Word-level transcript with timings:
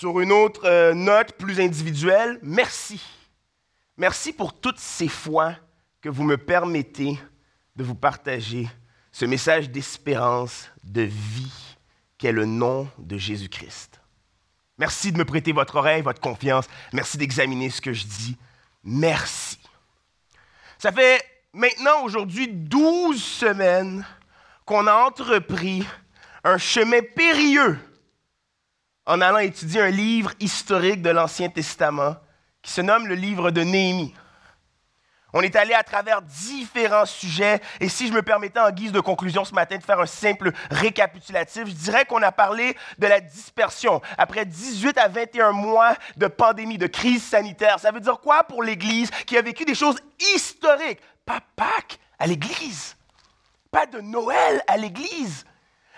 sur 0.00 0.18
une 0.20 0.32
autre 0.32 0.62
euh, 0.64 0.94
note 0.94 1.32
plus 1.32 1.60
individuelle, 1.60 2.38
merci. 2.42 3.02
Merci 3.98 4.32
pour 4.32 4.58
toutes 4.58 4.78
ces 4.78 5.08
fois 5.08 5.54
que 6.00 6.08
vous 6.08 6.24
me 6.24 6.38
permettez 6.38 7.20
de 7.76 7.84
vous 7.84 7.94
partager 7.94 8.66
ce 9.12 9.26
message 9.26 9.68
d'espérance, 9.68 10.70
de 10.84 11.02
vie, 11.02 11.76
qu'est 12.16 12.32
le 12.32 12.46
nom 12.46 12.88
de 12.96 13.18
Jésus-Christ. 13.18 14.00
Merci 14.78 15.12
de 15.12 15.18
me 15.18 15.26
prêter 15.26 15.52
votre 15.52 15.76
oreille, 15.76 16.00
votre 16.00 16.22
confiance. 16.22 16.64
Merci 16.94 17.18
d'examiner 17.18 17.68
ce 17.68 17.82
que 17.82 17.92
je 17.92 18.06
dis. 18.06 18.38
Merci. 18.82 19.58
Ça 20.78 20.92
fait 20.92 21.22
maintenant 21.52 22.04
aujourd'hui 22.04 22.48
12 22.48 23.22
semaines 23.22 24.06
qu'on 24.64 24.86
a 24.86 24.94
entrepris 24.94 25.84
un 26.42 26.56
chemin 26.56 27.02
périlleux 27.14 27.78
en 29.10 29.20
allant 29.20 29.38
étudier 29.38 29.80
un 29.80 29.90
livre 29.90 30.30
historique 30.38 31.02
de 31.02 31.10
l'Ancien 31.10 31.48
Testament 31.48 32.14
qui 32.62 32.70
se 32.70 32.80
nomme 32.80 33.08
le 33.08 33.16
livre 33.16 33.50
de 33.50 33.62
Néhémie. 33.62 34.14
On 35.32 35.40
est 35.40 35.56
allé 35.56 35.74
à 35.74 35.82
travers 35.82 36.22
différents 36.22 37.06
sujets 37.06 37.60
et 37.80 37.88
si 37.88 38.06
je 38.06 38.12
me 38.12 38.22
permettais 38.22 38.60
en 38.60 38.70
guise 38.70 38.92
de 38.92 39.00
conclusion 39.00 39.44
ce 39.44 39.52
matin 39.52 39.78
de 39.78 39.82
faire 39.82 39.98
un 39.98 40.06
simple 40.06 40.52
récapitulatif, 40.70 41.66
je 41.66 41.72
dirais 41.72 42.04
qu'on 42.04 42.22
a 42.22 42.30
parlé 42.30 42.76
de 42.98 43.06
la 43.08 43.18
dispersion 43.18 44.00
après 44.16 44.44
18 44.44 44.96
à 44.96 45.08
21 45.08 45.50
mois 45.50 45.96
de 46.16 46.28
pandémie, 46.28 46.78
de 46.78 46.86
crise 46.86 47.24
sanitaire. 47.24 47.80
Ça 47.80 47.90
veut 47.90 48.00
dire 48.00 48.20
quoi 48.20 48.44
pour 48.44 48.62
l'Église 48.62 49.10
qui 49.26 49.36
a 49.36 49.42
vécu 49.42 49.64
des 49.64 49.74
choses 49.74 49.98
historiques? 50.36 51.00
Pas 51.26 51.40
Pâques 51.56 51.98
à 52.16 52.28
l'Église, 52.28 52.96
pas 53.72 53.86
de 53.86 54.00
Noël 54.00 54.62
à 54.68 54.76
l'Église. 54.76 55.44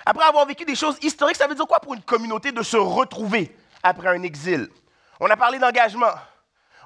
Après 0.05 0.25
avoir 0.25 0.47
vécu 0.47 0.65
des 0.65 0.75
choses 0.75 0.99
historiques, 1.03 1.37
ça 1.37 1.47
veut 1.47 1.55
dire 1.55 1.67
quoi 1.67 1.81
pour 1.81 1.95
une 1.95 2.03
communauté 2.03 2.53
de 2.53 2.63
se 2.63 2.77
retrouver 2.77 3.55
après 3.83 4.09
un 4.09 4.23
exil? 4.23 4.69
On 5.21 5.31
a 5.31 5.37
parlé 5.37 5.59
d'engagement, 5.59 6.13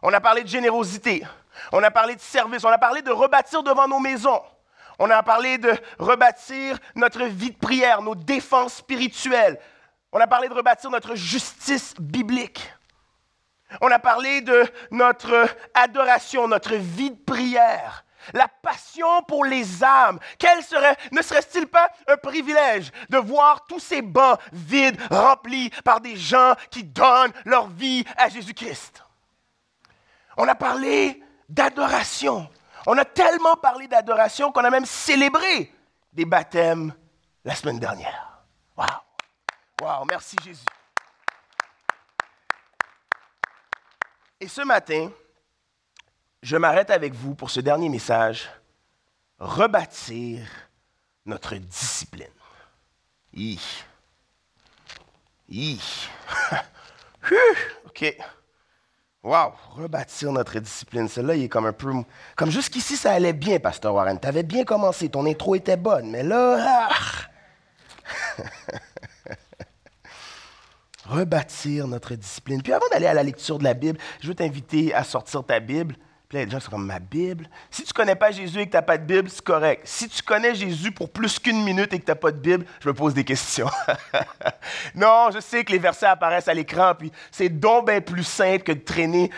on 0.02 0.12
a 0.12 0.20
parlé 0.20 0.42
de 0.42 0.48
générosité, 0.48 1.24
on 1.72 1.82
a 1.82 1.90
parlé 1.90 2.14
de 2.14 2.20
service, 2.20 2.64
on 2.64 2.68
a 2.68 2.78
parlé 2.78 3.02
de 3.02 3.10
rebâtir 3.10 3.62
devant 3.62 3.88
nos 3.88 4.00
maisons. 4.00 4.42
On 4.98 5.10
a 5.10 5.22
parlé 5.22 5.58
de 5.58 5.74
rebâtir 5.98 6.78
notre 6.94 7.24
vie 7.24 7.50
de 7.50 7.56
prière, 7.56 8.00
nos 8.00 8.14
défenses 8.14 8.76
spirituelles. 8.76 9.58
On 10.12 10.20
a 10.20 10.26
parlé 10.26 10.48
de 10.48 10.54
rebâtir 10.54 10.90
notre 10.90 11.14
justice 11.14 11.94
biblique. 11.98 12.72
On 13.82 13.90
a 13.90 13.98
parlé 13.98 14.40
de 14.40 14.64
notre 14.90 15.48
adoration, 15.74 16.48
notre 16.48 16.76
vie 16.76 17.10
de 17.10 17.22
prière, 17.24 18.04
la 18.32 18.48
passion 18.48 19.22
pour 19.22 19.44
les 19.44 19.82
âmes. 19.82 20.18
Quel 20.38 20.62
serait, 20.62 20.96
ne 21.12 21.22
serait-il 21.22 21.66
pas 21.66 21.90
un 22.08 22.16
privilège 22.16 22.90
de 23.08 23.18
voir 23.18 23.66
tous 23.66 23.80
ces 23.80 24.02
bancs 24.02 24.38
vides 24.52 25.00
remplis 25.10 25.70
par 25.84 26.00
des 26.00 26.16
gens 26.16 26.54
qui 26.70 26.84
donnent 26.84 27.32
leur 27.44 27.68
vie 27.68 28.04
à 28.16 28.28
Jésus-Christ? 28.28 29.02
On 30.36 30.46
a 30.48 30.54
parlé 30.54 31.22
d'adoration. 31.48 32.48
On 32.86 32.96
a 32.98 33.04
tellement 33.04 33.56
parlé 33.56 33.88
d'adoration 33.88 34.52
qu'on 34.52 34.64
a 34.64 34.70
même 34.70 34.86
célébré 34.86 35.72
des 36.12 36.24
baptêmes 36.24 36.94
la 37.44 37.54
semaine 37.54 37.78
dernière. 37.78 38.42
Waouh! 38.76 38.88
Waouh! 39.82 40.04
Merci 40.08 40.36
Jésus. 40.42 40.64
Et 44.38 44.48
ce 44.48 44.62
matin, 44.62 45.10
je 46.42 46.56
m'arrête 46.56 46.90
avec 46.90 47.14
vous 47.14 47.34
pour 47.34 47.50
ce 47.50 47.60
dernier 47.60 47.88
message, 47.88 48.48
rebâtir 49.38 50.46
notre 51.24 51.54
discipline. 51.56 52.26
Hi. 53.34 53.60
Hi. 55.48 55.80
OK. 57.86 58.16
Wow, 59.22 59.52
rebâtir 59.70 60.30
notre 60.30 60.58
discipline. 60.60 61.08
Celle-là, 61.08 61.34
il 61.34 61.44
est 61.44 61.48
comme 61.48 61.66
un 61.66 61.72
peu. 61.72 61.92
Comme 62.36 62.50
jusqu'ici, 62.50 62.96
ça 62.96 63.12
allait 63.12 63.32
bien, 63.32 63.58
Pasteur 63.58 63.92
Warren. 63.94 64.20
Tu 64.20 64.28
avais 64.28 64.44
bien 64.44 64.64
commencé, 64.64 65.08
ton 65.08 65.26
intro 65.26 65.56
était 65.56 65.76
bonne, 65.76 66.10
mais 66.10 66.22
là. 66.22 66.88
Ah! 66.88 66.94
rebâtir 71.06 71.88
notre 71.88 72.14
discipline. 72.14 72.62
Puis 72.62 72.72
avant 72.72 72.86
d'aller 72.90 73.06
à 73.06 73.14
la 73.14 73.22
lecture 73.22 73.58
de 73.58 73.64
la 73.64 73.74
Bible, 73.74 73.98
je 74.20 74.28
veux 74.28 74.34
t'inviter 74.34 74.94
à 74.94 75.04
sortir 75.04 75.44
ta 75.44 75.60
Bible 75.60 75.96
les 76.32 76.50
gens 76.50 76.58
sont 76.58 76.70
comme 76.70 76.86
ma 76.86 76.98
Bible? 76.98 77.48
Si 77.70 77.82
tu 77.82 77.90
ne 77.90 77.94
connais 77.94 78.16
pas 78.16 78.30
Jésus 78.32 78.60
et 78.60 78.66
que 78.66 78.70
tu 78.70 78.76
n'as 78.76 78.82
pas 78.82 78.98
de 78.98 79.04
Bible, 79.04 79.30
c'est 79.30 79.44
correct. 79.44 79.82
Si 79.84 80.08
tu 80.08 80.22
connais 80.22 80.54
Jésus 80.54 80.90
pour 80.90 81.10
plus 81.10 81.38
qu'une 81.38 81.62
minute 81.62 81.92
et 81.92 82.00
que 82.00 82.04
tu 82.04 82.10
n'as 82.10 82.16
pas 82.16 82.32
de 82.32 82.38
Bible, 82.38 82.66
je 82.80 82.88
me 82.88 82.94
pose 82.94 83.14
des 83.14 83.24
questions. 83.24 83.70
non, 84.94 85.30
je 85.32 85.40
sais 85.40 85.64
que 85.64 85.72
les 85.72 85.78
versets 85.78 86.06
apparaissent 86.06 86.48
à 86.48 86.54
l'écran, 86.54 86.94
puis 86.98 87.12
c'est 87.30 87.48
donc 87.48 87.86
plus 88.04 88.24
simple 88.24 88.64
que 88.64 88.72
de 88.72 88.80
traîner 88.80 89.30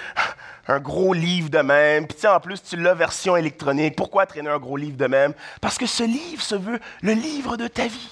un 0.66 0.80
gros 0.80 1.12
livre 1.12 1.50
de 1.50 1.58
même. 1.58 2.06
Puis 2.06 2.26
en 2.26 2.40
plus, 2.40 2.62
tu 2.62 2.76
l'as 2.76 2.94
version 2.94 3.36
électronique. 3.36 3.96
Pourquoi 3.96 4.26
traîner 4.26 4.48
un 4.48 4.58
gros 4.58 4.76
livre 4.76 4.96
de 4.96 5.06
même? 5.06 5.34
Parce 5.60 5.76
que 5.76 5.86
ce 5.86 6.04
livre 6.04 6.42
se 6.42 6.54
veut 6.54 6.78
le 7.02 7.12
livre 7.12 7.56
de 7.56 7.68
ta 7.68 7.86
vie. 7.86 8.10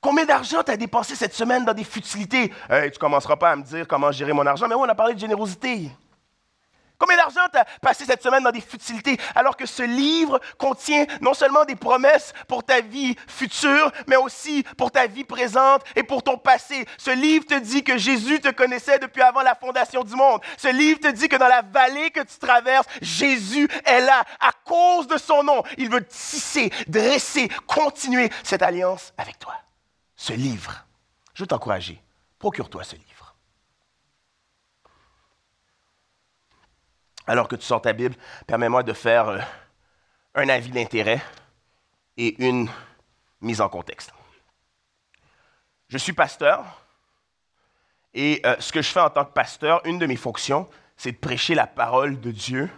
Combien 0.00 0.24
d'argent 0.24 0.62
tu 0.62 0.70
as 0.70 0.76
dépensé 0.76 1.16
cette 1.16 1.34
semaine 1.34 1.64
dans 1.64 1.74
des 1.74 1.84
futilités? 1.84 2.48
tu 2.48 2.74
ne 2.74 2.98
commenceras 2.98 3.36
pas 3.36 3.52
à 3.52 3.56
me 3.56 3.62
dire 3.62 3.88
comment 3.88 4.12
gérer 4.12 4.32
mon 4.32 4.46
argent, 4.46 4.68
mais 4.68 4.74
on 4.74 4.84
a 4.84 4.94
parlé 4.94 5.14
de 5.14 5.18
générosité. 5.18 5.90
Combien 6.98 7.16
d'argent 7.16 7.46
tu 7.52 7.58
as 7.58 7.64
passé 7.80 8.04
cette 8.04 8.22
semaine 8.22 8.42
dans 8.42 8.50
des 8.50 8.60
futilités 8.60 9.16
alors 9.36 9.56
que 9.56 9.66
ce 9.66 9.84
livre 9.84 10.40
contient 10.58 11.06
non 11.20 11.32
seulement 11.32 11.64
des 11.64 11.76
promesses 11.76 12.32
pour 12.48 12.64
ta 12.64 12.80
vie 12.80 13.14
future, 13.28 13.92
mais 14.08 14.16
aussi 14.16 14.64
pour 14.76 14.90
ta 14.90 15.06
vie 15.06 15.24
présente 15.24 15.82
et 15.94 16.02
pour 16.02 16.24
ton 16.24 16.36
passé? 16.38 16.86
Ce 16.98 17.10
livre 17.10 17.46
te 17.46 17.58
dit 17.58 17.84
que 17.84 17.96
Jésus 17.96 18.40
te 18.40 18.50
connaissait 18.50 18.98
depuis 18.98 19.22
avant 19.22 19.42
la 19.42 19.54
fondation 19.54 20.02
du 20.02 20.16
monde. 20.16 20.40
Ce 20.56 20.68
livre 20.68 20.98
te 20.98 21.08
dit 21.08 21.28
que 21.28 21.36
dans 21.36 21.46
la 21.46 21.62
vallée 21.62 22.10
que 22.10 22.20
tu 22.20 22.38
traverses, 22.38 22.86
Jésus 23.00 23.68
est 23.84 24.00
là 24.00 24.24
à 24.40 24.50
cause 24.64 25.06
de 25.06 25.18
son 25.18 25.44
nom. 25.44 25.62
Il 25.76 25.90
veut 25.90 26.04
tisser, 26.04 26.72
dresser, 26.88 27.48
continuer 27.66 28.28
cette 28.42 28.62
alliance 28.62 29.12
avec 29.16 29.38
toi. 29.38 29.54
Ce 30.16 30.32
livre, 30.32 30.84
je 31.34 31.44
veux 31.44 31.46
t'encourager. 31.46 32.02
Procure-toi 32.40 32.82
ce 32.82 32.96
livre. 32.96 33.07
Alors 37.28 37.46
que 37.46 37.56
tu 37.56 37.64
sors 37.64 37.82
ta 37.82 37.92
Bible, 37.92 38.16
permets-moi 38.46 38.82
de 38.82 38.92
faire 38.92 39.28
euh, 39.28 39.38
un 40.34 40.48
avis 40.48 40.70
d'intérêt 40.70 41.22
et 42.16 42.42
une 42.44 42.68
mise 43.40 43.60
en 43.60 43.68
contexte. 43.68 44.12
Je 45.88 45.98
suis 45.98 46.14
pasteur 46.14 46.64
et 48.14 48.40
euh, 48.44 48.56
ce 48.58 48.72
que 48.72 48.82
je 48.82 48.88
fais 48.88 49.00
en 49.00 49.10
tant 49.10 49.24
que 49.24 49.32
pasteur, 49.32 49.82
une 49.84 49.98
de 49.98 50.06
mes 50.06 50.16
fonctions, 50.16 50.68
c'est 50.96 51.12
de 51.12 51.18
prêcher 51.18 51.54
la 51.54 51.66
parole 51.66 52.18
de 52.18 52.30
Dieu 52.30 52.70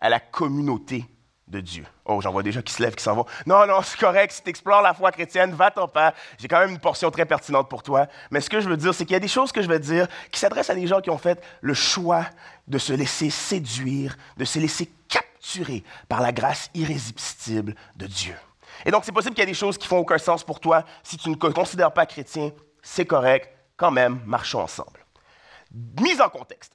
à 0.00 0.08
la 0.08 0.20
communauté 0.20 1.04
de 1.52 1.60
Dieu. 1.60 1.84
Oh, 2.04 2.20
j'en 2.20 2.32
vois 2.32 2.42
déjà 2.42 2.62
qui 2.62 2.72
se 2.72 2.82
lèvent, 2.82 2.96
qui 2.96 3.04
s'en 3.04 3.14
vont. 3.14 3.26
Non, 3.46 3.66
non, 3.66 3.82
c'est 3.82 3.98
correct. 3.98 4.32
Si 4.32 4.42
tu 4.42 4.50
explores 4.50 4.82
la 4.82 4.94
foi 4.94 5.12
chrétienne, 5.12 5.52
va 5.52 5.70
ton 5.70 5.86
pas. 5.86 6.14
J'ai 6.38 6.48
quand 6.48 6.58
même 6.58 6.70
une 6.70 6.80
portion 6.80 7.10
très 7.12 7.26
pertinente 7.26 7.68
pour 7.68 7.84
toi. 7.84 8.08
Mais 8.30 8.40
ce 8.40 8.50
que 8.50 8.60
je 8.60 8.68
veux 8.68 8.76
dire, 8.76 8.92
c'est 8.92 9.04
qu'il 9.04 9.12
y 9.12 9.16
a 9.16 9.20
des 9.20 9.28
choses 9.28 9.52
que 9.52 9.62
je 9.62 9.68
veux 9.68 9.78
dire 9.78 10.08
qui 10.32 10.40
s'adressent 10.40 10.70
à 10.70 10.74
des 10.74 10.86
gens 10.88 11.00
qui 11.00 11.10
ont 11.10 11.18
fait 11.18 11.40
le 11.60 11.74
choix 11.74 12.26
de 12.66 12.78
se 12.78 12.92
laisser 12.92 13.30
séduire, 13.30 14.16
de 14.36 14.44
se 14.44 14.58
laisser 14.58 14.90
capturer 15.08 15.84
par 16.08 16.20
la 16.20 16.32
grâce 16.32 16.70
irrésistible 16.74 17.76
de 17.94 18.06
Dieu. 18.06 18.34
Et 18.84 18.90
donc, 18.90 19.04
c'est 19.04 19.12
possible 19.12 19.34
qu'il 19.34 19.42
y 19.42 19.44
ait 19.44 19.52
des 19.52 19.54
choses 19.54 19.78
qui 19.78 19.86
font 19.86 19.98
aucun 19.98 20.18
sens 20.18 20.42
pour 20.42 20.58
toi. 20.58 20.84
Si 21.02 21.16
tu 21.16 21.28
ne 21.28 21.34
te 21.34 21.46
considères 21.46 21.92
pas 21.92 22.06
chrétien, 22.06 22.50
c'est 22.82 23.06
correct. 23.06 23.48
Quand 23.76 23.90
même, 23.90 24.20
marchons 24.24 24.60
ensemble. 24.60 25.04
Mise 26.00 26.20
en 26.20 26.28
contexte. 26.28 26.72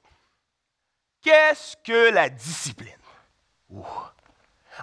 Qu'est-ce 1.20 1.76
que 1.84 2.12
la 2.12 2.28
discipline? 2.28 2.92
Ouh. 3.70 3.84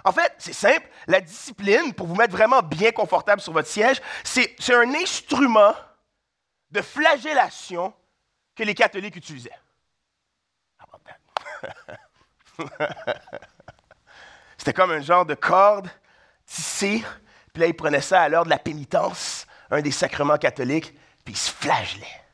En 0.04 0.12
fait, 0.12 0.34
c'est 0.38 0.52
simple. 0.52 0.88
La 1.06 1.20
discipline, 1.20 1.92
pour 1.94 2.06
vous 2.06 2.14
mettre 2.14 2.32
vraiment 2.32 2.62
bien 2.62 2.92
confortable 2.92 3.40
sur 3.40 3.52
votre 3.52 3.68
siège, 3.68 4.00
c'est 4.24 4.56
un 4.72 4.94
instrument 4.94 5.74
de 6.70 6.82
flagellation 6.82 7.92
que 8.54 8.62
les 8.62 8.74
catholiques 8.74 9.16
utilisaient. 9.16 9.58
C'était 14.56 14.72
comme 14.72 14.90
un 14.90 15.00
genre 15.00 15.26
de 15.26 15.34
corde 15.34 15.90
tissée, 16.44 17.04
puis 17.52 17.60
là, 17.60 17.66
ils 17.66 17.76
prenaient 17.76 18.00
ça 18.00 18.22
à 18.22 18.28
l'heure 18.28 18.44
de 18.44 18.50
la 18.50 18.58
pénitence, 18.58 19.46
un 19.70 19.82
des 19.82 19.90
sacrements 19.90 20.38
catholiques, 20.38 20.94
puis 21.24 21.34
ils 21.34 21.38
se 21.38 21.50
flagellaient. 21.50 22.24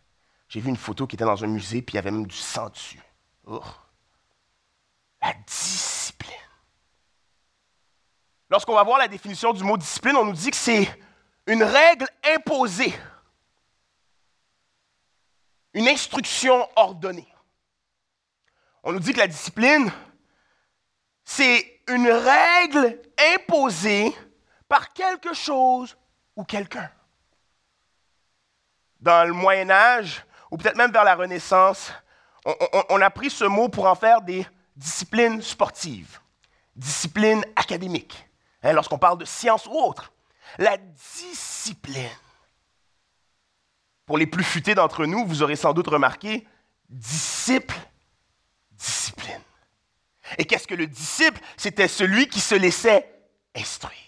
J'ai 0.48 0.60
vu 0.60 0.68
une 0.68 0.76
photo 0.76 1.06
qui 1.06 1.16
était 1.16 1.24
dans 1.24 1.42
un 1.42 1.46
musée, 1.46 1.82
puis 1.82 1.94
il 1.94 1.96
y 1.96 1.98
avait 1.98 2.10
même 2.10 2.26
du 2.26 2.36
sang 2.36 2.68
dessus. 2.68 3.00
La 5.20 5.32
discipline. 5.46 5.91
Lorsqu'on 8.52 8.74
va 8.74 8.82
voir 8.82 8.98
la 8.98 9.08
définition 9.08 9.54
du 9.54 9.64
mot 9.64 9.78
discipline, 9.78 10.14
on 10.14 10.26
nous 10.26 10.34
dit 10.34 10.50
que 10.50 10.56
c'est 10.58 10.86
une 11.46 11.62
règle 11.62 12.06
imposée, 12.34 12.92
une 15.72 15.88
instruction 15.88 16.68
ordonnée. 16.76 17.26
On 18.82 18.92
nous 18.92 19.00
dit 19.00 19.14
que 19.14 19.20
la 19.20 19.26
discipline, 19.26 19.90
c'est 21.24 21.80
une 21.88 22.10
règle 22.10 23.00
imposée 23.34 24.14
par 24.68 24.92
quelque 24.92 25.32
chose 25.32 25.96
ou 26.36 26.44
quelqu'un. 26.44 26.90
Dans 29.00 29.26
le 29.26 29.32
Moyen 29.32 29.70
Âge 29.70 30.26
ou 30.50 30.58
peut-être 30.58 30.76
même 30.76 30.92
vers 30.92 31.04
la 31.04 31.14
Renaissance, 31.14 31.90
on, 32.44 33.00
a 33.00 33.08
pris 33.08 33.30
ce 33.30 33.44
mot 33.44 33.70
pour 33.70 33.86
en 33.86 33.94
faire 33.94 34.20
des 34.20 34.46
disciplines 34.76 35.40
sportives, 35.40 36.20
disciplines 36.76 37.46
académiques, 37.56 38.28
hein, 38.62 38.72
lorsqu'on 38.72 38.98
parle 38.98 39.18
de 39.18 39.24
science 39.24 39.66
ou 39.66 39.72
autre. 39.72 40.12
La 40.58 40.76
discipline. 40.76 42.08
Pour 44.06 44.18
les 44.18 44.26
plus 44.26 44.44
futés 44.44 44.74
d'entre 44.74 45.06
nous, 45.06 45.26
vous 45.26 45.42
aurez 45.42 45.56
sans 45.56 45.72
doute 45.72 45.86
remarqué, 45.86 46.46
disciple, 46.88 47.76
discipline. 48.72 49.40
Et 50.38 50.44
qu'est-ce 50.44 50.66
que 50.66 50.74
le 50.74 50.86
disciple? 50.86 51.40
C'était 51.56 51.88
celui 51.88 52.28
qui 52.28 52.40
se 52.40 52.54
laissait 52.54 53.08
instruire. 53.54 53.98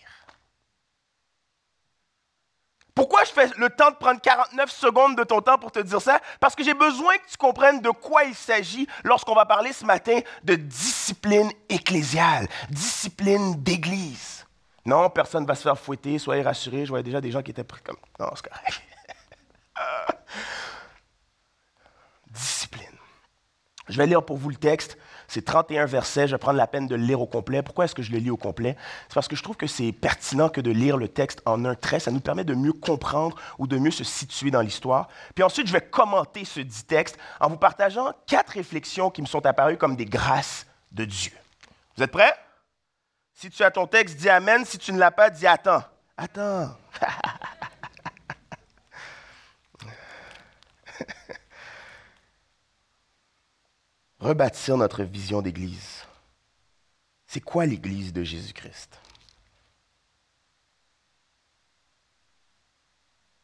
Pourquoi 2.94 3.24
je 3.24 3.32
fais 3.32 3.50
le 3.56 3.70
temps 3.70 3.90
de 3.90 3.96
prendre 3.96 4.20
49 4.20 4.70
secondes 4.70 5.16
de 5.16 5.24
ton 5.24 5.40
temps 5.40 5.58
pour 5.58 5.72
te 5.72 5.80
dire 5.80 6.00
ça? 6.00 6.20
Parce 6.38 6.54
que 6.54 6.62
j'ai 6.62 6.74
besoin 6.74 7.16
que 7.18 7.28
tu 7.28 7.36
comprennes 7.36 7.80
de 7.80 7.90
quoi 7.90 8.22
il 8.24 8.36
s'agit 8.36 8.86
lorsqu'on 9.02 9.34
va 9.34 9.46
parler 9.46 9.72
ce 9.72 9.84
matin 9.84 10.20
de 10.44 10.54
discipline 10.54 11.50
ecclésiale, 11.68 12.46
discipline 12.70 13.60
d'église. 13.62 14.44
Non, 14.86 15.08
personne 15.10 15.44
ne 15.44 15.48
va 15.48 15.54
se 15.54 15.62
faire 15.62 15.78
fouetter, 15.78 16.19
soyez 16.19 16.42
rassurés, 16.42 16.84
je 16.84 16.90
voyais 16.90 17.02
déjà 17.02 17.20
des 17.20 17.31
gens 17.31 17.42
qui 17.42 17.50
étaient 17.50 17.64
pris 17.64 17.82
comme... 17.82 17.96
Non, 18.20 18.28
c'est 18.34 18.48
correct. 18.48 18.82
discipline. 22.31 22.84
Je 23.88 23.96
vais 23.96 24.06
lire 24.06 24.25
pour 24.25 24.36
vous 24.36 24.50
le 24.50 24.56
texte. 24.56 24.98
C'est 25.26 25.44
31 25.44 25.86
versets. 25.86 26.28
Je 26.28 26.34
vais 26.34 26.38
prendre 26.38 26.58
la 26.58 26.66
peine 26.66 26.86
de 26.86 26.94
le 26.94 27.02
lire 27.02 27.20
au 27.20 27.26
complet. 27.26 27.62
Pourquoi 27.62 27.86
est-ce 27.86 27.94
que 27.94 28.02
je 28.02 28.12
le 28.12 28.19
lis 28.19 28.31
au 28.31 28.36
complet? 28.36 28.76
C'est 29.08 29.14
parce 29.14 29.28
que 29.28 29.36
je 29.36 29.42
trouve 29.42 29.56
que 29.56 29.66
c'est 29.66 29.92
pertinent 29.92 30.48
que 30.48 30.60
de 30.60 30.70
lire 30.70 30.96
le 30.96 31.08
texte 31.08 31.42
en 31.46 31.64
un 31.64 31.75
trait. 31.75 32.00
Ça 32.00 32.10
nous 32.10 32.20
permet 32.20 32.44
de 32.44 32.54
mieux 32.54 32.72
comprendre 32.72 33.37
ou 33.58 33.66
de 33.66 33.78
mieux 33.78 33.90
se 33.90 34.04
situer 34.04 34.50
dans 34.50 34.60
l'histoire. 34.60 35.08
Puis 35.34 35.44
ensuite, 35.44 35.66
je 35.66 35.72
vais 35.72 35.80
commenter 35.80 36.44
ce 36.44 36.60
dit 36.60 36.84
texte 36.84 37.16
en 37.40 37.48
vous 37.48 37.56
partageant 37.56 38.12
quatre 38.26 38.50
réflexions 38.50 39.10
qui 39.10 39.22
me 39.22 39.26
sont 39.26 39.44
apparues 39.46 39.78
comme 39.78 39.96
des 39.96 40.06
grâces 40.06 40.66
de 40.92 41.04
Dieu. 41.04 41.32
Vous 41.96 42.02
êtes 42.02 42.12
prêts? 42.12 42.34
Si 43.34 43.50
tu 43.50 43.62
as 43.62 43.70
ton 43.70 43.86
texte, 43.86 44.16
dis 44.16 44.28
Amen. 44.28 44.64
Si 44.64 44.78
tu 44.78 44.92
ne 44.92 44.98
l'as 44.98 45.10
pas, 45.10 45.31
dis 45.31 45.46
Attends. 45.46 45.82
Attends. 46.16 46.76
rebâtir 54.25 54.76
notre 54.78 55.04
vision 55.04 55.42
d'Église. 55.42 56.06
C'est 57.26 57.40
quoi 57.40 57.66
l'Église 57.66 58.12
de 58.12 58.25
Jésus-Christ? 58.25 58.98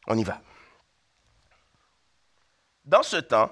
On 0.06 0.16
y 0.16 0.24
va. 0.24 0.40
Dans 2.84 3.02
ce 3.02 3.16
temps, 3.16 3.50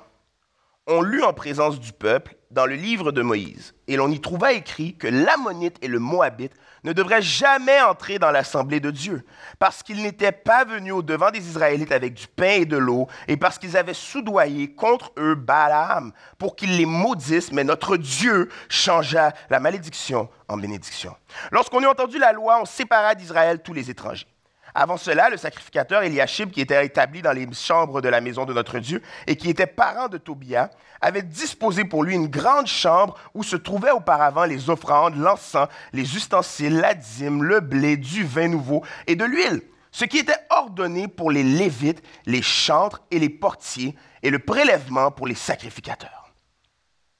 on 0.88 1.02
lut 1.02 1.22
en 1.22 1.34
présence 1.34 1.78
du 1.78 1.92
peuple 1.92 2.34
dans 2.50 2.64
le 2.64 2.74
livre 2.74 3.12
de 3.12 3.20
Moïse, 3.20 3.74
et 3.88 3.96
l'on 3.96 4.10
y 4.10 4.20
trouva 4.22 4.54
écrit 4.54 4.96
que 4.96 5.06
l'Ammonite 5.06 5.76
et 5.82 5.88
le 5.88 5.98
Moabite 5.98 6.54
ne 6.82 6.94
devraient 6.94 7.20
jamais 7.20 7.82
entrer 7.82 8.18
dans 8.18 8.30
l'assemblée 8.30 8.80
de 8.80 8.90
Dieu, 8.90 9.22
parce 9.58 9.82
qu'ils 9.82 10.02
n'étaient 10.02 10.32
pas 10.32 10.64
venus 10.64 10.94
au 10.94 11.02
devant 11.02 11.30
des 11.30 11.46
Israélites 11.46 11.92
avec 11.92 12.14
du 12.14 12.26
pain 12.26 12.60
et 12.60 12.64
de 12.64 12.78
l'eau, 12.78 13.06
et 13.26 13.36
parce 13.36 13.58
qu'ils 13.58 13.76
avaient 13.76 13.92
soudoyé 13.92 14.72
contre 14.72 15.12
eux 15.18 15.34
Balaam 15.34 16.12
pour 16.38 16.56
qu'ils 16.56 16.78
les 16.78 16.86
maudissent, 16.86 17.52
mais 17.52 17.64
notre 17.64 17.98
Dieu 17.98 18.48
changea 18.70 19.34
la 19.50 19.60
malédiction 19.60 20.30
en 20.48 20.56
bénédiction. 20.56 21.14
Lorsqu'on 21.52 21.82
eut 21.82 21.86
entendu 21.86 22.18
la 22.18 22.32
loi, 22.32 22.58
on 22.62 22.64
sépara 22.64 23.14
d'Israël 23.14 23.60
tous 23.62 23.74
les 23.74 23.90
étrangers. 23.90 24.26
Avant 24.74 24.96
cela, 24.96 25.30
le 25.30 25.36
sacrificateur 25.36 26.02
Eliashib, 26.02 26.50
qui 26.50 26.60
était 26.60 26.84
établi 26.84 27.22
dans 27.22 27.32
les 27.32 27.48
chambres 27.52 28.00
de 28.00 28.08
la 28.08 28.20
maison 28.20 28.44
de 28.44 28.52
notre 28.52 28.78
Dieu 28.78 29.02
et 29.26 29.36
qui 29.36 29.50
était 29.50 29.66
parent 29.66 30.08
de 30.08 30.18
Tobia, 30.18 30.70
avait 31.00 31.22
disposé 31.22 31.84
pour 31.84 32.04
lui 32.04 32.14
une 32.14 32.28
grande 32.28 32.66
chambre 32.66 33.16
où 33.34 33.42
se 33.42 33.56
trouvaient 33.56 33.90
auparavant 33.90 34.44
les 34.44 34.70
offrandes, 34.70 35.16
l'encens, 35.16 35.68
les 35.92 36.16
ustensiles, 36.16 36.78
la 36.78 36.94
dîme, 36.94 37.42
le 37.42 37.60
blé, 37.60 37.96
du 37.96 38.24
vin 38.24 38.48
nouveau 38.48 38.84
et 39.06 39.16
de 39.16 39.24
l'huile, 39.24 39.62
ce 39.90 40.04
qui 40.04 40.18
était 40.18 40.32
ordonné 40.50 41.08
pour 41.08 41.30
les 41.30 41.42
Lévites, 41.42 42.02
les 42.26 42.42
chantres 42.42 43.02
et 43.10 43.18
les 43.18 43.28
portiers, 43.30 43.96
et 44.22 44.30
le 44.30 44.38
prélèvement 44.38 45.10
pour 45.10 45.26
les 45.26 45.34
sacrificateurs. 45.34 46.32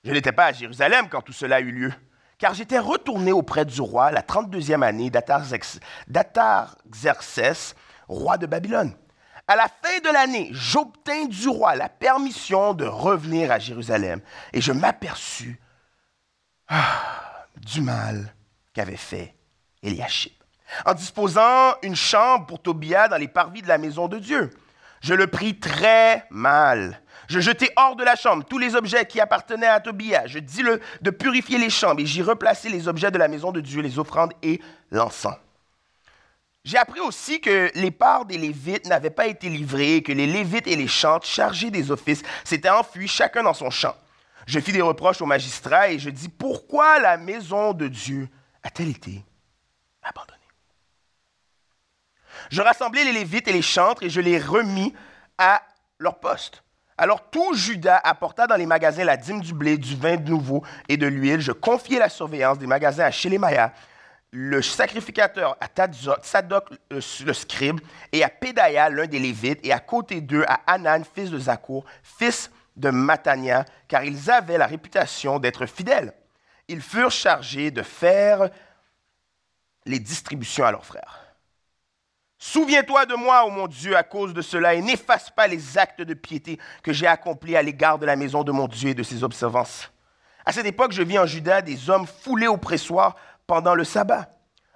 Je 0.05 0.13
n'étais 0.13 0.33
pas 0.33 0.47
à 0.47 0.53
Jérusalem 0.53 1.09
quand 1.09 1.23
tout 1.23 1.33
cela 1.33 1.61
eut 1.61 1.73
lieu 1.73 1.93
car 2.39 2.55
j'étais 2.55 2.79
retourné 2.79 3.33
auprès 3.33 3.65
du 3.65 3.81
roi 3.81 4.13
la 4.13 4.23
32e 4.23 4.83
année 4.83 5.11
d'Atarxerxès, 5.11 7.75
roi 8.09 8.39
de 8.39 8.47
Babylone. 8.47 8.95
À 9.47 9.57
la 9.57 9.69
fin 9.69 9.99
de 10.05 10.13
l'année, 10.13 10.51
j'obtins 10.53 11.27
du 11.27 11.49
roi 11.49 11.75
la 11.75 11.89
permission 11.89 12.75
de 12.75 12.85
revenir 12.85 13.51
à 13.51 13.59
Jérusalem 13.59 14.21
et 14.53 14.61
je 14.61 14.73
m'aperçus 14.73 15.59
ah, 16.69 17.47
du 17.57 17.81
mal 17.81 18.35
qu'avait 18.75 18.97
fait 18.97 19.35
Eliashib 19.83 20.33
en 20.85 20.95
disposant 20.95 21.75
une 21.83 21.97
chambre 21.97 22.47
pour 22.47 22.61
Tobia 22.61 23.09
dans 23.09 23.17
les 23.17 23.29
parvis 23.29 23.63
de 23.63 23.69
la 23.69 23.79
maison 23.79 24.09
de 24.09 24.19
Dieu. 24.19 24.51
Je 25.01 25.15
le 25.15 25.29
pris 25.29 25.59
très 25.59 26.27
mal 26.31 27.01
je 27.29 27.41
jetai 27.41 27.71
hors 27.77 27.95
de 27.95 28.05
la 28.05 28.17
chambre 28.17 28.45
tous 28.45 28.59
les 28.59 28.75
objets 28.75 29.05
qui 29.07 29.21
appartenaient 29.21 29.67
à 29.67 29.81
Tobia. 29.81 30.27
Je 30.27 30.39
dis-le 30.39 30.81
de 31.03 31.11
purifier 31.11 31.59
les 31.59 31.71
chambres 31.71 32.01
et 32.01 32.07
j'y 32.07 32.23
replaçai 32.23 32.71
les 32.71 32.89
objets 32.89 33.11
de 33.11 33.19
la 33.19 33.29
maison 33.29 33.53
de 33.53 33.61
Dieu, 33.61 33.83
les 33.83 33.99
offrandes 33.99 34.33
et 34.43 34.61
l'encens. 34.91 35.37
J'ai 36.65 36.79
appris 36.79 37.01
aussi 37.01 37.41
que 37.41 37.71
les 37.75 37.91
parts 37.91 38.25
des 38.25 38.39
Lévites 38.39 38.87
n'avaient 38.87 39.11
pas 39.11 39.27
été 39.27 39.49
livrées, 39.49 40.03
que 40.03 40.13
les 40.13 40.27
Lévites 40.27 40.67
et 40.67 40.77
les 40.77 40.89
chantres 40.89 41.27
chargés 41.27 41.71
des 41.71 41.91
offices 41.91 42.23
s'étaient 42.45 42.69
enfuis 42.71 43.09
chacun 43.09 43.43
dans 43.43 43.55
son 43.55 43.71
champ. 43.71 43.95
Je 44.47 44.59
fis 44.61 44.73
des 44.73 44.83
reproches 44.83 45.21
aux 45.21 45.27
magistrats 45.27 45.91
et 45.91 45.99
je 45.99 46.09
dis 46.09 46.31
pourquoi 46.31 46.99
la 46.99 47.19
maison 47.19 47.75
de 47.75 47.89
Dieu 47.89 48.29
a-t-elle 48.63 48.89
été 48.89 49.23
abandonnée? 50.03 50.39
Je 52.51 52.63
rassemblai 52.63 53.05
les 53.05 53.13
Lévites 53.13 53.49
et 53.49 53.53
les 53.53 53.63
chantres 53.63 54.03
et 54.03 54.11
je 54.11 54.23
les 54.23 54.39
remis 54.39 54.95
à 55.37 55.63
leur 55.99 56.19
poste. 56.19 56.63
Alors 57.01 57.31
tout 57.31 57.55
Judas 57.55 58.01
apporta 58.03 58.49
dans 58.49 58.57
les 58.57 58.67
magasins 58.67 59.05
la 59.05 59.17
dîme 59.17 59.41
du 59.41 59.55
blé, 59.55 59.79
du 59.79 59.95
vin 59.95 60.17
nouveau 60.17 60.65
et 60.89 60.97
de 60.97 61.07
l'huile. 61.07 61.41
Je 61.41 61.53
confiai 61.53 62.01
la 62.01 62.09
surveillance 62.09 62.59
des 62.59 62.67
magasins 62.67 63.05
à 63.05 63.13
Shélémaya, 63.13 63.73
le 64.33 64.61
sacrificateur 64.61 65.57
à 65.61 65.69
Tsadok, 65.69 66.65
le, 66.91 67.33
scribe, 67.33 67.81
et 68.11 68.25
à 68.25 68.29
Pédaya, 68.29 68.91
l'un 68.91 69.07
des 69.07 69.21
Lévites, 69.21 69.61
et 69.63 69.73
à 69.73 69.79
côté 69.79 70.21
d'eux 70.21 70.45
à 70.49 70.61
Anan, 70.67 71.05
fils 71.05 71.31
de 71.31 71.39
Zakour, 71.39 71.85
fils 72.03 72.51
de 72.77 72.91
Matania, 72.91 73.65
car 73.87 74.03
ils 74.03 74.29
avaient 74.29 74.59
la 74.59 74.67
réputation 74.67 75.39
d'être 75.39 75.67
fidèles. 75.67 76.13
Ils 76.67 76.83
furent 76.83 77.13
chargés 77.13 77.71
de 77.71 77.83
faire 77.83 78.51
les 79.87 80.01
distributions 80.01 80.65
à 80.65 80.73
leurs 80.73 80.85
frères. 80.85 81.28
Souviens-toi 82.39 83.05
de 83.07 83.17
moi, 83.17 83.45
ô 83.45 83.51
mon 83.51 83.67
Dieu, 83.67 83.97
à 83.97 84.05
cause 84.05 84.33
de 84.33 84.43
cela, 84.43 84.75
et 84.75 84.81
n'efface 84.81 85.29
pas 85.29 85.49
les 85.49 85.77
actes 85.77 86.03
de 86.03 86.15
piété 86.15 86.59
que 86.85 86.93
j'ai 86.93 87.09
accomplis 87.09 87.57
à 87.57 87.63
l'égard 87.63 87.99
de 87.99 88.07
la 88.07 88.15
maison 88.15 88.45
de 88.45 88.53
mon 88.53 88.69
Dieu 88.69 88.91
et 88.91 88.95
de 88.95 89.03
ses 89.03 89.25
observances. 89.25 89.91
À 90.47 90.53
cette 90.53 90.67
époque, 90.67 90.93
je 90.93 91.03
vis 91.03 91.19
en 91.19 91.27
Juda 91.27 91.63
des 91.63 91.91
hommes 91.91 92.07
foulés 92.07 92.47
au 92.47 92.57
pressoir 92.57 93.17
pendant 93.49 93.75
le 93.75 93.83
sabbat, 93.83 94.31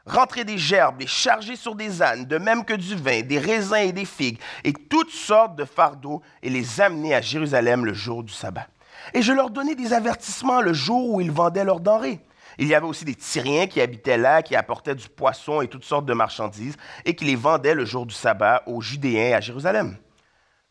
rentrer 0.06 0.42
des 0.44 0.58
gerbes, 0.58 1.00
les 1.00 1.06
charger 1.06 1.54
sur 1.54 1.76
des 1.76 2.02
ânes, 2.02 2.24
de 2.24 2.36
même 2.36 2.64
que 2.64 2.74
du 2.74 2.96
vin, 2.96 3.22
des 3.22 3.38
raisins 3.38 3.76
et 3.76 3.92
des 3.92 4.06
figues, 4.06 4.40
et 4.64 4.72
toutes 4.72 5.12
sortes 5.12 5.54
de 5.54 5.64
fardeaux, 5.64 6.20
et 6.42 6.50
les 6.50 6.80
amener 6.80 7.14
à 7.14 7.20
Jérusalem 7.20 7.84
le 7.84 7.94
jour 7.94 8.24
du 8.24 8.32
sabbat. 8.32 8.66
Et 9.14 9.22
je 9.22 9.32
leur 9.32 9.50
donnais 9.50 9.76
des 9.76 9.92
avertissements 9.92 10.60
le 10.60 10.72
jour 10.72 11.10
où 11.10 11.20
ils 11.20 11.30
vendaient 11.30 11.64
leurs 11.64 11.80
denrées 11.80 12.20
il 12.58 12.68
y 12.68 12.74
avait 12.74 12.86
aussi 12.86 13.04
des 13.04 13.14
Tyriens 13.14 13.66
qui 13.66 13.80
habitaient 13.80 14.18
là, 14.18 14.42
qui 14.42 14.56
apportaient 14.56 14.94
du 14.94 15.08
poisson 15.08 15.60
et 15.60 15.68
toutes 15.68 15.84
sortes 15.84 16.06
de 16.06 16.12
marchandises, 16.12 16.76
et 17.04 17.14
qui 17.14 17.24
les 17.24 17.36
vendaient 17.36 17.74
le 17.74 17.84
jour 17.84 18.06
du 18.06 18.14
sabbat 18.14 18.62
aux 18.66 18.80
Judéens 18.80 19.36
à 19.36 19.40
Jérusalem. 19.40 19.96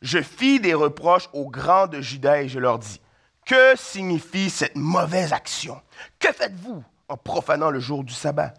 Je 0.01 0.21
fis 0.21 0.59
des 0.59 0.73
reproches 0.73 1.29
aux 1.33 1.49
grands 1.49 1.87
de 1.87 2.01
Juda 2.01 2.41
et 2.41 2.49
je 2.49 2.59
leur 2.59 2.79
dis, 2.79 3.01
que 3.45 3.75
signifie 3.75 4.49
cette 4.49 4.75
mauvaise 4.75 5.33
action? 5.33 5.81
Que 6.19 6.31
faites-vous 6.31 6.83
en 7.07 7.17
profanant 7.17 7.69
le 7.69 7.79
jour 7.79 8.03
du 8.03 8.13
sabbat? 8.13 8.53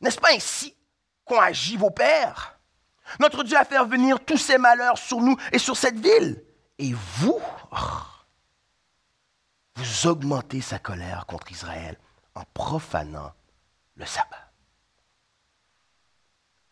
N'est-ce 0.00 0.20
pas 0.20 0.32
ainsi 0.34 0.74
qu'ont 1.24 1.40
agi 1.40 1.76
vos 1.76 1.90
pères? 1.90 2.58
Notre 3.20 3.44
Dieu 3.44 3.56
a 3.56 3.64
fait 3.64 3.82
venir 3.84 4.18
tous 4.24 4.38
ces 4.38 4.58
malheurs 4.58 4.98
sur 4.98 5.20
nous 5.20 5.36
et 5.52 5.58
sur 5.58 5.76
cette 5.76 5.98
ville. 5.98 6.42
Et 6.78 6.92
vous, 6.92 7.40
oh, 7.72 7.76
vous 9.76 10.06
augmentez 10.06 10.60
sa 10.60 10.78
colère 10.78 11.26
contre 11.26 11.52
Israël 11.52 11.98
en 12.34 12.42
profanant 12.52 13.32
le 13.96 14.06
sabbat. 14.06 14.50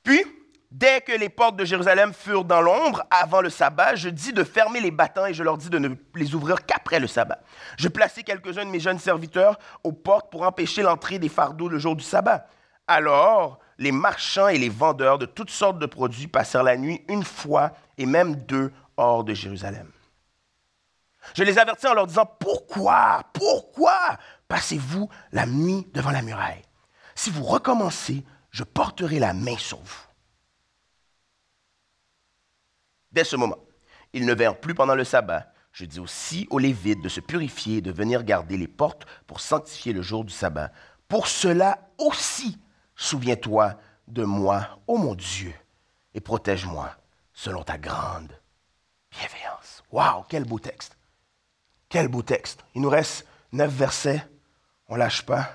Puis, 0.03 0.25
dès 0.71 1.01
que 1.01 1.13
les 1.13 1.29
portes 1.29 1.57
de 1.57 1.65
Jérusalem 1.65 2.13
furent 2.13 2.45
dans 2.45 2.61
l'ombre, 2.61 3.05
avant 3.11 3.41
le 3.41 3.51
sabbat, 3.51 3.95
je 3.95 4.09
dis 4.09 4.33
de 4.33 4.43
fermer 4.43 4.81
les 4.81 4.91
battants 4.91 5.27
et 5.27 5.35
je 5.35 5.43
leur 5.43 5.57
dis 5.57 5.71
de 5.71 5.79
ne 5.79 5.95
les 6.15 6.35
ouvrir 6.35 6.67
qu'après 6.67 6.99
le 6.99 7.07
sabbat. 7.07 7.41
Je 7.79 7.89
plaçai 7.89 8.23
quelques-uns 8.23 8.65
de 8.65 8.71
mes 8.71 8.81
jeunes 8.81 8.99
serviteurs 8.99 9.59
aux 9.85 9.93
portes 9.93 10.31
pour 10.31 10.43
empêcher 10.43 10.83
l'entrée 10.83 11.19
des 11.19 11.29
fardeaux 11.29 11.69
le 11.69 11.79
jour 11.79 11.95
du 11.95 12.05
sabbat. 12.05 12.49
Alors, 12.89 13.61
les 13.79 13.93
marchands 13.93 14.49
et 14.49 14.59
les 14.59 14.69
vendeurs 14.69 15.19
de 15.19 15.27
toutes 15.27 15.51
sortes 15.51 15.79
de 15.79 15.87
produits 15.87 16.27
passèrent 16.27 16.65
la 16.65 16.77
nuit 16.77 17.05
une 17.09 17.25
fois 17.25 17.73
et 17.97 18.07
même 18.07 18.35
deux 18.35 18.73
hors 18.97 19.25
de 19.25 19.35
Jérusalem. 19.35 19.91
Je 21.35 21.45
les 21.45 21.59
avertis 21.59 21.87
en 21.87 21.95
leur 21.95 22.07
disant, 22.07 22.27
pourquoi, 22.27 23.23
pourquoi? 23.33 24.19
Passez-vous 24.53 25.09
la 25.33 25.47
nuit 25.47 25.89
devant 25.95 26.11
la 26.11 26.21
muraille 26.21 26.61
Si 27.15 27.31
vous 27.31 27.43
recommencez, 27.43 28.23
je 28.51 28.65
porterai 28.65 29.19
la 29.19 29.33
main 29.33 29.57
sur 29.57 29.79
vous. 29.79 30.07
Dès 33.13 33.25
ce 33.25 33.35
moment, 33.35 33.57
ils 34.13 34.27
ne 34.27 34.35
vinrent 34.35 34.61
plus 34.61 34.75
pendant 34.75 34.95
le 34.95 35.05
sabbat. 35.05 35.51
Je 35.73 35.87
dis 35.87 36.01
aussi 36.01 36.47
aux 36.51 36.59
Lévites 36.59 37.01
de 37.01 37.09
se 37.09 37.21
purifier 37.21 37.79
et 37.79 37.81
de 37.81 37.91
venir 37.91 38.25
garder 38.25 38.59
les 38.59 38.69
portes 38.69 39.07
pour 39.27 39.41
sanctifier 39.41 39.95
le 39.95 40.03
jour 40.03 40.23
du 40.23 40.35
sabbat. 40.35 40.71
Pour 41.09 41.29
cela 41.29 41.89
aussi, 41.97 42.59
souviens-toi 42.95 43.81
de 44.07 44.23
moi, 44.23 44.83
ô 44.87 44.99
mon 44.99 45.15
Dieu, 45.15 45.55
et 46.13 46.21
protège-moi 46.21 46.95
selon 47.33 47.63
ta 47.63 47.79
grande 47.79 48.39
bienveillance. 49.11 49.83
Waouh, 49.91 50.25
quel 50.29 50.45
beau 50.45 50.59
texte. 50.59 50.99
Quel 51.89 52.09
beau 52.09 52.21
texte. 52.21 52.67
Il 52.75 52.83
nous 52.83 52.91
reste 52.91 53.27
neuf 53.51 53.73
versets. 53.73 54.23
On 54.93 54.97
lâche 54.97 55.23
pas. 55.23 55.49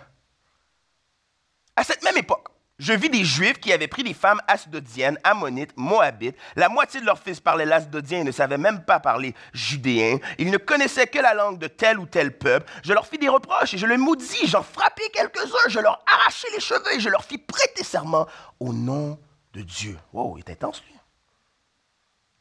À 1.76 1.84
cette 1.84 2.02
même 2.02 2.18
époque, 2.18 2.48
je 2.80 2.92
vis 2.92 3.12
des 3.12 3.24
Juifs 3.24 3.60
qui 3.60 3.72
avaient 3.72 3.88
pris 3.88 4.02
des 4.02 4.16
femmes 4.16 4.42
asdodiennes, 4.48 5.20
ammonites, 5.24 5.78
moabites. 5.78 6.36
La 6.56 6.70
moitié 6.70 7.02
de 7.02 7.06
leurs 7.06 7.20
fils 7.20 7.40
parlaient 7.40 7.68
l'asdodien 7.68 8.22
et 8.22 8.24
ne 8.24 8.32
savaient 8.32 8.58
même 8.58 8.84
pas 8.84 9.00
parler 9.00 9.36
judéen. 9.54 10.18
Ils 10.40 10.50
ne 10.50 10.58
connaissaient 10.58 11.06
que 11.06 11.20
la 11.20 11.36
langue 11.36 11.60
de 11.60 11.68
tel 11.68 12.00
ou 12.00 12.08
tel 12.08 12.36
peuple. 12.36 12.68
Je 12.84 12.94
leur 12.94 13.06
fis 13.06 13.20
des 13.20 13.30
reproches 13.30 13.76
et 13.76 13.78
je 13.78 13.86
les 13.86 13.98
maudis. 13.98 14.48
J'en 14.48 14.64
frappai 14.64 15.08
quelques-uns. 15.14 15.70
Je 15.70 15.82
leur 15.82 16.04
arrachai 16.12 16.48
les 16.56 16.60
cheveux 16.60 16.96
et 16.96 17.00
je 17.00 17.10
leur 17.10 17.24
fis 17.24 17.38
prêter 17.38 17.84
serment 17.84 18.26
au 18.60 18.74
nom 18.74 19.20
de 19.54 19.62
Dieu. 19.62 20.00
Wow, 20.14 20.40
il 20.40 20.40
est 20.40 20.50
intense, 20.50 20.82
lui. 20.84 20.96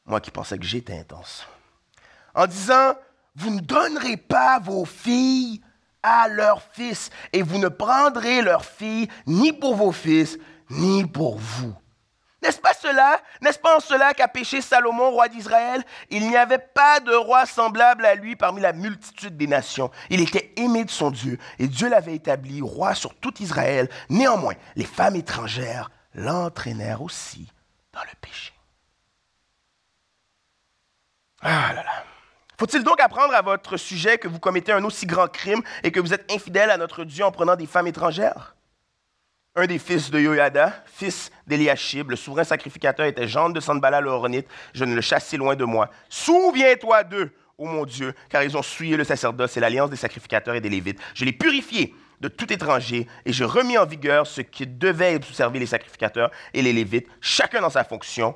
Moi 0.07 0.23
qui 0.23 0.31
pensais 0.31 0.57
que 0.57 0.65
j'étais 0.65 0.99
intense. 0.99 1.47
En 2.35 2.47
disant, 2.47 2.95
vous 3.35 3.51
ne 3.51 3.61
donnerez 3.61 4.17
pas 4.17 4.61
vos 4.61 4.87
filles 4.87 5.61
à 6.07 6.29
leurs 6.29 6.63
fils, 6.63 7.11
et 7.33 7.43
vous 7.43 7.59
ne 7.59 7.69
prendrez 7.69 8.41
leurs 8.41 8.65
filles 8.65 9.09
ni 9.27 9.53
pour 9.53 9.75
vos 9.75 9.91
fils, 9.91 10.39
ni 10.71 11.05
pour 11.05 11.37
vous. 11.37 11.75
N'est-ce 12.43 12.61
pas 12.61 12.75
cela, 12.75 13.21
n'est-ce 13.41 13.59
pas 13.59 13.77
en 13.77 13.81
cela 13.81 14.15
qu'a 14.15 14.29
péché 14.29 14.61
Salomon, 14.61 15.11
roi 15.11 15.27
d'Israël? 15.27 15.83
Il 16.11 16.29
n'y 16.29 16.37
avait 16.37 16.59
pas 16.59 17.01
de 17.01 17.13
roi 17.13 17.45
semblable 17.45 18.07
à 18.07 18.15
lui 18.15 18.37
parmi 18.37 18.61
la 18.61 18.73
multitude 18.73 19.37
des 19.37 19.49
nations. 19.49 19.91
Il 20.11 20.21
était 20.21 20.53
aimé 20.57 20.85
de 20.85 20.91
son 20.91 21.11
Dieu, 21.11 21.39
et 21.59 21.67
Dieu 21.67 21.89
l'avait 21.89 22.15
établi 22.15 22.63
roi 22.63 22.95
sur 22.95 23.17
tout 23.17 23.35
Israël. 23.43 23.89
Néanmoins, 24.09 24.55
les 24.77 24.85
femmes 24.85 25.17
étrangères 25.17 25.91
l'entraînèrent 26.15 27.03
aussi 27.03 27.51
dans 27.93 28.03
le 28.03 28.17
péché. 28.21 28.53
Ah 31.41 31.73
là 31.75 31.83
là. 31.83 32.05
Faut-il 32.59 32.83
donc 32.85 33.01
apprendre 33.01 33.35
à 33.35 33.43
votre 33.43 33.77
sujet 33.77 34.17
que 34.17 34.29
vous 34.29 34.39
commettez 34.39 34.73
un 34.73 34.83
aussi 34.85 35.05
grand 35.05 35.29
crime 35.29 35.63
et 35.83 35.91
que 35.91 36.01
vous 36.01 36.15
êtes 36.15 36.31
infidèle 36.33 36.71
à 36.71 36.79
notre 36.79 37.05
Dieu 37.05 37.25
en 37.25 37.31
prenant 37.31 37.55
des 37.55 37.67
femmes 37.67 37.87
étrangères? 37.87 38.57
Un 39.55 39.67
des 39.67 39.79
fils 39.79 40.11
de 40.11 40.19
Yoyada, 40.19 40.85
fils 40.87 41.31
d'Eliashib, 41.47 42.11
le 42.11 42.17
souverain 42.17 42.45
sacrificateur, 42.45 43.07
était 43.07 43.29
Jean 43.29 43.51
de 43.51 43.61
Sanbala 43.61 44.01
le 44.01 44.11
Horonite. 44.11 44.47
Je 44.75 44.85
ne 44.85 44.95
le 44.95 45.01
chassai 45.01 45.37
loin 45.37 45.55
de 45.55 45.65
moi. 45.65 45.91
Souviens-toi 46.09 47.05
d'eux, 47.05 47.33
ô 47.59 47.67
mon 47.67 47.85
Dieu, 47.85 48.15
car 48.29 48.43
ils 48.43 48.57
ont 48.57 48.63
souillé 48.63 48.97
le 48.97 49.05
sacerdoce 49.05 49.57
et 49.57 49.61
l'alliance 49.61 49.91
des 49.91 49.97
sacrificateurs 49.97 50.55
et 50.55 50.61
des 50.61 50.69
Lévites. 50.69 51.01
Je 51.15 51.25
l'ai 51.25 51.33
purifié 51.33 51.95
de 52.21 52.29
tout 52.29 52.51
étranger 52.53 53.07
et 53.27 53.33
je 53.33 53.45
remis 53.45 53.77
en 53.77 53.87
vigueur 53.87 54.27
ce 54.27 54.41
qui 54.41 54.67
devait 54.67 55.17
observer 55.17 55.59
les 55.59 55.67
sacrificateurs 55.67 56.31
et 56.55 56.63
les 56.63 56.73
Lévites, 56.73 57.07
chacun 57.21 57.61
dans 57.61 57.71
sa 57.71 57.85
fonction. 57.85 58.35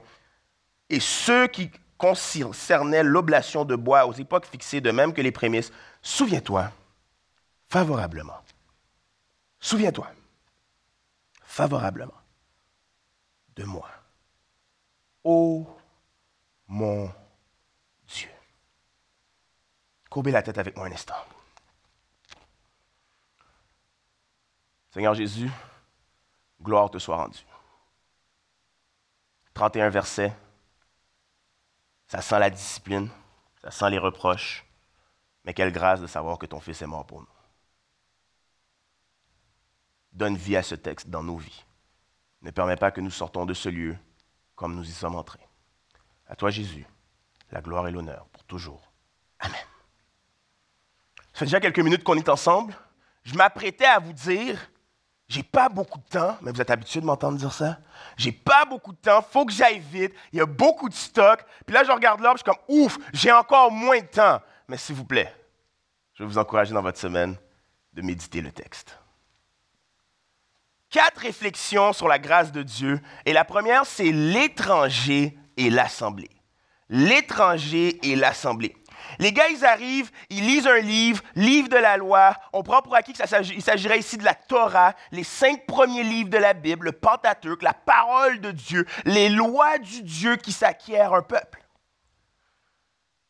Et 0.88 1.00
ceux 1.00 1.46
qui 1.46 1.70
concernait 2.00 3.02
l'oblation 3.02 3.66
de 3.66 3.76
bois 3.76 4.06
aux 4.06 4.14
époques 4.14 4.46
fixées, 4.46 4.80
de 4.80 4.90
même 4.90 5.12
que 5.12 5.20
les 5.20 5.32
prémices, 5.32 5.70
souviens-toi 6.00 6.72
favorablement. 7.68 8.40
Souviens-toi 9.60 10.10
favorablement 11.42 12.14
de 13.54 13.64
moi. 13.64 13.90
Ô 15.22 15.66
mon 16.66 17.12
Dieu. 18.08 18.30
Courbez 20.08 20.30
la 20.30 20.42
tête 20.42 20.56
avec 20.56 20.76
moi 20.78 20.86
un 20.86 20.92
instant. 20.92 21.22
Seigneur 24.94 25.12
Jésus, 25.12 25.50
gloire 26.62 26.90
te 26.90 26.98
soit 26.98 27.16
rendue. 27.16 27.44
31 29.52 29.90
versets 29.90 30.34
ça 32.10 32.20
sent 32.20 32.40
la 32.40 32.50
discipline, 32.50 33.08
ça 33.62 33.70
sent 33.70 33.88
les 33.88 33.98
reproches, 33.98 34.66
mais 35.44 35.54
quelle 35.54 35.70
grâce 35.70 36.00
de 36.00 36.08
savoir 36.08 36.38
que 36.38 36.46
ton 36.46 36.58
Fils 36.58 36.82
est 36.82 36.86
mort 36.86 37.06
pour 37.06 37.20
nous. 37.20 37.28
Donne 40.12 40.36
vie 40.36 40.56
à 40.56 40.64
ce 40.64 40.74
texte 40.74 41.08
dans 41.08 41.22
nos 41.22 41.36
vies. 41.36 41.64
Ne 42.42 42.50
permets 42.50 42.76
pas 42.76 42.90
que 42.90 43.00
nous 43.00 43.12
sortons 43.12 43.46
de 43.46 43.54
ce 43.54 43.68
lieu 43.68 43.96
comme 44.56 44.74
nous 44.74 44.82
y 44.82 44.92
sommes 44.92 45.14
entrés. 45.14 45.46
À 46.26 46.34
toi, 46.34 46.50
Jésus, 46.50 46.84
la 47.52 47.60
gloire 47.60 47.86
et 47.86 47.92
l'honneur 47.92 48.26
pour 48.32 48.42
toujours. 48.42 48.90
Amen. 49.38 49.54
Ça 51.32 51.38
fait 51.38 51.44
déjà 51.44 51.60
quelques 51.60 51.78
minutes 51.78 52.02
qu'on 52.02 52.18
est 52.18 52.28
ensemble. 52.28 52.74
Je 53.22 53.36
m'apprêtais 53.36 53.86
à 53.86 54.00
vous 54.00 54.12
dire 54.12 54.69
j'ai 55.30 55.44
pas 55.44 55.68
beaucoup 55.68 56.00
de 56.00 56.08
temps, 56.08 56.36
mais 56.42 56.50
vous 56.50 56.60
êtes 56.60 56.72
habitué 56.72 57.00
de 57.00 57.06
m'entendre 57.06 57.38
dire 57.38 57.52
ça. 57.52 57.78
J'ai 58.16 58.32
pas 58.32 58.64
beaucoup 58.64 58.90
de 58.90 58.98
temps, 58.98 59.22
faut 59.22 59.46
que 59.46 59.52
j'aille 59.52 59.78
vite, 59.78 60.12
il 60.32 60.40
y 60.40 60.42
a 60.42 60.46
beaucoup 60.46 60.88
de 60.88 60.94
stock. 60.94 61.44
Puis 61.64 61.72
là, 61.72 61.84
je 61.84 61.92
regarde 61.92 62.20
l'heure, 62.20 62.32
je 62.36 62.38
suis 62.38 62.44
comme 62.44 62.58
ouf, 62.66 62.98
j'ai 63.12 63.30
encore 63.30 63.70
moins 63.70 64.00
de 64.00 64.06
temps. 64.06 64.40
Mais 64.66 64.76
s'il 64.76 64.96
vous 64.96 65.04
plaît, 65.04 65.32
je 66.14 66.24
vais 66.24 66.28
vous 66.28 66.36
encourager 66.36 66.74
dans 66.74 66.82
votre 66.82 66.98
semaine 66.98 67.36
de 67.92 68.02
méditer 68.02 68.40
le 68.40 68.50
texte. 68.50 68.98
Quatre 70.90 71.18
réflexions 71.18 71.92
sur 71.92 72.08
la 72.08 72.18
grâce 72.18 72.50
de 72.50 72.64
Dieu. 72.64 73.00
Et 73.24 73.32
la 73.32 73.44
première, 73.44 73.86
c'est 73.86 74.10
l'étranger 74.10 75.38
et 75.56 75.70
l'assemblée. 75.70 76.30
L'étranger 76.88 78.04
et 78.04 78.16
l'assemblée. 78.16 78.74
Les 79.20 79.32
gars, 79.32 79.48
ils 79.50 79.66
arrivent, 79.66 80.10
ils 80.30 80.46
lisent 80.46 80.66
un 80.66 80.78
livre, 80.78 81.22
livre 81.34 81.68
de 81.68 81.76
la 81.76 81.98
loi. 81.98 82.34
On 82.54 82.62
prend 82.62 82.80
pour 82.80 82.94
acquis 82.94 83.12
qu'il 83.12 83.62
s'agirait 83.62 83.98
ici 83.98 84.16
de 84.16 84.24
la 84.24 84.34
Torah, 84.34 84.94
les 85.12 85.24
cinq 85.24 85.66
premiers 85.66 86.02
livres 86.02 86.30
de 86.30 86.38
la 86.38 86.54
Bible, 86.54 86.86
le 86.86 86.92
Pentateuque, 86.92 87.62
la 87.62 87.74
parole 87.74 88.40
de 88.40 88.50
Dieu, 88.50 88.86
les 89.04 89.28
lois 89.28 89.76
du 89.76 90.02
Dieu 90.02 90.36
qui 90.36 90.52
s'acquièrent 90.52 91.12
un 91.12 91.20
peuple. 91.20 91.62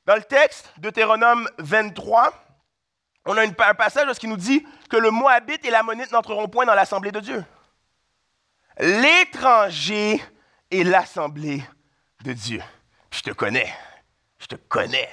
Dans 0.07 0.15
le 0.15 0.23
texte, 0.23 0.73
Deutéronome 0.79 1.49
23, 1.59 2.33
on 3.27 3.37
a 3.37 3.43
un 3.43 3.75
passage 3.75 4.17
qui 4.21 4.29
nous 4.29 4.37
dit 4.37 4.65
que 4.89 4.97
le 4.97 5.11
Moabite 5.11 5.65
et 5.65 5.71
l'Ammonite 5.71 6.13
n'entreront 6.13 6.47
point 6.47 6.67
dans 6.67 6.75
l'assemblée 6.75 7.11
de 7.11 7.21
Dieu. 7.21 7.45
L'étranger 8.79 10.23
est 10.71 10.85
l'assemblée 10.85 11.65
de 12.23 12.33
Dieu. 12.33 12.63
Je 13.11 13.23
te 13.23 13.31
connais. 13.33 13.75
Je 14.39 14.47
te 14.47 14.55
connais. 14.55 15.09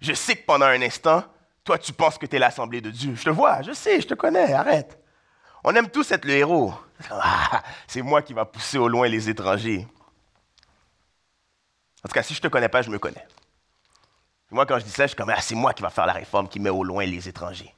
Je 0.00 0.14
sais 0.14 0.36
que 0.36 0.46
pendant 0.46 0.66
un 0.66 0.80
instant, 0.82 1.24
toi, 1.64 1.78
tu 1.78 1.92
penses 1.92 2.16
que 2.16 2.26
tu 2.26 2.36
es 2.36 2.38
l'assemblée 2.38 2.80
de 2.80 2.90
Dieu. 2.90 3.14
Je 3.14 3.24
te 3.24 3.30
vois, 3.30 3.62
je 3.62 3.72
sais, 3.72 4.00
je 4.00 4.06
te 4.06 4.14
connais, 4.14 4.52
arrête. 4.52 4.98
On 5.62 5.74
aime 5.74 5.90
tous 5.90 6.10
être 6.12 6.24
le 6.24 6.32
héros. 6.32 6.74
Ah, 7.10 7.62
c'est 7.86 8.02
moi 8.02 8.20
qui 8.20 8.34
va 8.34 8.44
pousser 8.44 8.76
au 8.76 8.86
loin 8.86 9.08
les 9.08 9.30
étrangers. 9.30 9.88
En 12.04 12.08
tout 12.08 12.12
cas, 12.12 12.22
si 12.22 12.34
je 12.34 12.40
ne 12.40 12.42
te 12.42 12.48
connais 12.48 12.68
pas, 12.68 12.82
je 12.82 12.90
me 12.90 12.98
connais. 12.98 13.26
Moi, 14.50 14.66
quand 14.66 14.78
je 14.78 14.84
dis 14.84 14.90
ça, 14.90 15.04
je 15.04 15.08
suis 15.08 15.16
comme, 15.16 15.30
ah, 15.30 15.40
c'est 15.40 15.54
moi 15.54 15.72
qui 15.72 15.82
va 15.82 15.88
faire 15.88 16.04
la 16.04 16.12
réforme 16.12 16.46
qui 16.46 16.60
met 16.60 16.68
au 16.68 16.84
loin 16.84 17.06
les 17.06 17.26
étrangers. 17.26 17.74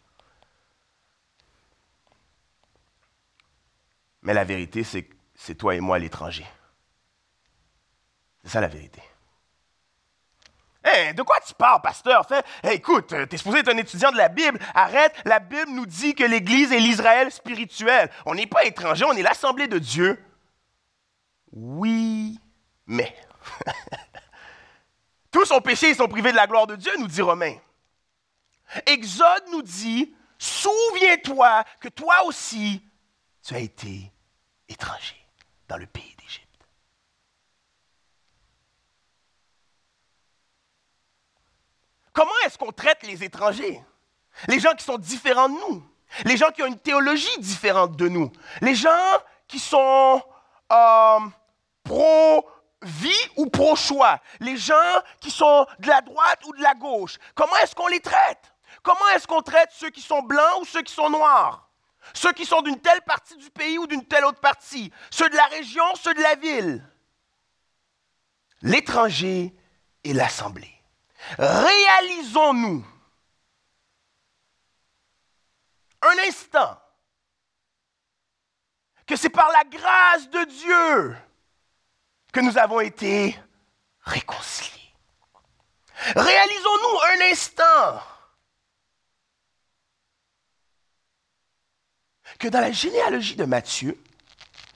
Mais 4.23 4.35
la 4.35 4.43
vérité, 4.43 4.83
c'est 4.83 5.05
que 5.05 5.14
c'est 5.37 5.55
toi 5.55 5.76
et 5.76 5.81
moi 5.81 6.00
l'étranger. 6.00 6.47
C'est 8.43 8.50
ça 8.50 8.61
la 8.61 8.69
vérité 8.69 9.02
de 10.85 11.23
quoi 11.23 11.37
tu 11.47 11.55
parles, 11.55 11.81
pasteur? 11.81 12.27
Écoute, 12.65 13.12
euh, 13.12 13.27
tu 13.27 13.35
es 13.35 13.39
supposé 13.39 13.59
être 13.59 13.73
un 13.73 13.77
étudiant 13.77 14.11
de 14.11 14.17
la 14.17 14.29
Bible. 14.29 14.59
Arrête, 14.75 15.15
la 15.25 15.39
Bible 15.39 15.71
nous 15.71 15.87
dit 15.87 16.15
que 16.15 16.25
l'Église 16.25 16.73
est 16.73 16.81
l'Israël 16.81 17.31
spirituel. 17.31 18.11
On 18.27 18.35
n'est 18.35 18.47
pas 18.47 18.65
étranger, 18.65 19.05
on 19.05 19.12
est 19.12 19.23
l'Assemblée 19.23 19.69
de 19.69 19.79
Dieu. 19.79 20.23
Oui, 21.53 22.39
mais. 22.87 23.15
Tous 25.31 25.51
ont 25.53 25.61
péché 25.61 25.91
et 25.91 25.95
sont 25.95 26.09
privés 26.09 26.33
de 26.33 26.37
la 26.37 26.47
gloire 26.47 26.67
de 26.67 26.77
Dieu, 26.77 26.93
nous 26.99 27.07
dit 27.07 27.23
Romain. 27.23 27.57
Exode 28.87 29.45
nous 29.51 29.62
dit, 29.62 30.15
souviens-toi 30.39 31.65
que 31.81 31.89
toi 31.89 32.25
aussi, 32.27 32.83
tu 33.43 33.55
as 33.55 33.59
été 33.59 34.11
étranger 34.69 35.17
dans 35.69 35.77
le 35.77 35.87
pays 35.87 36.15
Comment 42.12 42.33
est-ce 42.45 42.59
qu'on 42.59 42.73
traite 42.73 43.02
les 43.04 43.25
étrangers? 43.25 43.83
Les 44.49 44.61
gens 44.61 44.75
qui 44.75 44.85
sont 44.85 44.99
différents 44.99 45.49
de 45.49 45.54
nous. 45.54 45.83
Les 46.25 46.37
gens 46.37 46.50
qui 46.50 46.62
ont 46.62 46.66
une 46.66 46.78
théologie 46.78 47.38
différente 47.38 47.97
de 47.97 48.09
nous. 48.09 48.31
Les 48.61 48.75
gens 48.75 48.90
qui 49.49 49.59
sont 49.59 50.23
euh, 50.71 51.19
pro 51.85 52.47
vie 52.83 53.28
ou 53.37 53.47
pro-choix, 53.47 54.21
les 54.40 54.57
gens 54.57 54.75
qui 55.21 55.31
sont 55.31 55.66
de 55.78 55.88
la 55.88 56.00
droite 56.00 56.40
ou 56.47 56.52
de 56.52 56.62
la 56.62 56.75
gauche, 56.75 57.19
comment 57.35 57.57
est-ce 57.62 57.75
qu'on 57.75 57.87
les 57.87 58.00
traite? 58.00 58.52
Comment 58.83 59.09
est-ce 59.14 59.26
qu'on 59.26 59.42
traite 59.42 59.71
ceux 59.73 59.90
qui 59.90 60.00
sont 60.00 60.23
blancs 60.23 60.61
ou 60.61 60.64
ceux 60.64 60.83
qui 60.83 60.92
sont 60.92 61.09
noirs? 61.09 61.69
Ceux 62.14 62.33
qui 62.33 62.45
sont 62.45 62.62
d'une 62.62 62.81
telle 62.81 63.00
partie 63.02 63.37
du 63.37 63.50
pays 63.50 63.78
ou 63.78 63.87
d'une 63.87 64.04
telle 64.04 64.25
autre 64.25 64.40
partie? 64.40 64.90
Ceux 65.11 65.31
de 65.31 65.37
la 65.37 65.47
région, 65.47 65.85
ceux 65.95 66.14
de 66.14 66.23
la 66.23 66.35
ville? 66.35 66.85
L'étranger 68.62 69.54
et 70.02 70.12
l'Assemblée. 70.12 70.82
Réalisons-nous 71.38 72.85
un 76.02 76.19
instant 76.29 76.79
que 79.07 79.17
c'est 79.17 79.31
par 79.31 79.50
la 79.50 79.64
grâce 79.64 80.29
de 80.31 80.45
Dieu 80.45 81.17
que 82.33 82.41
nous 82.41 82.59
avons 82.59 82.81
été 82.81 83.38
réconciliés. 84.00 84.95
Réalisons-nous 86.17 87.00
un 87.00 87.31
instant 87.31 88.02
que 92.38 92.49
dans 92.49 92.61
la 92.61 92.73
généalogie 92.73 93.37
de 93.37 93.45
Matthieu 93.45 94.02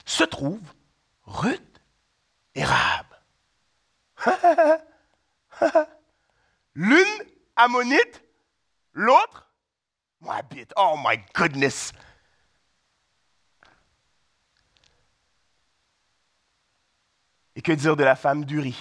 se 0.05 0.23
trouvent 0.23 0.73
Ruth 1.25 1.81
et 2.55 2.63
Rahab. 2.63 3.07
L'une 6.79 7.23
ammonite, 7.55 8.21
l'autre 8.93 9.51
moabite. 10.19 10.71
Oh 10.77 10.95
my 11.03 11.17
goodness! 11.33 11.91
Et 17.55 17.63
que 17.63 17.71
dire 17.71 17.95
de 17.95 18.03
la 18.03 18.15
femme 18.15 18.45
d'Uri? 18.45 18.77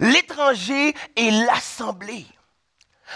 L'étranger 0.00 0.92
et 1.14 1.30
l'assemblée. 1.30 2.26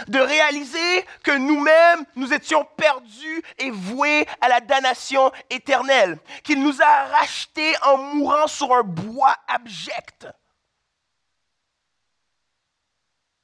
De 0.08 0.18
réaliser 0.18 1.06
que 1.22 1.36
nous-mêmes, 1.36 2.04
nous 2.16 2.32
étions 2.32 2.64
perdus 2.76 3.42
et 3.58 3.70
voués 3.70 4.26
à 4.40 4.48
la 4.48 4.60
damnation 4.60 5.30
éternelle. 5.50 6.18
Qu'il 6.42 6.62
nous 6.62 6.80
a 6.80 7.04
rachetés 7.06 7.74
en 7.82 7.98
mourant 7.98 8.46
sur 8.46 8.72
un 8.72 8.82
bois 8.82 9.36
abject. 9.48 10.28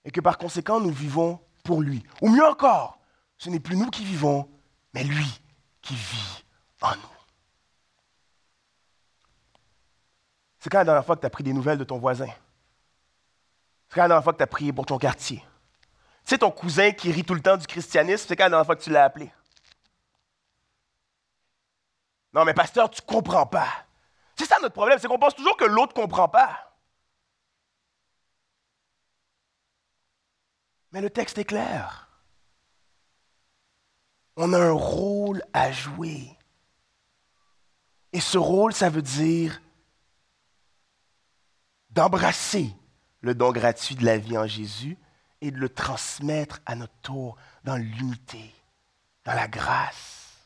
Et 0.04 0.10
que 0.10 0.20
par 0.20 0.38
conséquent, 0.38 0.80
nous 0.80 0.90
vivons 0.90 1.40
pour 1.64 1.82
lui. 1.82 2.02
Ou 2.22 2.30
mieux 2.30 2.46
encore, 2.46 2.98
ce 3.36 3.50
n'est 3.50 3.60
plus 3.60 3.76
nous 3.76 3.90
qui 3.90 4.04
vivons, 4.04 4.48
mais 4.94 5.04
lui 5.04 5.40
qui 5.82 5.94
vit 5.94 6.44
en 6.80 6.94
nous. 6.96 7.18
C'est 10.58 10.70
quand 10.70 10.78
la 10.78 10.84
dernière 10.84 11.04
fois 11.04 11.14
que 11.14 11.20
tu 11.20 11.26
as 11.26 11.30
pris 11.30 11.44
des 11.44 11.52
nouvelles 11.52 11.78
de 11.78 11.84
ton 11.84 11.98
voisin? 11.98 12.28
C'est 13.88 13.94
quand 13.94 14.02
la 14.02 14.08
dernière 14.08 14.24
fois 14.24 14.32
que 14.32 14.38
tu 14.38 14.44
as 14.44 14.48
prié 14.48 14.72
pour 14.72 14.86
ton 14.86 14.98
quartier? 14.98 15.44
Tu 16.28 16.34
sais, 16.34 16.38
ton 16.38 16.50
cousin 16.50 16.90
qui 16.90 17.10
rit 17.10 17.24
tout 17.24 17.32
le 17.32 17.40
temps 17.40 17.56
du 17.56 17.66
christianisme, 17.66 18.26
c'est 18.28 18.36
quand 18.36 18.44
la 18.44 18.50
dernière 18.50 18.66
fois 18.66 18.76
que 18.76 18.82
tu 18.82 18.90
l'as 18.90 19.04
appelé? 19.04 19.32
Non, 22.34 22.44
mais 22.44 22.52
pasteur, 22.52 22.90
tu 22.90 23.00
ne 23.00 23.06
comprends 23.06 23.46
pas. 23.46 23.86
C'est 24.36 24.44
ça 24.44 24.58
notre 24.60 24.74
problème, 24.74 24.98
c'est 25.00 25.08
qu'on 25.08 25.18
pense 25.18 25.34
toujours 25.34 25.56
que 25.56 25.64
l'autre 25.64 25.94
ne 25.96 26.02
comprend 26.02 26.28
pas. 26.28 26.76
Mais 30.92 31.00
le 31.00 31.08
texte 31.08 31.38
est 31.38 31.44
clair 31.44 32.08
on 34.40 34.52
a 34.52 34.58
un 34.58 34.72
rôle 34.72 35.42
à 35.52 35.72
jouer. 35.72 36.30
Et 38.12 38.20
ce 38.20 38.38
rôle, 38.38 38.72
ça 38.72 38.88
veut 38.88 39.02
dire 39.02 39.60
d'embrasser 41.90 42.70
le 43.20 43.34
don 43.34 43.50
gratuit 43.50 43.96
de 43.96 44.04
la 44.04 44.16
vie 44.16 44.38
en 44.38 44.46
Jésus 44.46 44.96
et 45.40 45.50
de 45.50 45.58
le 45.58 45.68
transmettre 45.68 46.60
à 46.66 46.74
notre 46.74 46.96
tour 47.02 47.36
dans 47.64 47.76
l'unité, 47.76 48.52
dans 49.24 49.34
la 49.34 49.48
grâce. 49.48 50.36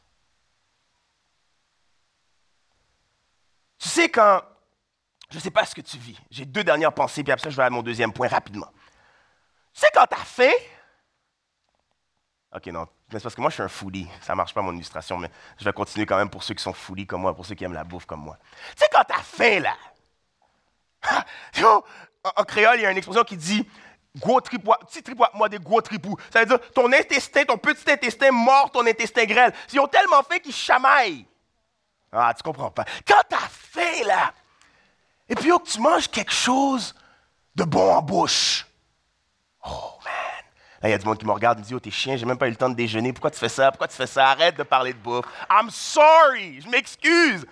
Tu 3.78 3.88
sais, 3.88 4.08
quand, 4.08 4.42
je 5.30 5.36
ne 5.36 5.40
sais 5.40 5.50
pas 5.50 5.64
ce 5.64 5.74
que 5.74 5.80
tu 5.80 5.98
vis, 5.98 6.18
j'ai 6.30 6.44
deux 6.44 6.64
dernières 6.64 6.92
pensées, 6.92 7.22
puis 7.22 7.32
après 7.32 7.44
ça, 7.44 7.50
je 7.50 7.56
vais 7.56 7.64
à 7.64 7.70
mon 7.70 7.82
deuxième 7.82 8.12
point 8.12 8.28
rapidement. 8.28 8.70
Tu 9.74 9.80
sais, 9.80 9.88
quand 9.94 10.06
tu 10.06 10.14
as 10.14 10.24
faim, 10.24 10.52
OK, 12.54 12.66
non. 12.66 12.86
C'est 13.10 13.22
parce 13.22 13.34
que 13.34 13.40
moi, 13.40 13.50
je 13.50 13.54
suis 13.54 13.62
un 13.62 13.68
foodie. 13.68 14.08
Ça 14.20 14.32
ne 14.34 14.36
marche 14.36 14.54
pas, 14.54 14.62
mon 14.62 14.74
illustration, 14.74 15.16
mais 15.18 15.30
je 15.58 15.64
vais 15.64 15.72
continuer 15.72 16.06
quand 16.06 16.16
même 16.16 16.30
pour 16.30 16.42
ceux 16.42 16.54
qui 16.54 16.62
sont 16.62 16.72
foodies 16.72 17.06
comme 17.06 17.22
moi, 17.22 17.34
pour 17.34 17.46
ceux 17.46 17.54
qui 17.54 17.64
aiment 17.64 17.72
la 17.72 17.84
bouffe 17.84 18.06
comme 18.06 18.20
moi. 18.20 18.38
Tu 18.72 18.78
sais, 18.78 18.86
quand 18.92 19.04
t'as 19.06 19.22
faim, 19.22 19.60
là, 19.60 19.74
en, 22.36 22.44
créole, 22.44 22.78
il 22.78 22.82
y 22.82 22.86
a 22.86 22.90
une 22.90 22.96
expression 22.96 23.24
qui 23.24 23.36
dit 23.36 23.68
gros 24.16 24.40
tripou, 24.40 24.72
petit 24.88 25.02
tripou, 25.02 25.24
moi 25.34 25.48
des 25.48 25.58
gros 25.58 25.80
tripous. 25.80 26.16
Ça 26.32 26.40
veut 26.40 26.46
dire 26.46 26.60
ton 26.72 26.92
intestin, 26.92 27.44
ton 27.44 27.58
petit 27.58 27.90
intestin 27.90 28.30
mort, 28.30 28.70
ton 28.70 28.86
intestin 28.86 29.24
grêle. 29.24 29.52
Ils 29.72 29.80
ont 29.80 29.86
tellement 29.86 30.22
faim 30.22 30.38
qu'ils 30.38 30.54
chamaillent. 30.54 31.26
Ah, 32.12 32.32
tu 32.36 32.42
comprends 32.42 32.70
pas. 32.70 32.84
Quand 33.06 33.22
t'as 33.28 33.48
faim, 33.48 34.04
là, 34.06 34.32
et 35.28 35.34
puis 35.34 35.48
que 35.48 35.70
tu 35.70 35.80
manges 35.80 36.08
quelque 36.08 36.32
chose 36.32 36.94
de 37.54 37.64
bon 37.64 37.94
en 37.94 38.02
bouche. 38.02 38.66
Oh, 39.64 39.98
man. 40.04 40.12
Là, 40.82 40.88
il 40.88 40.90
y 40.90 40.94
a 40.94 40.98
du 40.98 41.06
monde 41.06 41.18
qui 41.18 41.24
me 41.24 41.32
regarde 41.32 41.58
et 41.58 41.62
me 41.62 41.66
dit 41.66 41.74
Oh, 41.74 41.80
t'es 41.80 41.90
chien, 41.90 42.16
j'ai 42.16 42.26
même 42.26 42.36
pas 42.36 42.48
eu 42.48 42.50
le 42.50 42.56
temps 42.56 42.68
de 42.68 42.74
déjeuner. 42.74 43.12
Pourquoi 43.12 43.30
tu 43.30 43.38
fais 43.38 43.48
ça? 43.48 43.70
Pourquoi 43.70 43.88
tu 43.88 43.94
fais 43.94 44.06
ça? 44.06 44.28
Arrête 44.28 44.56
de 44.58 44.62
parler 44.62 44.92
de 44.92 44.98
bouffe. 44.98 45.24
I'm 45.50 45.70
sorry, 45.70 46.60
je 46.60 46.68
m'excuse. 46.68 47.46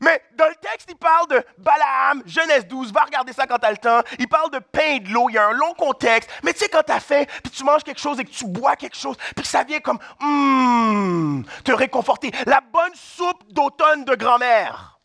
Mais 0.00 0.22
dans 0.36 0.46
le 0.46 0.54
texte, 0.56 0.86
il 0.88 0.96
parle 0.96 1.28
de 1.28 1.44
Balaam, 1.58 2.22
Genèse 2.26 2.66
12, 2.66 2.92
va 2.92 3.02
regarder 3.02 3.32
ça 3.32 3.46
quand 3.46 3.58
tu 3.58 3.70
le 3.70 3.76
temps. 3.76 4.00
Il 4.18 4.28
parle 4.28 4.50
de 4.50 4.58
pain 4.58 4.96
et 4.96 5.00
de 5.00 5.10
l'eau, 5.10 5.28
il 5.28 5.34
y 5.34 5.38
a 5.38 5.48
un 5.48 5.52
long 5.52 5.74
contexte. 5.74 6.30
Mais 6.42 6.52
tu 6.52 6.60
sais, 6.60 6.68
quand 6.68 6.82
tu 6.82 6.92
as 6.92 7.00
faim, 7.00 7.24
puis 7.42 7.50
tu 7.50 7.64
manges 7.64 7.82
quelque 7.82 8.00
chose 8.00 8.20
et 8.20 8.24
que 8.24 8.30
tu 8.30 8.46
bois 8.46 8.76
quelque 8.76 8.96
chose, 8.96 9.16
puis 9.34 9.42
que 9.42 9.48
ça 9.48 9.64
vient 9.64 9.80
comme 9.80 9.98
hum, 10.20 11.44
te 11.64 11.72
réconforter. 11.72 12.30
La 12.46 12.60
bonne 12.60 12.94
soupe 12.94 13.52
d'automne 13.52 14.04
de 14.04 14.14
grand-mère. 14.14 15.00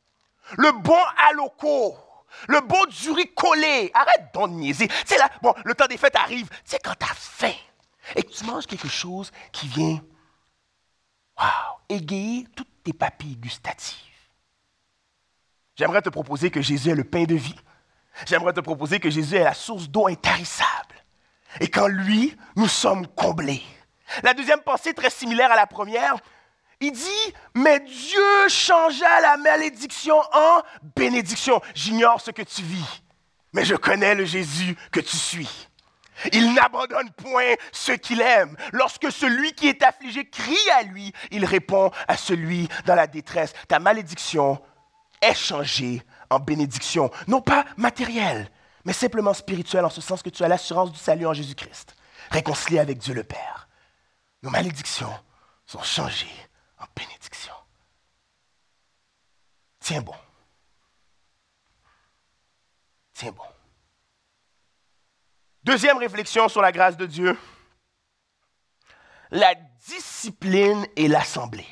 Le 0.58 0.72
bon 0.72 1.00
aloco. 1.30 1.96
Le 2.48 2.62
beau 2.62 2.86
du 2.88 3.12
riz 3.12 3.34
collé. 3.34 3.92
Arrête 3.94 4.32
d'en 4.34 4.48
niaiser. 4.48 4.88
Tu 4.88 4.96
sais, 5.06 5.18
là, 5.18 5.30
bon, 5.42 5.54
le 5.64 5.74
temps 5.76 5.88
des 5.88 5.98
fêtes 5.98 6.16
arrive. 6.16 6.48
Tu 6.50 6.56
sais, 6.66 6.80
quand 6.84 6.96
tu 7.00 7.06
as 7.06 7.14
faim 7.14 7.54
et 8.16 8.24
que 8.24 8.32
tu 8.32 8.44
manges 8.46 8.66
quelque 8.66 8.88
chose 8.88 9.32
qui 9.52 9.68
vient, 9.68 10.02
wow, 11.40 11.80
égayer 11.90 12.48
toutes 12.56 12.84
tes 12.84 12.94
papilles 12.94 13.38
gustatives. 13.38 14.11
J'aimerais 15.76 16.02
te 16.02 16.10
proposer 16.10 16.52
que 16.52 16.62
Jésus 16.62 16.90
est 16.90 16.96
le 16.96 17.04
pain 17.04 17.24
de 17.24 17.36
vie. 17.36 17.56
J'aimerais 18.26 18.54
te 18.54 18.60
proposer 18.60 19.00
que 19.00 19.10
Jésus 19.10 19.36
est 19.36 19.44
la 19.44 19.54
source 19.54 19.90
d'eau 19.90 20.08
intarissable. 20.08 20.96
Et 21.60 21.70
qu'en 21.70 21.88
lui, 21.88 22.36
nous 22.56 22.68
sommes 22.68 23.08
comblés. 23.08 23.64
La 24.24 24.34
deuxième 24.34 24.62
pensée, 24.62 24.94
très 24.94 25.10
similaire 25.10 25.52
à 25.52 25.56
la 25.56 25.68
première, 25.68 26.16
il 26.80 26.92
dit, 26.92 27.34
mais 27.54 27.80
Dieu 27.80 28.50
changea 28.50 29.22
la 29.22 29.38
malédiction 29.38 30.20
en 30.34 30.62
bénédiction. 30.96 31.62
J'ignore 31.76 32.20
ce 32.20 32.32
que 32.32 32.42
tu 32.42 32.64
vis, 32.64 33.04
mais 33.54 33.64
je 33.64 33.76
connais 33.76 34.16
le 34.16 34.26
Jésus 34.26 34.76
que 34.92 35.00
tu 35.00 35.16
suis. 35.16 35.68
Il 36.34 36.54
n'abandonne 36.54 37.12
point 37.12 37.54
ceux 37.72 37.98
qu'il 37.98 38.22
aime. 38.22 38.56
Lorsque 38.74 39.12
celui 39.12 39.54
qui 39.54 39.68
est 39.68 39.84
affligé 39.84 40.26
crie 40.26 40.70
à 40.76 40.84
lui, 40.84 41.14
il 41.32 41.46
répond 41.46 41.92
à 42.08 42.18
celui 42.18 42.68
dans 42.86 42.96
la 42.96 43.08
détresse. 43.08 43.54
Ta 43.68 43.80
malédiction 43.80 44.62
est 45.22 45.36
changée 45.36 46.02
en 46.30 46.40
bénédiction, 46.40 47.12
non 47.28 47.42
pas 47.42 47.66
matérielle, 47.78 48.50
mais 48.86 48.94
simplement 48.94 49.34
spirituelle, 49.34 49.86
en 49.86 49.90
ce 49.90 50.02
sens 50.02 50.24
que 50.24 50.30
tu 50.30 50.44
as 50.44 50.48
l'assurance 50.48 50.92
du 50.92 50.98
salut 50.98 51.28
en 51.28 51.34
Jésus-Christ, 51.34 51.96
réconcilié 52.32 52.80
avec 52.80 52.98
Dieu 52.98 53.14
le 53.14 53.24
Père. 53.24 53.68
Nos 54.42 54.50
malédictions 54.50 55.14
sont 55.66 55.84
changées 55.84 56.48
en 56.80 56.86
bénédiction. 56.96 57.54
Tiens 59.80 60.02
bon. 60.02 60.16
Tiens 63.14 63.32
bon. 63.32 63.44
Deuxième 65.64 65.98
réflexion 65.98 66.50
sur 66.50 66.62
la 66.62 66.72
grâce 66.72 66.98
de 66.98 67.06
Dieu. 67.06 67.38
La 69.30 69.54
discipline 69.86 70.86
et 70.96 71.08
l'assemblée. 71.08 71.68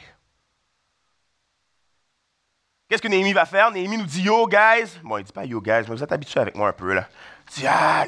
Qu'est-ce 2.90 3.04
que 3.04 3.08
Néhémie 3.08 3.34
va 3.34 3.46
faire? 3.46 3.70
Néhémie 3.70 4.00
nous 4.00 4.06
dit 4.06 4.24
Yo, 4.24 4.48
guys. 4.48 5.00
Bon, 5.04 5.20
il 5.20 5.24
dit 5.24 5.32
pas 5.32 5.46
Yo, 5.46 5.62
guys, 5.62 5.84
mais 5.88 5.96
vous 5.96 6.04
êtes 6.04 6.12
habitués 6.12 6.40
avec 6.40 6.56
moi 6.56 6.70
un 6.70 6.74
peu, 6.74 6.92
là. 6.94 7.08
Il 7.50 7.62
dit 7.62 7.68
Ah, 7.68 8.04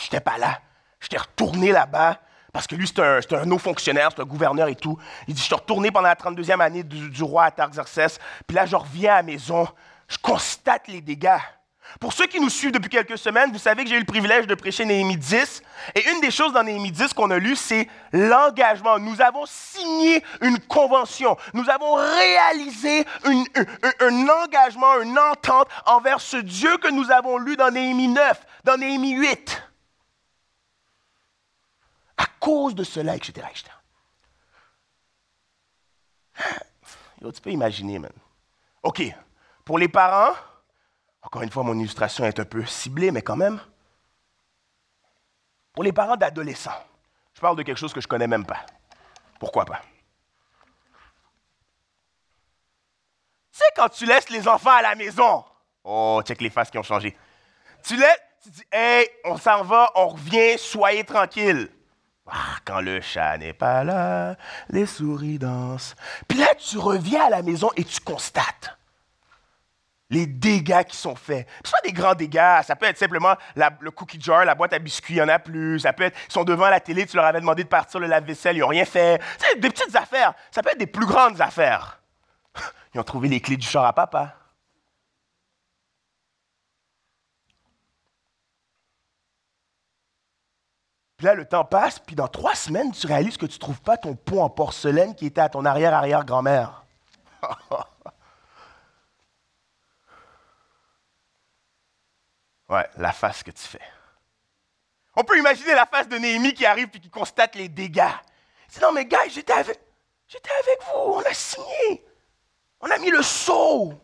je 0.00 0.04
n'étais 0.04 0.20
pas 0.20 0.38
là. 0.38 0.60
J'étais 1.00 1.18
retourné 1.18 1.70
là-bas. 1.70 2.18
Parce 2.52 2.66
que 2.66 2.74
lui, 2.74 2.86
c'est 2.86 3.00
un, 3.00 3.50
haut 3.50 3.58
fonctionnaire, 3.58 4.10
c'est 4.14 4.22
un 4.22 4.26
gouverneur 4.26 4.68
et 4.68 4.76
tout. 4.76 4.96
Il 5.26 5.34
dit, 5.34 5.40
je 5.40 5.46
suis 5.46 5.54
retourné 5.54 5.90
pendant 5.90 6.06
la 6.06 6.14
32e 6.14 6.60
année 6.60 6.84
du, 6.84 7.22
roi 7.24 7.46
Artaxerxès, 7.46 8.20
puis 8.46 8.54
là, 8.54 8.64
je 8.64 8.76
reviens 8.76 9.14
à 9.14 9.16
la 9.16 9.22
maison, 9.24 9.66
je 10.06 10.16
constate 10.18 10.86
les 10.86 11.00
dégâts. 11.00 11.40
Pour 12.00 12.12
ceux 12.12 12.26
qui 12.26 12.40
nous 12.40 12.50
suivent 12.50 12.72
depuis 12.72 12.90
quelques 12.90 13.18
semaines, 13.18 13.52
vous 13.52 13.58
savez 13.58 13.84
que 13.84 13.90
j'ai 13.90 13.96
eu 13.96 14.00
le 14.00 14.04
privilège 14.04 14.46
de 14.46 14.54
prêcher 14.54 14.84
Néhémie 14.84 15.16
10. 15.16 15.62
Et 15.94 16.10
une 16.10 16.20
des 16.20 16.30
choses 16.30 16.52
dans 16.52 16.62
Néhémie 16.62 16.90
10 16.90 17.12
qu'on 17.12 17.30
a 17.30 17.38
lu, 17.38 17.54
c'est 17.56 17.88
l'engagement. 18.12 18.98
Nous 18.98 19.20
avons 19.20 19.44
signé 19.46 20.24
une 20.40 20.58
convention. 20.58 21.36
Nous 21.52 21.68
avons 21.70 21.94
réalisé 21.94 23.04
un, 23.24 24.28
engagement, 24.28 25.00
une 25.02 25.18
entente 25.18 25.68
envers 25.86 26.20
ce 26.20 26.38
Dieu 26.38 26.76
que 26.78 26.88
nous 26.88 27.10
avons 27.10 27.38
lu 27.38 27.56
dans 27.56 27.70
Néhémie 27.70 28.08
9, 28.08 28.46
dans 28.64 28.76
Néhémie 28.76 29.12
8. 29.12 29.62
À 32.16 32.26
cause 32.40 32.74
de 32.74 32.84
cela, 32.84 33.14
etc. 33.16 33.46
etc. 33.50 33.70
tu 37.32 37.40
peux 37.40 37.50
imaginer, 37.50 37.98
man. 37.98 38.12
OK. 38.82 39.02
Pour 39.64 39.78
les 39.78 39.88
parents, 39.88 40.34
encore 41.24 41.42
une 41.42 41.50
fois, 41.50 41.62
mon 41.62 41.78
illustration 41.78 42.24
est 42.26 42.38
un 42.38 42.44
peu 42.44 42.64
ciblée, 42.66 43.10
mais 43.10 43.22
quand 43.22 43.36
même. 43.36 43.60
Pour 45.72 45.82
les 45.82 45.92
parents 45.92 46.16
d'adolescents, 46.16 46.84
je 47.32 47.40
parle 47.40 47.56
de 47.56 47.62
quelque 47.62 47.78
chose 47.78 47.92
que 47.92 48.00
je 48.00 48.06
ne 48.06 48.10
connais 48.10 48.28
même 48.28 48.46
pas. 48.46 48.64
Pourquoi 49.40 49.64
pas? 49.64 49.80
Tu 53.50 53.58
sais, 53.58 53.64
quand 53.74 53.88
tu 53.88 54.04
laisses 54.04 54.30
les 54.30 54.46
enfants 54.46 54.70
à 54.76 54.82
la 54.82 54.94
maison, 54.94 55.44
oh, 55.82 56.20
check 56.24 56.40
les 56.40 56.50
faces 56.50 56.70
qui 56.70 56.78
ont 56.78 56.82
changé. 56.82 57.16
Tu 57.82 57.96
laisses, 57.96 58.20
tu 58.42 58.50
dis, 58.50 58.64
hey, 58.70 59.08
on 59.24 59.36
s'en 59.36 59.64
va, 59.64 59.90
on 59.94 60.08
revient, 60.08 60.58
soyez 60.58 61.04
tranquille. 61.04 61.68
Ah, 62.26 62.56
quand 62.64 62.80
le 62.80 63.00
chat 63.00 63.38
n'est 63.38 63.52
pas 63.52 63.82
là, 63.84 64.36
les 64.68 64.86
souris 64.86 65.38
dansent. 65.38 65.94
Puis 66.28 66.38
là, 66.38 66.54
tu 66.54 66.78
reviens 66.78 67.26
à 67.26 67.30
la 67.30 67.42
maison 67.42 67.70
et 67.76 67.84
tu 67.84 68.00
constates 68.00 68.76
les 70.10 70.26
dégâts 70.26 70.84
qui 70.84 70.96
sont 70.96 71.16
faits. 71.16 71.46
Ce 71.64 71.70
pas 71.70 71.78
des 71.84 71.92
grands 71.92 72.14
dégâts, 72.14 72.62
ça 72.62 72.76
peut 72.76 72.86
être 72.86 72.98
simplement 72.98 73.34
le 73.56 73.90
cookie 73.90 74.20
jar, 74.20 74.44
la 74.44 74.54
boîte 74.54 74.72
à 74.72 74.78
biscuits, 74.78 75.14
il 75.14 75.16
n'y 75.16 75.22
en 75.22 75.28
a 75.28 75.38
plus. 75.38 75.80
Ça 75.80 75.92
peut 75.92 76.04
être, 76.04 76.18
ils 76.28 76.32
sont 76.32 76.44
devant 76.44 76.68
la 76.68 76.80
télé, 76.80 77.06
tu 77.06 77.16
leur 77.16 77.24
avais 77.24 77.40
demandé 77.40 77.64
de 77.64 77.68
partir 77.68 78.00
le 78.00 78.06
lave-vaisselle, 78.06 78.56
ils 78.56 78.60
n'ont 78.60 78.68
rien 78.68 78.84
fait. 78.84 79.20
C'est 79.38 79.58
des 79.58 79.70
petites 79.70 79.96
affaires. 79.96 80.34
Ça 80.50 80.62
peut 80.62 80.70
être 80.70 80.78
des 80.78 80.86
plus 80.86 81.06
grandes 81.06 81.40
affaires. 81.40 82.00
Ils 82.94 83.00
ont 83.00 83.04
trouvé 83.04 83.28
les 83.28 83.40
clés 83.40 83.56
du 83.56 83.66
char 83.66 83.84
à 83.84 83.92
papa. 83.92 84.36
Puis 91.16 91.26
là, 91.26 91.34
le 91.34 91.44
temps 91.44 91.64
passe, 91.64 91.98
puis 91.98 92.16
dans 92.16 92.28
trois 92.28 92.54
semaines, 92.54 92.92
tu 92.92 93.06
réalises 93.06 93.36
que 93.36 93.46
tu 93.46 93.54
ne 93.54 93.60
trouves 93.60 93.80
pas 93.80 93.96
ton 93.96 94.14
pot 94.14 94.40
en 94.40 94.50
porcelaine 94.50 95.14
qui 95.14 95.26
était 95.26 95.40
à 95.40 95.48
ton 95.48 95.64
arrière-arrière-grand-mère. 95.64 96.84
Ouais, 102.68 102.88
la 102.96 103.12
face 103.12 103.42
que 103.42 103.50
tu 103.50 103.62
fais. 103.62 103.80
On 105.16 105.22
peut 105.22 105.38
imaginer 105.38 105.74
la 105.74 105.86
face 105.86 106.08
de 106.08 106.16
Néhémie 106.16 106.54
qui 106.54 106.66
arrive 106.66 106.88
et 106.94 107.00
qui 107.00 107.10
constate 107.10 107.54
les 107.54 107.68
dégâts. 107.68 108.10
Il 108.68 108.74
dit 108.74 108.80
Non, 108.80 108.92
mais 108.92 109.04
gars, 109.04 109.28
j'étais 109.28 109.52
avec, 109.52 109.78
vous, 110.86 111.12
on 111.14 111.20
a 111.20 111.34
signé. 111.34 112.04
On 112.80 112.90
a 112.90 112.98
mis 112.98 113.10
le 113.10 113.22
sceau. 113.22 113.94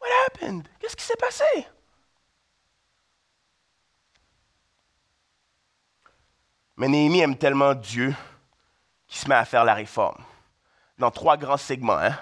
What 0.00 0.08
happened? 0.26 0.68
Qu'est-ce 0.78 0.96
qui 0.96 1.04
s'est 1.04 1.16
passé? 1.16 1.44
Mais 6.76 6.88
Néhémie 6.88 7.20
aime 7.20 7.38
tellement 7.38 7.74
Dieu 7.74 8.14
qu'il 9.06 9.20
se 9.20 9.28
met 9.28 9.34
à 9.34 9.44
faire 9.44 9.64
la 9.64 9.74
réforme. 9.74 10.22
Dans 10.98 11.10
trois 11.10 11.36
grands 11.36 11.56
segments 11.56 11.98
hein? 11.98 12.18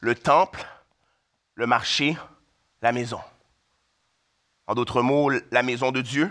le 0.00 0.14
temple, 0.14 0.64
le 1.54 1.66
marché, 1.66 2.16
la 2.82 2.92
maison. 2.92 3.20
En 4.68 4.74
d'autres 4.74 5.00
mots, 5.00 5.30
la 5.50 5.62
maison 5.62 5.90
de 5.92 6.02
Dieu, 6.02 6.30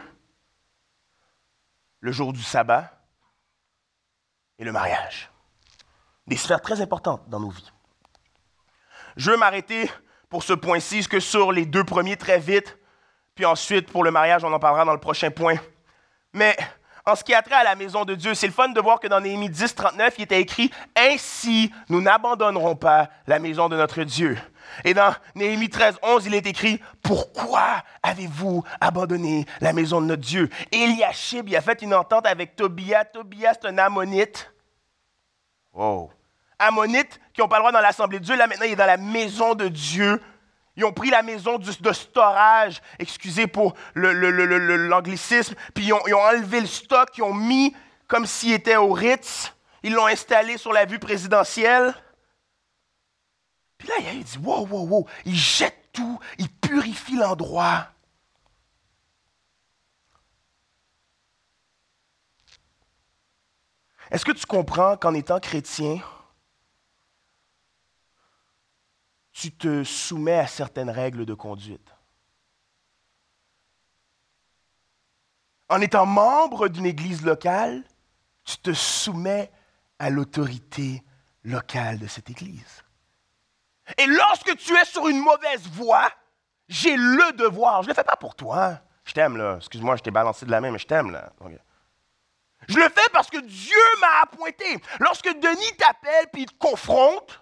le 2.02 2.12
jour 2.12 2.34
du 2.34 2.44
sabbat 2.44 2.94
et 4.60 4.64
le 4.64 4.72
mariage. 4.72 5.32
Des 6.28 6.38
sphères 6.38 6.62
très 6.62 6.80
importantes 6.80 7.28
dans 7.30 7.40
nos 7.40 7.50
vies. 7.50 7.72
Je 9.16 9.32
veux 9.32 9.38
m'arrêter 9.38 9.90
pour 10.30 10.44
ce 10.44 10.54
point-ci 10.54 11.08
que 11.08 11.20
sur 11.20 11.52
les 11.52 11.66
deux 11.66 11.84
premiers 11.84 12.16
très 12.16 12.38
vite, 12.38 12.78
puis 13.34 13.46
ensuite 13.46 13.92
pour 13.92 14.04
le 14.04 14.12
mariage, 14.12 14.44
on 14.44 14.54
en 14.54 14.60
parlera 14.60 14.86
dans 14.86 14.94
le 14.94 15.00
prochain 15.00 15.32
point. 15.32 15.56
Mais 16.34 16.56
en 17.08 17.16
ce 17.16 17.24
qui 17.24 17.34
a 17.34 17.42
trait 17.42 17.56
à 17.56 17.64
la 17.64 17.76
maison 17.76 18.04
de 18.04 18.16
Dieu, 18.16 18.34
c'est 18.34 18.48
le 18.48 18.54
fun 18.54 18.68
de 18.68 18.82
voir 18.82 19.00
que 19.00 19.08
dans 19.08 19.22
Néhémie 19.22 19.50
10, 19.50 19.76
39, 19.76 20.16
il 20.18 20.24
était 20.24 20.42
écrit 20.42 20.70
Ainsi, 20.96 21.72
nous 21.88 22.02
n'abandonnerons 22.02 22.76
pas 22.76 23.10
la 23.28 23.40
maison 23.40 23.70
de 23.70 23.78
notre 23.78 24.04
Dieu. 24.04 24.38
Et 24.84 24.94
dans 24.94 25.16
Néhémie 25.34 25.70
13, 25.70 26.00
11, 26.04 26.26
il 26.26 26.36
est 26.36 26.46
écrit 26.46 26.82
Pourquoi 27.02 27.82
avez-vous 28.04 28.62
abandonné 28.82 29.46
la 29.62 29.72
maison 29.72 30.02
de 30.02 30.08
notre 30.08 30.22
Dieu? 30.22 30.50
Eliashib, 30.74 31.48
il 31.48 31.56
a 31.56 31.62
fait 31.62 31.82
une 31.82 31.94
entente 31.94 32.28
avec 32.28 32.58
Tobias. 32.58 33.06
Tobias, 33.06 33.54
c'est 33.54 33.70
un 33.70 33.78
ammonite. 33.78 34.52
Wow. 35.74 36.12
Ammonite 36.60 37.22
qui 37.34 37.40
n'ont 37.40 37.48
pas 37.48 37.58
le 37.58 37.62
droit 37.62 37.72
dans 37.72 37.80
l'assemblée 37.80 38.20
de 38.20 38.26
Dieu. 38.26 38.36
Là, 38.36 38.48
maintenant, 38.48 38.66
il 38.66 38.74
est 38.74 38.76
dans 38.76 38.86
la 38.86 38.98
maison 38.98 39.56
de 39.56 39.70
Dieu. 39.70 40.22
Ils 40.78 40.86
ont 40.86 40.94
pris 40.94 41.10
la 41.10 41.24
maison 41.24 41.58
de 41.58 41.92
storage, 41.92 42.84
excusez 43.00 43.48
pour 43.48 43.74
l'anglicisme, 43.96 45.56
puis 45.74 45.86
ils 45.86 45.94
ont, 45.94 46.02
ils 46.06 46.14
ont 46.14 46.22
enlevé 46.22 46.62
le 46.62 46.68
stock, 46.68 47.10
ils 47.18 47.24
ont 47.24 47.34
mis 47.34 47.76
comme 48.08 48.28
s'il 48.28 48.54
était 48.54 48.76
au 48.76 48.94
Ritz. 48.94 49.54
Ils 49.82 49.94
l'ont 49.94 50.06
installé 50.06 50.58
sur 50.58 50.72
la 50.72 50.86
vue 50.86 51.00
présidentielle. 51.00 51.96
Puis 53.80 53.88
là, 53.88 53.96
il 54.14 54.24
dit, 54.24 54.38
wow, 54.38 54.68
wow, 54.68 54.88
wow, 54.88 55.08
il 55.26 55.36
jette 55.36 55.90
tout, 55.94 56.20
il 56.38 56.50
purifie 56.50 57.16
l'endroit. 57.16 57.88
Est-ce 64.12 64.24
que 64.24 64.32
tu 64.32 64.46
comprends 64.46 64.96
qu'en 64.96 65.16
étant 65.16 65.40
chrétien, 65.40 66.00
tu 69.40 69.52
te 69.52 69.84
soumets 69.84 70.40
à 70.40 70.48
certaines 70.48 70.90
règles 70.90 71.24
de 71.26 71.36
conduite? 71.36 71.94
En 75.70 75.80
étant 75.80 76.08
membre 76.08 76.70
d'une 76.70 76.88
église 76.88 77.24
locale, 77.24 77.84
tu 78.44 78.58
te 78.58 78.74
soumets 78.74 79.52
à 80.00 80.10
l'autorité 80.10 81.04
locale 81.44 82.00
de 82.00 82.08
cette 82.08 82.32
église. 82.32 82.84
Et 83.98 84.08
lorsque 84.08 84.56
tu 84.58 84.76
es 84.76 84.86
sur 84.86 85.08
une 85.08 85.20
mauvaise 85.20 85.68
voie, 85.68 86.10
j'ai 86.68 86.96
le 86.98 87.34
devoir. 87.34 87.84
Je 87.84 87.88
ne 87.88 87.92
le 87.92 87.96
fais 87.96 88.04
pas 88.04 88.16
pour 88.16 88.34
toi. 88.34 88.80
Je 89.04 89.14
t'aime, 89.14 89.38
là. 89.38 89.58
Excuse-moi, 89.58 89.98
je 89.98 90.02
t'ai 90.02 90.12
balancé 90.12 90.48
de 90.48 90.52
la 90.52 90.62
main, 90.62 90.72
mais 90.72 90.80
je 90.80 90.88
t'aime, 90.88 91.12
là. 91.12 91.32
Je 92.68 92.76
le 92.76 92.90
fais 92.90 93.10
parce 93.14 93.30
que 93.30 93.40
Dieu 93.40 93.78
m'a 94.02 94.24
appointé. 94.24 94.82
Lorsque 95.00 95.30
Denis 95.30 95.78
t'appelle 95.78 96.28
puis 96.34 96.44
il 96.44 96.48
te 96.48 96.58
confronte, 96.58 97.40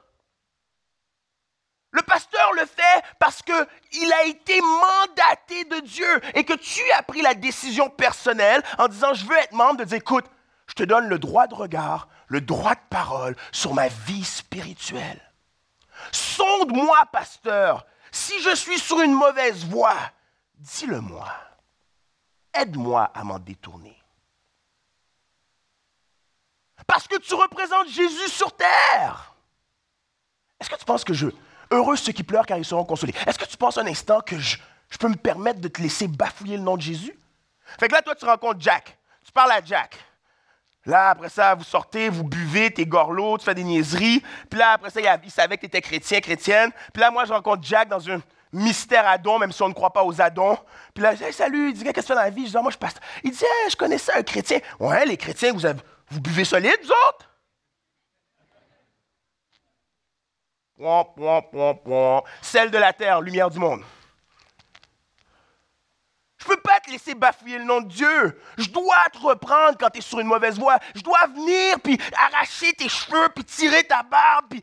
le 1.96 2.02
pasteur 2.02 2.52
le 2.54 2.66
fait 2.66 3.04
parce 3.20 3.42
qu'il 3.42 4.14
a 4.14 4.26
été 4.26 4.60
mandaté 4.60 5.64
de 5.64 5.80
Dieu 5.80 6.22
et 6.34 6.44
que 6.44 6.54
tu 6.54 6.82
as 6.92 7.04
pris 7.04 7.22
la 7.22 7.34
décision 7.34 7.90
personnelle 7.90 8.62
en 8.78 8.90
disant 8.90 9.14
je 9.14 9.26
veux 9.26 9.38
être 9.38 9.54
membre, 9.54 9.78
de 9.78 9.86
dire 9.86 9.98
écoute, 9.98 10.26
je 10.68 10.74
te 10.74 10.84
donne 10.84 11.08
le 11.08 11.20
droit 11.20 11.48
de 11.48 11.56
regard, 11.56 12.10
le 12.28 12.42
droit 12.42 12.76
de 12.76 12.82
parole 12.90 13.38
sur 13.54 13.74
ma 13.74 13.88
vie 13.88 14.26
spirituelle. 14.26 15.22
Sonde-moi, 16.12 16.98
pasteur. 17.14 17.86
Si 18.12 18.42
je 18.42 18.54
suis 18.56 18.78
sur 18.78 19.00
une 19.00 19.14
mauvaise 19.14 19.66
voie, 19.66 19.98
dis-le-moi. 20.56 21.32
Aide-moi 22.54 23.10
à 23.14 23.24
m'en 23.24 23.40
détourner. 23.40 23.98
Parce 26.88 27.08
que 27.08 27.18
tu 27.18 27.34
représentes 27.36 27.88
Jésus 27.88 28.30
sur 28.30 28.54
terre. 28.54 29.34
Est-ce 30.60 30.70
que 30.70 30.76
tu 30.76 30.86
penses 30.86 31.06
que 31.06 31.14
je... 31.14 31.28
Heureux 31.72 31.96
ceux 31.96 32.12
qui 32.12 32.24
pleurent 32.24 32.46
car 32.46 32.58
ils 32.58 32.66
seront 32.66 32.86
consolés. 32.86 33.14
Est-ce 33.26 33.40
que 33.40 33.46
tu 33.46 33.58
penses 33.58 33.78
un 33.78 33.88
instant 33.88 34.22
que 34.22 34.38
je, 34.38 34.58
peux 35.00 35.10
me 35.10 35.16
permettre 35.16 35.60
de 35.60 35.68
te 35.68 35.82
laisser 35.82 36.08
bafouiller 36.08 36.58
le 36.58 36.64
nom 36.64 36.78
de 36.78 36.82
Jésus? 36.82 37.18
Fait 37.80 37.88
que 37.88 37.94
là, 37.94 38.02
toi, 38.02 38.16
tu 38.16 38.26
rencontres 38.26 38.62
Jack. 38.62 38.98
Tu 39.24 39.32
parles 39.32 39.52
à 39.52 39.64
Jack. 39.64 39.98
Là, 40.86 41.10
après 41.10 41.30
ça, 41.30 41.56
vous 41.56 41.64
sortez, 41.64 42.10
vous 42.10 42.24
buvez, 42.24 42.72
t'es 42.72 42.86
gorlot, 42.86 43.40
tu 43.40 43.46
fais 43.46 43.56
des 43.56 43.64
niaiseries. 43.64 44.22
Puis 44.50 44.60
là, 44.60 44.74
après 44.74 44.92
ça, 44.92 45.02
il 45.02 45.32
savait 45.32 45.56
que 45.56 45.62
tu 45.62 45.68
étais 45.68 45.82
chrétien, 45.82 46.22
chrétienne. 46.22 46.72
Puis 46.94 47.02
là, 47.02 47.10
moi, 47.10 47.26
je 47.26 47.34
rencontre 47.34 47.64
Jack 47.64 47.90
dans 47.90 48.10
un 48.10 48.22
mystère 48.54 49.08
Adon, 49.08 49.40
même 49.40 49.52
si 49.52 49.62
on 49.64 49.70
ne 49.70 49.74
croit 49.74 49.92
pas 49.92 50.04
aux 50.04 50.22
Adons. 50.22 50.58
Puis 50.94 51.04
là, 51.04 51.16
je 51.16 51.24
dis 51.26 51.34
salut, 51.34 51.70
il 51.70 51.74
dit, 51.74 51.84
qu'est-ce 51.84 51.94
que 51.94 52.02
tu 52.02 52.08
fais 52.08 52.16
dans 52.16 52.22
la 52.22 52.30
vie? 52.30 52.46
Je 52.46 52.52
dis, 52.52 52.58
ah, 52.58 52.62
moi, 52.62 52.72
je 52.72 52.78
passe. 52.78 52.94
Il 53.24 53.32
dit, 53.32 53.44
je 53.70 53.76
connaissais 53.76 54.14
un 54.14 54.24
chrétien. 54.24 54.60
Ouais, 54.80 55.06
les 55.06 55.18
chrétiens, 55.18 55.52
vous, 55.52 55.62
vous 56.10 56.22
buvez 56.22 56.46
solide, 56.46 56.78
vous 56.84 56.92
autres? 57.10 57.30
Celle 62.42 62.72
de 62.72 62.78
la 62.78 62.94
terre, 62.94 63.22
lumière 63.22 63.50
du 63.50 63.60
monde. 63.60 63.82
Je 66.38 66.52
ne 66.52 66.56
peux 66.56 66.62
pas 66.62 66.80
te 66.80 66.92
laisser 66.92 67.16
bafouiller 67.16 67.58
le 67.58 67.64
nom 67.64 67.82
de 67.82 67.88
Dieu. 67.88 68.42
Je 68.58 68.70
dois 68.70 69.04
te 69.12 69.18
reprendre 69.18 69.78
quand 69.80 69.90
tu 69.90 70.00
es 70.00 70.02
sur 70.02 70.20
une 70.20 70.28
mauvaise 70.28 70.60
voie. 70.60 70.78
Je 70.94 71.02
dois 71.02 71.26
venir 71.28 71.80
puis 71.84 71.98
arracher 72.16 72.72
tes 72.74 72.90
cheveux 72.90 73.30
puis 73.34 73.44
tirer 73.44 73.84
ta 73.84 74.04
barbe 74.04 74.46
puis 74.50 74.62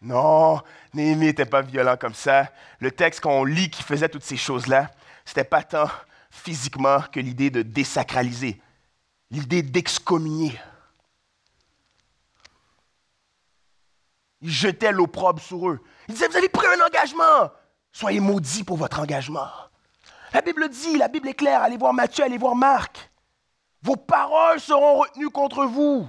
Non, 0.00 0.60
Néhémie 0.94 1.26
n'était 1.26 1.44
pas 1.44 1.62
violent 1.62 1.96
comme 1.96 2.14
ça. 2.14 2.48
Le 2.80 2.90
texte 2.90 3.20
qu'on 3.20 3.44
lit 3.44 3.70
qui 3.70 3.82
faisait 3.82 4.08
toutes 4.08 4.24
ces 4.24 4.36
choses-là, 4.36 4.90
c'était 5.24 5.44
pas 5.44 5.62
tant 5.62 5.88
physiquement 6.30 7.02
que 7.12 7.20
l'idée 7.20 7.50
de 7.50 7.62
désacraliser, 7.62 8.60
l'idée 9.30 9.62
d'excommunier. 9.62 10.58
Il 14.42 14.50
jetait 14.50 14.92
l'opprobre 14.92 15.40
sur 15.40 15.68
eux. 15.68 15.80
Il 16.08 16.14
disait, 16.14 16.28
vous 16.28 16.36
avez 16.36 16.48
pris 16.48 16.66
un 16.66 16.86
engagement. 16.86 17.50
Soyez 17.92 18.20
maudits 18.20 18.64
pour 18.64 18.76
votre 18.76 19.00
engagement. 19.00 19.48
La 20.32 20.42
Bible 20.42 20.68
dit, 20.68 20.96
la 20.96 21.08
Bible 21.08 21.28
est 21.28 21.34
claire, 21.34 21.62
allez 21.62 21.76
voir 21.76 21.92
Matthieu, 21.92 22.24
allez 22.24 22.38
voir 22.38 22.54
Marc. 22.54 23.10
Vos 23.82 23.96
paroles 23.96 24.60
seront 24.60 24.98
retenues 24.98 25.30
contre 25.30 25.64
vous. 25.64 26.06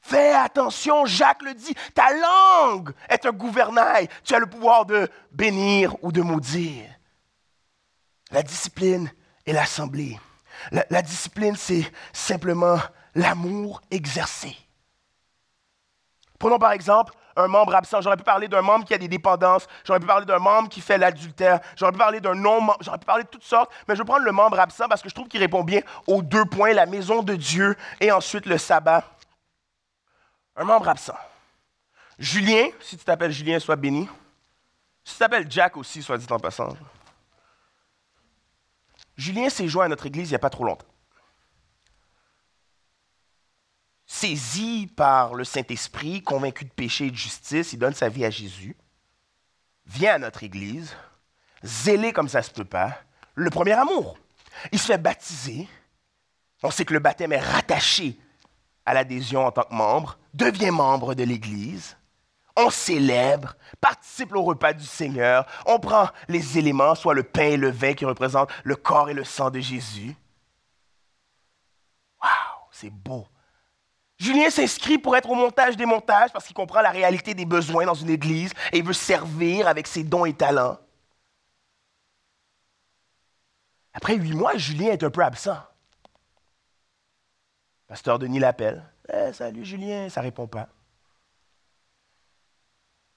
Fais 0.00 0.32
attention, 0.32 1.04
Jacques 1.04 1.42
le 1.42 1.52
dit, 1.52 1.74
ta 1.94 2.08
langue 2.14 2.92
est 3.08 3.26
un 3.26 3.32
gouvernail. 3.32 4.08
Tu 4.24 4.34
as 4.34 4.38
le 4.38 4.46
pouvoir 4.46 4.86
de 4.86 5.08
bénir 5.32 5.96
ou 6.02 6.12
de 6.12 6.22
maudire. 6.22 6.86
La 8.30 8.42
discipline 8.42 9.10
et 9.44 9.52
l'assemblée. 9.52 10.18
La, 10.70 10.86
la 10.90 11.02
discipline, 11.02 11.56
c'est 11.56 11.90
simplement 12.12 12.78
l'amour 13.14 13.82
exercé. 13.90 14.56
Prenons 16.38 16.58
par 16.58 16.72
exemple 16.72 17.14
un 17.36 17.48
membre 17.48 17.74
absent. 17.74 18.00
J'aurais 18.00 18.16
pu 18.16 18.24
parler 18.24 18.48
d'un 18.48 18.62
membre 18.62 18.84
qui 18.84 18.94
a 18.94 18.98
des 18.98 19.08
dépendances. 19.08 19.66
J'aurais 19.84 20.00
pu 20.00 20.06
parler 20.06 20.26
d'un 20.26 20.38
membre 20.38 20.68
qui 20.68 20.80
fait 20.80 20.98
l'adultère. 20.98 21.60
J'aurais 21.76 21.92
pu 21.92 21.98
parler 21.98 22.20
d'un 22.20 22.34
non-membre. 22.34 22.78
J'aurais 22.80 22.98
pu 22.98 23.06
parler 23.06 23.24
de 23.24 23.28
toutes 23.28 23.44
sortes. 23.44 23.70
Mais 23.86 23.94
je 23.94 24.02
vais 24.02 24.06
prendre 24.06 24.24
le 24.24 24.32
membre 24.32 24.58
absent 24.58 24.88
parce 24.88 25.02
que 25.02 25.08
je 25.08 25.14
trouve 25.14 25.28
qu'il 25.28 25.40
répond 25.40 25.64
bien 25.64 25.80
aux 26.06 26.22
deux 26.22 26.44
points, 26.44 26.72
la 26.72 26.86
maison 26.86 27.22
de 27.22 27.34
Dieu 27.34 27.76
et 28.00 28.12
ensuite 28.12 28.46
le 28.46 28.58
sabbat. 28.58 29.04
Un 30.56 30.64
membre 30.64 30.88
absent. 30.88 31.16
Julien, 32.18 32.68
si 32.80 32.96
tu 32.96 33.04
t'appelles 33.04 33.30
Julien, 33.30 33.60
sois 33.60 33.76
béni. 33.76 34.08
Si 35.04 35.14
tu 35.14 35.18
t'appelles 35.20 35.50
Jack 35.50 35.76
aussi, 35.76 36.02
soit 36.02 36.18
dit 36.18 36.26
en 36.30 36.38
passant. 36.38 36.68
Julien 39.16 39.48
s'est 39.48 39.68
joint 39.68 39.86
à 39.86 39.88
notre 39.88 40.06
église 40.06 40.28
il 40.28 40.32
n'y 40.32 40.36
a 40.36 40.40
pas 40.40 40.50
trop 40.50 40.64
longtemps. 40.64 40.86
Saisi 44.08 44.90
par 44.96 45.34
le 45.34 45.44
Saint-Esprit, 45.44 46.22
convaincu 46.22 46.64
de 46.64 46.70
péché 46.70 47.06
et 47.06 47.10
de 47.10 47.16
justice, 47.16 47.74
il 47.74 47.78
donne 47.78 47.94
sa 47.94 48.08
vie 48.08 48.24
à 48.24 48.30
Jésus, 48.30 48.74
vient 49.86 50.14
à 50.14 50.18
notre 50.18 50.42
Église, 50.42 50.96
zélé 51.62 52.12
comme 52.12 52.28
ça 52.28 52.42
se 52.42 52.50
peut 52.50 52.64
pas, 52.64 52.98
le 53.34 53.50
premier 53.50 53.74
amour. 53.74 54.18
Il 54.72 54.78
se 54.78 54.86
fait 54.86 54.98
baptiser. 54.98 55.68
On 56.62 56.70
sait 56.70 56.86
que 56.86 56.94
le 56.94 56.98
baptême 56.98 57.32
est 57.32 57.38
rattaché 57.38 58.18
à 58.86 58.94
l'adhésion 58.94 59.46
en 59.46 59.52
tant 59.52 59.64
que 59.64 59.74
membre, 59.74 60.18
devient 60.32 60.70
membre 60.70 61.14
de 61.14 61.22
l'Église. 61.22 61.96
On 62.56 62.70
célèbre, 62.70 63.56
participe 63.80 64.34
au 64.34 64.42
repas 64.42 64.72
du 64.72 64.86
Seigneur, 64.86 65.46
on 65.66 65.78
prend 65.78 66.08
les 66.28 66.58
éléments, 66.58 66.94
soit 66.94 67.14
le 67.14 67.22
pain 67.22 67.50
et 67.50 67.56
le 67.58 67.70
vin 67.70 67.92
qui 67.92 68.06
représentent 68.06 68.50
le 68.64 68.74
corps 68.74 69.10
et 69.10 69.14
le 69.14 69.24
sang 69.24 69.50
de 69.50 69.60
Jésus. 69.60 70.16
Waouh, 72.20 72.68
c'est 72.72 72.90
beau. 72.90 73.28
Julien 74.18 74.50
s'inscrit 74.50 74.98
pour 74.98 75.16
être 75.16 75.30
au 75.30 75.34
montage 75.34 75.76
des 75.76 75.86
montages 75.86 76.32
parce 76.32 76.44
qu'il 76.46 76.54
comprend 76.54 76.80
la 76.80 76.90
réalité 76.90 77.34
des 77.34 77.44
besoins 77.44 77.86
dans 77.86 77.94
une 77.94 78.10
église 78.10 78.52
et 78.72 78.78
il 78.78 78.84
veut 78.84 78.92
servir 78.92 79.68
avec 79.68 79.86
ses 79.86 80.02
dons 80.02 80.24
et 80.24 80.34
talents. 80.34 80.76
Après 83.92 84.16
huit 84.16 84.34
mois, 84.34 84.56
Julien 84.56 84.90
est 84.92 85.04
un 85.04 85.10
peu 85.10 85.22
absent. 85.22 85.58
Pasteur 87.86 88.18
Denis 88.18 88.40
l'appelle. 88.40 88.82
Eh, 89.12 89.32
salut 89.32 89.64
Julien, 89.64 90.08
ça 90.08 90.20
ne 90.20 90.26
répond 90.26 90.46
pas. 90.46 90.68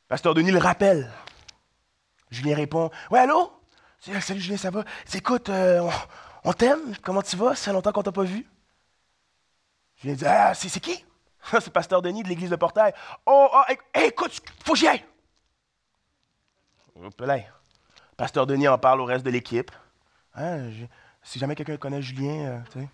Pasteur 0.07 0.33
Denis 0.33 0.51
le 0.51 0.59
rappelle. 0.59 1.11
Julien 2.29 2.55
répond 2.55 2.91
Ouais, 3.09 3.19
allô 3.19 3.51
Salut 3.99 4.39
Julien, 4.39 4.57
ça 4.57 4.71
va 4.71 4.83
Écoute, 5.13 5.49
euh, 5.49 5.81
on, 5.81 6.49
on 6.49 6.53
t'aime 6.53 6.95
Comment 7.01 7.21
tu 7.21 7.35
vas? 7.35 7.55
Ça 7.55 7.65
fait 7.65 7.73
longtemps 7.73 7.91
qu'on 7.91 8.03
t'a 8.03 8.11
pas 8.11 8.23
vu. 8.23 8.45
Je 10.01 10.07
viens 10.07 10.13
de 10.13 10.19
dire, 10.19 10.31
ah, 10.31 10.53
c'est 10.55 10.79
qui? 10.79 11.05
c'est 11.51 11.71
Pasteur 11.71 12.01
Denis 12.01 12.23
de 12.23 12.27
l'église 12.27 12.49
de 12.49 12.55
Portail. 12.55 12.91
Oh, 13.23 13.49
oh 13.53 13.73
écoute, 13.93 14.41
faut 14.65 14.73
que 14.73 14.79
j'y 14.79 14.87
aille. 14.87 15.05
Pasteur 18.17 18.47
Denis 18.47 18.67
en 18.67 18.79
parle 18.79 19.01
au 19.01 19.05
reste 19.05 19.23
de 19.23 19.29
l'équipe. 19.29 19.71
Hein, 20.33 20.69
si 21.21 21.37
jamais 21.37 21.53
quelqu'un 21.53 21.77
connaît 21.77 22.01
Julien, 22.01 22.63
euh, 22.75 22.85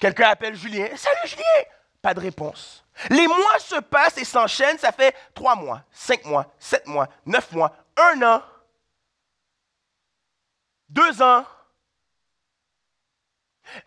Quelqu'un 0.00 0.30
appelle 0.30 0.56
Julien. 0.56 0.88
Salut 0.96 1.28
Julien! 1.28 1.44
Pas 2.00 2.12
de 2.12 2.18
réponse. 2.18 2.84
Les 3.08 3.28
mois 3.28 3.58
se 3.60 3.78
passent 3.78 4.18
et 4.18 4.24
s'enchaînent. 4.24 4.78
Ça 4.78 4.90
fait 4.90 5.14
trois 5.32 5.54
mois, 5.54 5.84
cinq 5.92 6.24
mois, 6.24 6.52
sept 6.58 6.88
mois, 6.88 7.08
neuf 7.24 7.52
mois, 7.52 7.72
un 7.96 8.20
an, 8.22 8.42
deux 10.88 11.22
ans. 11.22 11.44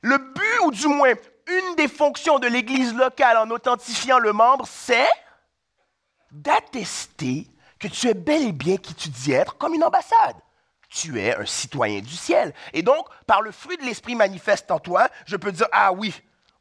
Le 0.02 0.18
but, 0.18 0.60
ou 0.64 0.72
du 0.72 0.88
moins 0.88 1.14
une 1.48 1.76
des 1.76 1.88
fonctions 1.88 2.40
de 2.40 2.48
l'Église 2.48 2.94
locale 2.94 3.38
en 3.38 3.50
authentifiant 3.50 4.20
le 4.20 4.34
membre, 4.34 4.66
c'est 4.68 5.08
d'attester 6.32 7.48
que 7.80 7.88
tu 7.88 8.08
es 8.08 8.14
bel 8.14 8.48
et 8.48 8.52
bien 8.52 8.78
qui 8.78 8.94
tu 8.94 9.10
dis 9.10 9.32
être 9.32 9.58
comme 9.58 9.74
une 9.74 9.84
ambassade. 9.84 10.36
Tu 10.90 11.20
es 11.20 11.36
un 11.36 11.46
citoyen 11.46 12.00
du 12.00 12.16
ciel. 12.16 12.54
Et 12.74 12.82
donc, 12.82 13.08
par 13.26 13.42
le 13.42 13.52
fruit 13.52 13.78
de 13.78 13.84
l'Esprit 13.84 14.16
manifeste 14.16 14.72
en 14.72 14.80
toi, 14.80 15.10
je 15.26 15.36
peux 15.36 15.52
dire, 15.52 15.68
ah 15.72 15.92
oui, 15.92 16.14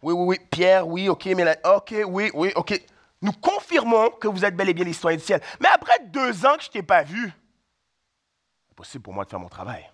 oui, 0.03 0.12
oui, 0.12 0.25
oui, 0.27 0.47
Pierre, 0.51 0.87
oui, 0.87 1.09
ok, 1.09 1.27
Mélanie, 1.27 1.61
ok, 1.64 1.94
oui, 2.07 2.31
oui, 2.35 2.53
ok. 2.55 2.81
Nous 3.23 3.33
confirmons 3.33 4.11
que 4.11 4.29
vous 4.29 4.44
êtes 4.44 4.57
bel 4.57 4.68
et 4.68 4.75
bien 4.75 4.85
les 4.85 4.92
citoyens 4.92 5.16
du 5.16 5.25
ciel. 5.25 5.40
Mais 5.61 5.68
après 5.68 5.99
deux 6.07 6.44
ans 6.44 6.57
que 6.57 6.62
je 6.62 6.68
ne 6.68 6.73
t'ai 6.73 6.83
pas 6.83 7.03
vu, 7.03 7.33
c'est 8.68 8.77
possible 8.77 9.03
pour 9.03 9.14
moi 9.14 9.25
de 9.25 9.31
faire 9.31 9.40
mon 9.40 9.49
travail. 9.49 9.88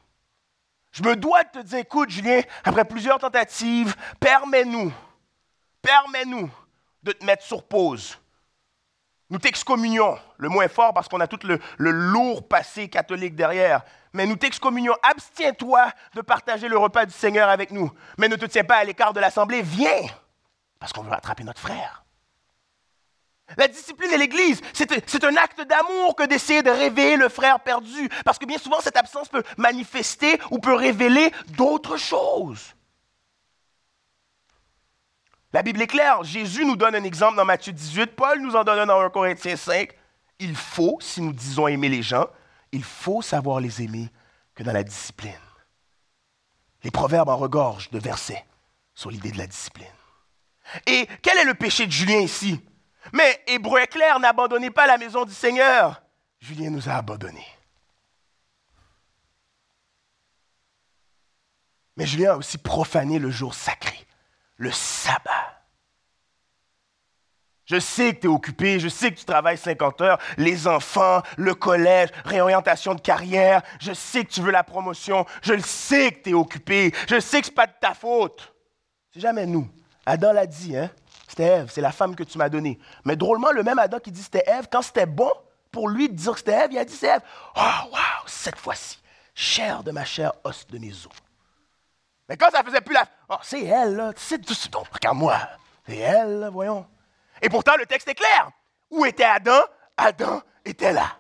Je 0.93 1.03
me 1.03 1.15
dois 1.15 1.45
de 1.45 1.51
te 1.51 1.59
dire, 1.59 1.79
écoute, 1.79 2.11
Julien, 2.11 2.41
après 2.65 2.85
plusieurs 2.85 3.19
tentatives, 3.19 3.95
permets-nous, 4.19 4.93
permets-nous 5.83 6.51
de 7.03 7.13
te 7.13 7.25
mettre 7.25 7.45
sur 7.45 7.63
pause. 7.63 8.19
Nous 9.31 9.39
t'excommunions, 9.39 10.19
le 10.39 10.49
moins 10.49 10.67
fort 10.67 10.93
parce 10.93 11.09
qu'on 11.09 11.21
a 11.21 11.29
tout 11.29 11.39
le, 11.45 11.61
lourd 11.79 12.49
passé 12.49 12.89
catholique 12.89 13.37
derrière. 13.37 13.83
Mais 14.13 14.27
nous 14.27 14.35
t'excommunions, 14.35 14.97
abstiens-toi 15.05 15.93
de 16.15 16.21
partager 16.21 16.67
le 16.69 16.77
repas 16.77 17.07
du 17.07 17.13
Seigneur 17.13 17.49
avec 17.49 17.71
nous. 17.71 17.93
Mais 18.19 18.29
ne 18.29 18.35
te 18.35 18.47
tiens 18.47 18.65
pas 18.65 18.79
à 18.79 18.85
l'écart 18.85 19.13
de 19.13 19.21
l'assemblée, 19.21 19.63
viens, 19.63 20.03
parce 20.81 20.93
qu'on 20.93 21.03
veut 21.03 21.13
attraper 21.13 21.45
notre 21.45 21.61
frère. 21.61 22.05
La 23.57 23.69
discipline 23.69 24.11
et 24.13 24.19
l'Église, 24.19 24.61
c'est 24.73 25.25
un 25.25 25.37
acte 25.37 25.61
d'amour 25.63 26.15
que 26.17 26.27
d'essayer 26.27 26.63
de 26.63 26.71
réveiller 26.71 27.17
le 27.17 27.29
frère 27.29 27.61
perdu, 27.61 28.09
parce 28.25 28.39
que 28.39 28.47
bien 28.47 28.59
souvent 28.59 28.81
cette 28.81 28.97
absence 28.97 29.29
peut 29.29 29.43
manifester 29.57 30.39
ou 30.51 30.59
peut 30.59 30.75
révéler 30.75 31.33
d'autres 31.49 31.97
choses. 31.97 32.75
La 35.53 35.63
Bible 35.63 35.83
est 35.83 35.89
claire, 35.89 36.23
Jésus 36.23 36.65
nous 36.65 36.77
donne 36.77 36.95
un 36.95 37.03
exemple 37.03 37.37
dans 37.37 37.45
Matthieu 37.45 37.73
18, 37.73 38.15
Paul 38.15 38.41
nous 38.41 38.55
en 38.55 38.63
donne 38.63 38.79
un 38.79 38.87
dans 38.87 39.01
1 39.01 39.11
Corinthiens 39.11 39.57
5. 39.57 39.91
Il 40.39 40.55
faut, 40.55 40.99
si 41.01 41.21
nous 41.21 41.33
disons 41.33 41.67
aimer 41.67 41.89
les 41.89 42.03
gens, 42.03 42.29
il 42.71 42.85
faut 42.85 43.21
savoir 43.21 43.59
les 43.59 43.83
aimer 43.83 44.09
que 44.55 44.63
dans 44.63 44.73
la 44.73 44.85
discipline. 44.85 45.33
Les 46.85 46.93
proverbes 46.93 47.29
en 47.29 47.37
regorgent 47.37 47.91
de 47.91 47.99
versets 47.99 48.47
sur 48.95 49.11
l'idée 49.11 49.33
de 49.33 49.39
la 49.39 49.47
discipline. 49.49 49.87
Et 50.87 51.09
quel 51.21 51.37
est 51.39 51.45
le 51.45 51.55
péché 51.55 51.87
de 51.87 51.93
Julien 51.93 52.21
ici? 52.21 52.61
Mais 53.13 53.43
Hébreu 53.47 53.81
est 53.81 54.19
n'abandonnez 54.19 54.71
pas 54.71 54.87
la 54.87 54.99
maison 54.99 55.25
du 55.25 55.33
Seigneur. 55.33 56.03
Julien 56.41 56.71
nous 56.71 56.89
a 56.89 56.95
abandonnés. 56.95 57.47
Mais 61.97 62.07
Julien 62.07 62.33
a 62.33 62.37
aussi 62.37 62.59
profané 62.59 63.19
le 63.19 63.31
jour 63.31 63.55
sacré, 63.55 64.07
le 64.57 64.73
sabbat. 64.73 65.61
Je 67.67 67.79
sais 67.79 68.15
que 68.15 68.23
tu 68.23 68.27
es 68.27 68.31
occupé, 68.31 68.81
je 68.81 68.89
sais 68.89 69.13
que 69.13 69.19
tu 69.19 69.25
travailles 69.25 69.59
50 69.59 70.01
heures, 70.01 70.19
les 70.39 70.67
enfants, 70.67 71.23
le 71.37 71.55
collège, 71.55 72.09
réorientation 72.25 72.97
de 72.97 73.01
carrière, 73.01 73.63
je 73.79 73.93
sais 73.93 74.25
que 74.25 74.31
tu 74.31 74.41
veux 74.41 74.51
la 74.51 74.65
promotion, 74.65 75.25
je 75.43 75.53
le 75.53 75.63
sais 75.63 76.11
que 76.11 76.23
tu 76.25 76.31
es 76.31 76.35
occupé, 76.35 76.93
je 77.09 77.21
sais 77.21 77.41
que 77.41 77.47
ce 77.47 77.53
n'est 77.53 77.55
pas 77.55 77.69
de 77.69 77.75
ta 77.81 77.95
faute. 77.95 78.53
C'est 79.13 79.21
jamais 79.21 79.47
nous. 79.47 79.69
Adam 80.05 80.33
l'a 80.33 80.47
dit, 80.47 80.77
hein? 80.77 80.91
C'était 81.31 81.45
Ève, 81.45 81.71
c'est 81.71 81.81
la 81.81 81.93
femme 81.93 82.17
que 82.17 82.25
tu 82.25 82.39
m'as 82.39 82.49
donnée. 82.49 82.77
Mais 83.05 83.15
drôlement, 83.15 83.53
le 83.53 83.63
même 83.63 83.79
Adam 83.79 84.01
qui 84.01 84.11
dit 84.11 84.21
c'était 84.21 84.43
Ève, 84.49 84.67
quand 84.69 84.83
c'était 84.83 85.07
bon 85.07 85.31
pour 85.71 85.89
lui 85.89 86.09
de 86.09 86.15
dire 86.15 86.33
que 86.33 86.39
c'était 86.39 86.65
Ève, 86.65 86.73
il 86.73 86.79
a 86.79 86.85
dit 86.85 86.93
c'est 86.93 87.07
Ève. 87.07 87.23
Oh, 87.55 87.87
wow, 87.93 88.27
cette 88.27 88.59
fois-ci, 88.59 88.99
chair 89.33 89.85
de 89.85 89.93
ma 89.93 90.05
chair, 90.05 90.33
os 90.43 90.67
de 90.67 90.79
mes 90.79 90.91
os. 90.91 91.13
Mais 92.29 92.37
quand 92.37 92.51
ça 92.51 92.65
faisait 92.65 92.81
plus 92.81 92.95
la. 92.95 93.05
Oh, 93.29 93.37
c'est 93.43 93.63
elle, 93.63 93.95
là. 93.95 94.13
C'est 94.17 94.45
tout 94.45 94.57
donc, 94.73 94.89
regarde-moi. 94.93 95.39
C'est 95.87 95.99
elle, 95.99 96.49
voyons. 96.53 96.85
Et 97.41 97.49
pourtant, 97.49 97.77
le 97.79 97.87
texte 97.87 98.09
est 98.09 98.17
clair. 98.17 98.51
Où 98.91 99.05
était 99.05 99.23
Adam? 99.23 99.63
Adam 99.97 100.43
était 100.65 100.93
là. 100.93 101.17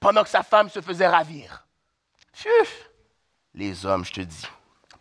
Pendant 0.00 0.22
que 0.22 0.30
sa 0.30 0.44
femme 0.44 0.70
se 0.70 0.80
faisait 0.80 1.08
ravir. 1.08 1.66
Les 3.52 3.84
hommes, 3.84 4.04
je 4.06 4.12
te 4.14 4.20
dis. 4.22 4.46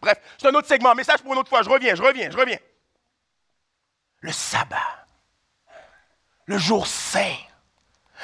Bref, 0.01 0.19
c'est 0.37 0.49
un 0.49 0.53
autre 0.55 0.67
segment. 0.67 0.93
Message 0.93 1.21
pour 1.21 1.31
une 1.31 1.39
autre 1.39 1.49
fois. 1.49 1.61
Je 1.61 1.69
reviens, 1.69 1.95
je 1.95 2.03
reviens, 2.03 2.29
je 2.29 2.37
reviens 2.37 2.59
le 4.25 4.31
sabbat. 4.31 5.05
le 6.47 6.57
jour 6.57 6.85
saint. 6.85 7.37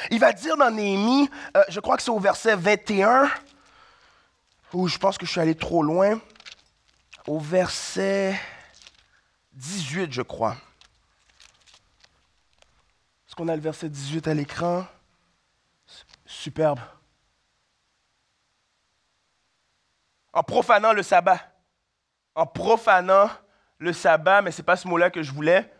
Il 0.09 0.19
va 0.19 0.33
dire 0.33 0.57
dans 0.57 0.69
Néhémie, 0.71 1.29
euh, 1.55 1.63
je 1.69 1.79
crois 1.79 1.97
que 1.97 2.03
c'est 2.03 2.11
au 2.11 2.19
verset 2.19 2.55
21, 2.55 3.31
où 4.73 4.87
je 4.87 4.97
pense 4.97 5.17
que 5.17 5.25
je 5.25 5.31
suis 5.31 5.39
allé 5.39 5.55
trop 5.55 5.83
loin, 5.83 6.19
au 7.27 7.39
verset 7.39 8.39
18, 9.53 10.11
je 10.11 10.21
crois. 10.21 10.55
Est-ce 13.27 13.35
qu'on 13.35 13.47
a 13.47 13.55
le 13.55 13.61
verset 13.61 13.89
18 13.89 14.27
à 14.27 14.33
l'écran? 14.33 14.85
Superbe. 16.25 16.79
En 20.33 20.43
profanant 20.43 20.93
le 20.93 21.03
sabbat. 21.03 21.39
En 22.35 22.45
profanant 22.45 23.29
le 23.77 23.93
sabbat, 23.93 24.41
mais 24.41 24.51
ce 24.51 24.61
n'est 24.61 24.65
pas 24.65 24.77
ce 24.77 24.87
mot-là 24.87 25.09
que 25.09 25.21
je 25.21 25.31
voulais. 25.31 25.71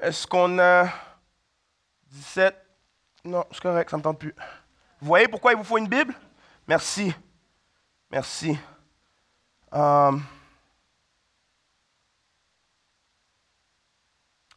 Est-ce 0.00 0.26
qu'on 0.26 0.58
a 0.58 0.88
17? 2.06 2.56
Non, 3.26 3.44
c'est 3.52 3.60
correct, 3.60 3.90
ça 3.90 3.96
ne 3.96 4.00
me 4.00 4.04
tente 4.04 4.18
plus. 4.18 4.34
Vous 5.00 5.06
voyez 5.06 5.28
pourquoi 5.28 5.52
il 5.52 5.58
vous 5.58 5.64
faut 5.64 5.76
une 5.76 5.88
Bible? 5.88 6.14
Merci. 6.66 7.12
Merci. 8.10 8.58
Euh, 9.74 10.12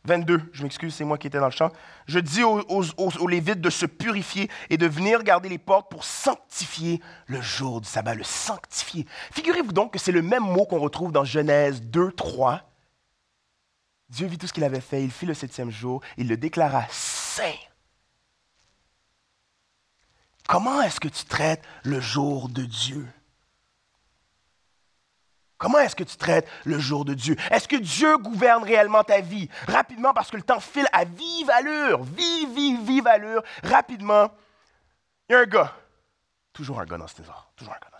22, 0.05 0.41
je 0.53 0.63
m'excuse, 0.63 0.95
c'est 0.95 1.03
moi 1.03 1.17
qui 1.17 1.27
étais 1.27 1.39
dans 1.39 1.45
le 1.45 1.51
champ. 1.51 1.71
Je 2.07 2.19
dis 2.19 2.43
aux, 2.43 2.61
aux, 2.69 3.27
Lévites 3.27 3.59
de 3.59 3.69
se 3.69 3.85
purifier 3.85 4.49
et 4.69 4.77
de 4.77 4.87
venir 4.87 5.23
garder 5.23 5.49
les 5.49 5.57
portes 5.57 5.91
pour 5.91 6.05
sanctifier 6.05 7.01
le 7.27 7.41
jour 7.41 7.81
du 7.81 7.87
sabbat, 7.87 8.15
le 8.15 8.23
sanctifier. 8.23 9.05
Figurez-vous 9.31 9.73
donc 9.73 9.91
que 9.93 9.99
c'est 9.99 10.13
le 10.13 10.21
même 10.21 10.43
mot 10.43 10.65
qu'on 10.65 10.79
retrouve 10.79 11.11
dans 11.11 11.25
Genèse 11.25 11.81
2, 11.81 12.13
3. 12.13 12.72
Dieu 14.09 14.27
vit 14.27 14.37
tout 14.37 14.47
ce 14.47 14.53
qu'il 14.53 14.63
avait 14.63 14.81
fait, 14.81 15.03
il 15.03 15.11
fit 15.11 15.25
le 15.25 15.33
septième 15.33 15.71
jour, 15.71 16.01
il 16.17 16.27
le 16.27 16.37
déclara 16.37 16.85
saint. 16.89 17.55
Comment 20.47 20.81
est-ce 20.81 20.99
que 20.99 21.07
tu 21.07 21.25
traites 21.25 21.63
le 21.83 21.99
jour 21.99 22.49
de 22.49 22.63
Dieu? 22.63 23.07
Comment 25.57 25.79
est-ce 25.79 25.95
que 25.95 26.03
tu 26.03 26.17
traites 26.17 26.47
le 26.65 26.77
jour 26.77 27.05
de 27.05 27.13
Dieu? 27.13 27.37
Est-ce 27.49 27.69
que 27.69 27.77
Dieu 27.77 28.17
gouverne 28.17 28.63
réellement 28.63 29.03
ta 29.03 29.21
vie? 29.21 29.47
Rapidement, 29.67 30.13
parce 30.13 30.29
que 30.29 30.35
le 30.35 30.43
temps 30.43 30.59
file 30.59 30.87
à 30.91 31.05
vive 31.05 31.49
allure, 31.49 32.03
vive, 32.03 32.53
vive, 32.53 32.81
vive 32.81 33.07
allure. 33.07 33.41
Rapidement, 33.63 34.29
il 35.29 35.33
y 35.33 35.35
a 35.35 35.39
un 35.39 35.45
gars, 35.45 35.73
toujours 36.51 36.81
un 36.81 36.85
gars 36.85 36.97
dans 36.97 37.07
ce 37.07 37.13
histoire, 37.13 37.49
toujours 37.55 37.73
un 37.73 37.77
gars. 37.77 37.92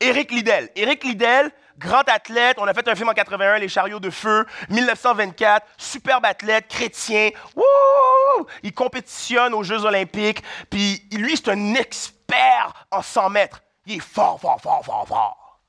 Éric 0.00 0.30
Liddell. 0.30 0.70
Éric 0.76 1.04
Liddell, 1.04 1.50
grand 1.78 2.08
athlète, 2.08 2.58
on 2.60 2.66
a 2.66 2.74
fait 2.74 2.86
un 2.88 2.94
film 2.94 3.08
en 3.08 3.14
81, 3.14 3.58
Les 3.58 3.68
chariots 3.68 4.00
de 4.00 4.10
feu, 4.10 4.46
1924, 4.68 5.66
superbe 5.76 6.24
athlète, 6.24 6.68
chrétien, 6.68 7.30
wouh! 7.56 8.46
il 8.62 8.72
compétitionne 8.72 9.54
aux 9.54 9.62
Jeux 9.62 9.84
olympiques, 9.84 10.42
puis 10.70 11.02
lui, 11.12 11.36
c'est 11.36 11.50
un 11.50 11.74
expert 11.74 12.86
en 12.90 13.02
100 13.02 13.30
mètres. 13.30 13.62
Il 13.86 13.96
est 13.96 14.00
fort, 14.00 14.40
fort, 14.40 14.60
fort, 14.60 14.84
fort, 14.84 15.08
fort. 15.08 15.60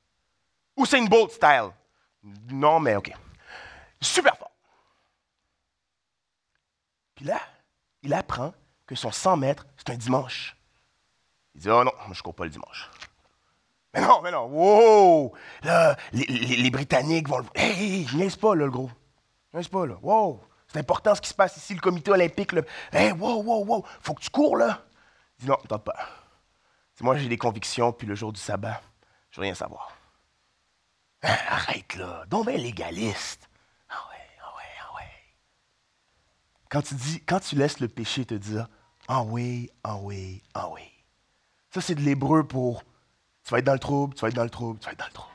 Usain 0.77 1.05
Bolt 1.05 1.31
style. 1.31 1.71
Non, 2.51 2.79
mais 2.79 2.95
OK. 2.95 3.11
Super 4.01 4.35
fort. 4.37 4.51
Puis 7.15 7.25
là, 7.25 7.39
il 8.03 8.13
apprend 8.13 8.53
que 8.85 8.95
son 8.95 9.11
100 9.11 9.37
mètres, 9.37 9.65
c'est 9.77 9.89
un 9.89 9.97
dimanche. 9.97 10.55
Il 11.55 11.61
dit, 11.61 11.69
oh 11.69 11.83
non, 11.83 11.91
je 12.05 12.19
ne 12.19 12.23
cours 12.23 12.35
pas 12.35 12.45
le 12.45 12.49
dimanche. 12.49 12.89
Mais 13.93 14.01
non, 14.01 14.21
mais 14.21 14.31
non, 14.31 14.45
wow! 14.45 15.33
Là, 15.63 15.95
les, 16.11 16.69
Britanniques 16.69 17.27
vont 17.27 17.39
le... 17.39 17.45
Hey, 17.55 18.05
je 18.07 18.17
niaise 18.17 18.35
pas, 18.35 18.53
là, 18.53 18.65
le 18.65 18.71
gros. 18.71 18.91
Je 19.51 19.57
niaise 19.57 19.67
pas, 19.67 19.85
là. 19.85 19.95
Wow! 20.01 20.41
C'est 20.67 20.79
important 20.79 21.15
ce 21.15 21.21
qui 21.21 21.29
se 21.29 21.33
passe 21.33 21.57
ici, 21.57 21.73
le 21.73 21.81
comité 21.81 22.11
olympique, 22.11 22.51
là. 22.51 22.61
Hey, 22.91 23.11
wow, 23.11 23.41
wow, 23.41 23.65
wow! 23.65 23.85
Faut 24.01 24.13
que 24.13 24.21
tu 24.21 24.29
cours, 24.29 24.57
là. 24.57 24.83
Dit, 25.39 25.47
non, 25.47 25.57
tente 25.67 25.83
pas. 25.83 25.95
moi, 27.01 27.17
j'ai 27.17 27.27
des 27.27 27.37
convictions, 27.37 27.91
puis 27.91 28.05
le 28.05 28.13
jour 28.13 28.31
du 28.31 28.39
sabbat, 28.39 28.81
je 29.31 29.39
veux 29.39 29.43
rien 29.43 29.55
savoir. 29.55 29.91
Hein, 31.23 31.35
arrête 31.49 31.95
là, 31.95 32.25
donc 32.29 32.47
bien 32.47 32.57
légaliste. 32.57 33.49
Ah 33.89 33.95
ouais, 34.09 34.25
ah 34.41 34.55
ouais, 34.55 34.63
ah 34.81 34.95
ouais. 34.95 35.11
Quand 36.69 36.81
tu 36.81 36.95
dis, 36.95 37.21
quand 37.25 37.39
tu 37.41 37.55
laisses 37.55 37.81
le 37.81 37.89
péché 37.89 38.23
te 38.23 38.35
dire 38.35 38.67
ah 39.07 39.23
oui, 39.23 39.69
ah 39.83 39.97
oui, 39.97 40.43
ah 40.53 40.69
oui. 40.69 40.83
Ça, 41.73 41.81
c'est 41.81 41.95
de 41.95 42.01
l'hébreu 42.01 42.47
pour 42.47 42.83
tu 43.49 43.55
vas 43.55 43.57
être 43.57 43.65
dans 43.65 43.73
le 43.73 43.79
trouble, 43.79 44.13
tu 44.13 44.21
vas 44.21 44.27
être 44.27 44.35
dans 44.35 44.43
le 44.43 44.49
trouble, 44.51 44.77
tu 44.77 44.85
vas 44.85 44.91
être 44.91 44.99
dans 44.99 45.07
le 45.07 45.11
trouble. 45.11 45.33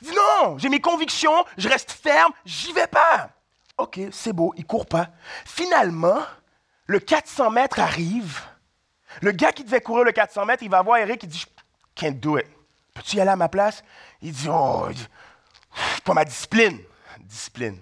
dis 0.00 0.14
non, 0.14 0.56
j'ai 0.56 0.70
mes 0.70 0.80
convictions, 0.80 1.44
je 1.58 1.68
reste 1.68 1.92
ferme, 1.92 2.32
j'y 2.46 2.72
vais 2.72 2.86
pas. 2.86 3.28
OK, 3.76 4.00
c'est 4.10 4.32
beau, 4.32 4.54
il 4.56 4.64
court 4.64 4.86
pas. 4.86 5.10
Finalement, 5.44 6.22
le 6.86 6.98
400 6.98 7.50
mètres 7.50 7.78
arrive. 7.78 8.40
Le 9.20 9.32
gars 9.32 9.52
qui 9.52 9.64
devait 9.64 9.82
courir 9.82 10.04
le 10.04 10.12
400 10.12 10.46
mètres, 10.46 10.62
il 10.62 10.70
va 10.70 10.80
voir 10.80 10.96
Eric, 10.96 11.22
il 11.24 11.28
dit 11.28 11.44
Can't 11.94 12.12
do 12.12 12.38
it. 12.38 12.46
Peux-tu 12.94 13.16
y 13.16 13.20
aller 13.20 13.32
à 13.32 13.36
ma 13.36 13.50
place? 13.50 13.84
Il 14.22 14.32
dit, 14.32 14.48
oh, 14.50 14.88
pas 16.04 16.14
ma 16.14 16.24
discipline. 16.24 16.80
Discipline. 17.20 17.78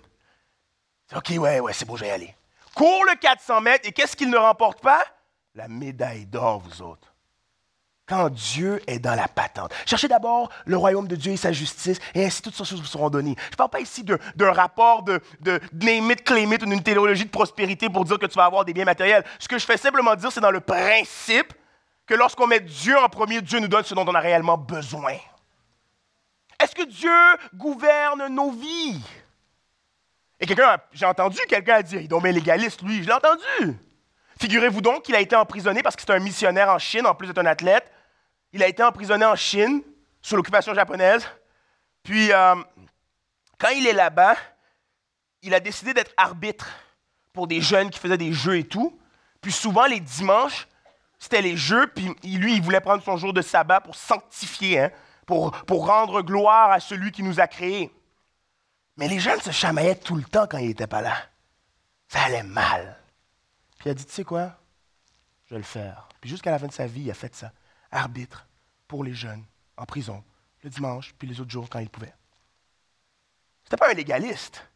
OK, 1.14 1.32
ouais, 1.38 1.60
ouais, 1.60 1.72
c'est 1.72 1.84
bon, 1.84 1.94
je 1.94 2.02
vais 2.02 2.08
y 2.08 2.10
aller. 2.10 2.34
Cours 2.74 3.04
le 3.04 3.14
400 3.20 3.60
mètres 3.60 3.86
et 3.86 3.92
qu'est-ce 3.92 4.16
qu'il 4.16 4.30
ne 4.30 4.36
remporte 4.36 4.80
pas? 4.80 5.04
La 5.54 5.68
médaille 5.68 6.26
d'or, 6.26 6.60
vous 6.60 6.82
autres. 6.82 7.14
Quand 8.06 8.28
Dieu 8.28 8.82
est 8.86 8.98
dans 8.98 9.14
la 9.14 9.28
patente. 9.28 9.72
Cherchez 9.86 10.08
d'abord 10.08 10.50
le 10.66 10.76
royaume 10.76 11.08
de 11.08 11.16
Dieu 11.16 11.32
et 11.32 11.36
sa 11.36 11.52
justice, 11.52 11.98
et 12.14 12.26
ainsi 12.26 12.42
toutes 12.42 12.54
ces 12.54 12.64
choses 12.64 12.80
vous 12.80 12.86
seront 12.86 13.08
données. 13.08 13.34
Je 13.38 13.52
ne 13.52 13.56
parle 13.56 13.70
pas 13.70 13.80
ici 13.80 14.04
d'un 14.04 14.52
rapport 14.52 15.04
de, 15.04 15.20
de 15.40 15.60
it, 15.80 16.62
ou 16.62 16.66
d'une 16.66 16.82
théologie 16.82 17.24
de 17.24 17.30
prospérité 17.30 17.88
pour 17.88 18.04
dire 18.04 18.18
que 18.18 18.26
tu 18.26 18.34
vas 18.34 18.44
avoir 18.44 18.64
des 18.64 18.74
biens 18.74 18.84
matériels. 18.84 19.24
Ce 19.38 19.48
que 19.48 19.58
je 19.58 19.64
fais 19.64 19.78
simplement 19.78 20.14
dire, 20.16 20.30
c'est 20.30 20.40
dans 20.40 20.50
le 20.50 20.60
principe 20.60 21.54
que 22.04 22.14
lorsqu'on 22.14 22.46
met 22.46 22.60
Dieu 22.60 22.98
en 22.98 23.08
premier, 23.08 23.40
Dieu 23.40 23.60
nous 23.60 23.68
donne 23.68 23.84
ce 23.84 23.94
dont 23.94 24.04
on 24.06 24.14
a 24.14 24.20
réellement 24.20 24.58
besoin. 24.58 25.16
Est-ce 26.60 26.74
que 26.74 26.84
Dieu 26.84 27.10
gouverne 27.54 28.26
nos 28.28 28.50
vies? 28.50 29.00
Et 30.40 30.46
quelqu'un, 30.46 30.78
j'ai 30.92 31.06
entendu 31.06 31.38
quelqu'un 31.48 31.80
dire, 31.80 32.02
il 32.02 32.26
est 32.26 32.32
légaliste, 32.32 32.82
lui, 32.82 33.02
je 33.02 33.06
l'ai 33.06 33.14
entendu. 33.14 33.78
Figurez-vous 34.44 34.82
donc 34.82 35.04
qu'il 35.04 35.14
a 35.14 35.20
été 35.20 35.34
emprisonné 35.34 35.82
parce 35.82 35.96
que 35.96 36.02
c'est 36.02 36.12
un 36.12 36.18
missionnaire 36.18 36.68
en 36.68 36.78
Chine, 36.78 37.06
en 37.06 37.14
plus 37.14 37.28
d'être 37.28 37.38
un 37.38 37.46
athlète. 37.46 37.90
Il 38.52 38.62
a 38.62 38.68
été 38.68 38.82
emprisonné 38.82 39.24
en 39.24 39.36
Chine, 39.36 39.80
sous 40.20 40.36
l'occupation 40.36 40.74
japonaise. 40.74 41.26
Puis, 42.02 42.30
euh, 42.30 42.54
quand 43.58 43.70
il 43.70 43.86
est 43.86 43.94
là-bas, 43.94 44.36
il 45.40 45.54
a 45.54 45.60
décidé 45.60 45.94
d'être 45.94 46.12
arbitre 46.18 46.68
pour 47.32 47.46
des 47.46 47.62
jeunes 47.62 47.88
qui 47.88 47.98
faisaient 47.98 48.18
des 48.18 48.34
jeux 48.34 48.58
et 48.58 48.64
tout. 48.64 48.94
Puis 49.40 49.50
souvent, 49.50 49.86
les 49.86 50.00
dimanches, 50.00 50.68
c'était 51.18 51.40
les 51.40 51.56
jeux, 51.56 51.86
puis 51.86 52.14
lui, 52.22 52.56
il 52.56 52.62
voulait 52.62 52.82
prendre 52.82 53.02
son 53.02 53.16
jour 53.16 53.32
de 53.32 53.40
sabbat 53.40 53.80
pour 53.80 53.94
sanctifier, 53.94 54.78
hein, 54.78 54.90
pour, 55.24 55.52
pour 55.52 55.86
rendre 55.86 56.20
gloire 56.20 56.70
à 56.70 56.80
celui 56.80 57.12
qui 57.12 57.22
nous 57.22 57.40
a 57.40 57.46
créés. 57.46 57.90
Mais 58.98 59.08
les 59.08 59.20
jeunes 59.20 59.40
se 59.40 59.52
chamaillaient 59.52 59.96
tout 59.96 60.16
le 60.16 60.24
temps 60.24 60.46
quand 60.46 60.58
il 60.58 60.68
n'était 60.68 60.86
pas 60.86 61.00
là. 61.00 61.16
Ça 62.08 62.24
allait 62.24 62.42
mal. 62.42 62.98
Il 63.84 63.90
a 63.90 63.94
dit, 63.94 64.04
tu 64.04 64.12
sais 64.12 64.24
quoi? 64.24 64.58
Je 65.46 65.54
vais 65.54 65.58
le 65.58 65.64
faire. 65.64 66.08
Puis 66.20 66.30
jusqu'à 66.30 66.50
la 66.50 66.58
fin 66.58 66.66
de 66.66 66.72
sa 66.72 66.86
vie, 66.86 67.02
il 67.02 67.10
a 67.10 67.14
fait 67.14 67.34
ça. 67.34 67.52
Arbitre 67.90 68.46
pour 68.88 69.04
les 69.04 69.14
jeunes, 69.14 69.44
en 69.76 69.84
prison, 69.84 70.24
le 70.62 70.70
dimanche, 70.70 71.14
puis 71.18 71.28
les 71.28 71.40
autres 71.40 71.50
jours 71.50 71.68
quand 71.68 71.78
il 71.78 71.90
pouvait. 71.90 72.14
C'était 73.64 73.76
pas 73.76 73.90
un 73.90 73.94
légaliste. 73.94 74.66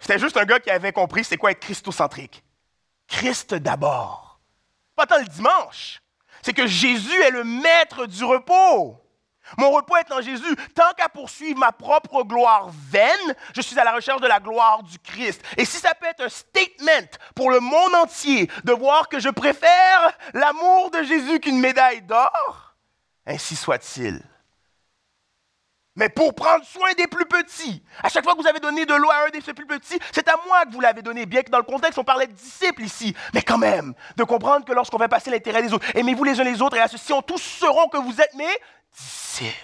C'était 0.00 0.18
juste 0.18 0.36
un 0.36 0.44
gars 0.44 0.60
qui 0.60 0.70
avait 0.70 0.92
compris 0.92 1.24
c'est 1.24 1.36
quoi 1.36 1.50
être 1.50 1.60
christocentrique. 1.60 2.42
Christ 3.06 3.54
d'abord 3.54 4.30
pas 5.00 5.06
tant 5.06 5.18
le 5.18 5.28
dimanche. 5.28 6.02
C'est 6.42 6.52
que 6.52 6.66
Jésus 6.66 7.22
est 7.22 7.30
le 7.30 7.44
maître 7.44 8.06
du 8.06 8.22
repos. 8.22 8.99
Mon 9.58 9.70
repos 9.70 9.96
est 9.96 10.12
en 10.12 10.20
Jésus. 10.20 10.56
Tant 10.74 10.92
qu'à 10.96 11.08
poursuivre 11.08 11.58
ma 11.58 11.72
propre 11.72 12.22
gloire 12.22 12.70
vaine, 12.90 13.34
je 13.54 13.60
suis 13.60 13.78
à 13.78 13.84
la 13.84 13.92
recherche 13.92 14.20
de 14.20 14.26
la 14.26 14.40
gloire 14.40 14.82
du 14.82 14.98
Christ. 14.98 15.42
Et 15.56 15.64
si 15.64 15.78
ça 15.78 15.94
peut 15.94 16.06
être 16.06 16.24
un 16.24 16.28
statement 16.28 17.08
pour 17.34 17.50
le 17.50 17.60
monde 17.60 17.94
entier 17.94 18.50
de 18.64 18.72
voir 18.72 19.08
que 19.08 19.18
je 19.18 19.28
préfère 19.28 20.18
l'amour 20.34 20.90
de 20.90 21.02
Jésus 21.02 21.40
qu'une 21.40 21.60
médaille 21.60 22.02
d'or, 22.02 22.74
ainsi 23.26 23.56
soit-il 23.56 24.22
mais 25.96 26.08
pour 26.08 26.34
prendre 26.34 26.64
soin 26.64 26.92
des 26.94 27.06
plus 27.06 27.26
petits. 27.26 27.82
À 28.02 28.08
chaque 28.08 28.24
fois 28.24 28.34
que 28.34 28.40
vous 28.40 28.46
avez 28.46 28.60
donné 28.60 28.86
de 28.86 28.94
l'eau 28.94 29.10
à 29.10 29.26
un 29.26 29.30
des 29.30 29.40
plus 29.40 29.66
petits, 29.66 29.98
c'est 30.12 30.28
à 30.28 30.36
moi 30.46 30.64
que 30.64 30.72
vous 30.72 30.80
l'avez 30.80 31.02
donné, 31.02 31.26
bien 31.26 31.42
que 31.42 31.50
dans 31.50 31.58
le 31.58 31.64
contexte, 31.64 31.98
on 31.98 32.04
parlait 32.04 32.26
de 32.26 32.32
disciples 32.32 32.82
ici. 32.82 33.14
Mais 33.34 33.42
quand 33.42 33.58
même, 33.58 33.94
de 34.16 34.24
comprendre 34.24 34.64
que 34.64 34.72
lorsqu'on 34.72 34.98
va 34.98 35.08
passer 35.08 35.30
l'intérêt 35.30 35.62
des 35.62 35.72
autres, 35.72 35.86
aimez-vous 35.96 36.24
les 36.24 36.40
uns 36.40 36.44
les 36.44 36.62
autres 36.62 36.76
et 36.76 37.12
on 37.12 37.22
tous 37.22 37.42
sauront 37.42 37.88
que 37.88 37.98
vous 37.98 38.20
êtes 38.20 38.34
mes 38.34 38.56
disciples. 38.96 39.56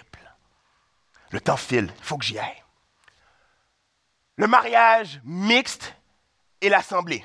Le 1.30 1.40
temps 1.40 1.56
file, 1.56 1.92
il 1.96 2.04
faut 2.04 2.18
que 2.18 2.24
j'y 2.24 2.38
aille. 2.38 2.62
Le 4.36 4.46
mariage 4.46 5.20
mixte 5.24 5.94
et 6.60 6.68
l'assemblée. 6.68 7.24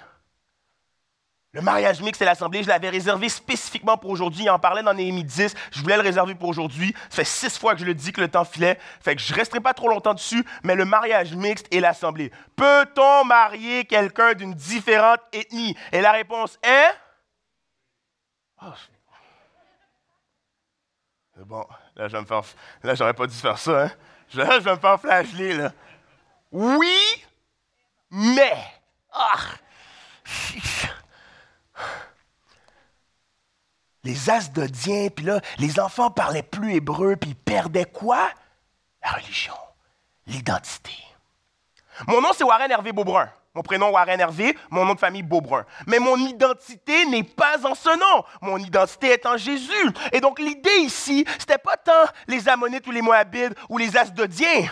Le 1.53 1.61
mariage 1.61 2.01
mixte 2.01 2.21
et 2.21 2.25
l'assemblée, 2.25 2.63
je 2.63 2.69
l'avais 2.69 2.87
réservé 2.87 3.27
spécifiquement 3.27 3.97
pour 3.97 4.09
aujourd'hui. 4.09 4.43
Il 4.43 4.49
en 4.49 4.57
parlait 4.57 4.83
dans 4.83 4.93
Néhémie 4.93 5.25
10. 5.25 5.53
Je 5.71 5.81
voulais 5.81 5.97
le 5.97 6.01
réserver 6.01 6.33
pour 6.33 6.47
aujourd'hui. 6.47 6.95
Ça 7.09 7.17
fait 7.17 7.23
six 7.25 7.59
fois 7.59 7.73
que 7.73 7.81
je 7.81 7.85
le 7.85 7.93
dis 7.93 8.13
que 8.13 8.21
le 8.21 8.29
temps 8.29 8.45
filait. 8.45 8.79
Fait 9.01 9.17
que 9.17 9.21
je 9.21 9.33
resterai 9.33 9.59
pas 9.59 9.73
trop 9.73 9.89
longtemps 9.89 10.13
dessus. 10.13 10.45
Mais 10.63 10.75
le 10.75 10.85
mariage 10.85 11.35
mixte 11.35 11.67
et 11.71 11.81
l'assemblée. 11.81 12.31
Peut-on 12.55 13.25
marier 13.25 13.83
quelqu'un 13.83 14.33
d'une 14.33 14.53
différente 14.53 15.19
ethnie? 15.33 15.75
Et 15.91 15.99
la 15.99 16.13
réponse 16.13 16.57
est? 16.63 16.91
Oh. 18.61 18.67
Bon, 21.45 21.65
là, 21.97 22.07
je 22.07 22.15
vais 23.03 23.13
pas 23.13 23.27
dû 23.27 23.35
faire 23.35 23.57
ça, 23.57 23.85
hein? 23.85 23.91
Là, 24.35 24.59
je 24.59 24.63
vais 24.63 24.71
me 24.71 24.79
faire 24.79 25.01
flasher, 25.01 25.53
là. 25.53 25.73
Oui, 26.51 27.25
mais. 28.09 28.57
Ah! 29.11 29.37
Les 34.03 34.29
Asdodiens, 34.29 35.09
puis 35.09 35.25
là, 35.25 35.41
les 35.59 35.79
enfants 35.79 36.09
parlaient 36.09 36.43
plus 36.43 36.75
hébreu, 36.75 37.15
puis 37.15 37.31
ils 37.31 37.35
perdaient 37.35 37.85
quoi? 37.85 38.29
La 39.03 39.11
religion, 39.11 39.53
l'identité. 40.27 40.93
Mon 42.07 42.21
nom, 42.21 42.29
c'est 42.35 42.43
Warren 42.43 42.71
Hervé 42.71 42.91
Beaubrun. 42.91 43.29
Mon 43.53 43.63
prénom, 43.63 43.89
Warren 43.89 44.19
Hervé, 44.19 44.57
mon 44.69 44.85
nom 44.85 44.93
de 44.93 44.99
famille, 44.99 45.23
Beaubrun. 45.23 45.65
Mais 45.85 45.99
mon 45.99 46.15
identité 46.17 47.05
n'est 47.05 47.23
pas 47.23 47.65
en 47.67 47.75
ce 47.75 47.89
nom. 47.89 48.23
Mon 48.41 48.57
identité 48.57 49.07
est 49.07 49.25
en 49.25 49.35
Jésus. 49.35 49.91
Et 50.13 50.21
donc, 50.21 50.39
l'idée 50.39 50.77
ici, 50.79 51.25
c'était 51.37 51.57
pas 51.57 51.75
tant 51.75 52.05
les 52.27 52.47
Ammonites 52.47 52.87
ou 52.87 52.91
les 52.91 53.01
Moabites 53.01 53.53
ou 53.67 53.77
les 53.77 53.97
Asdodiens. 53.97 54.69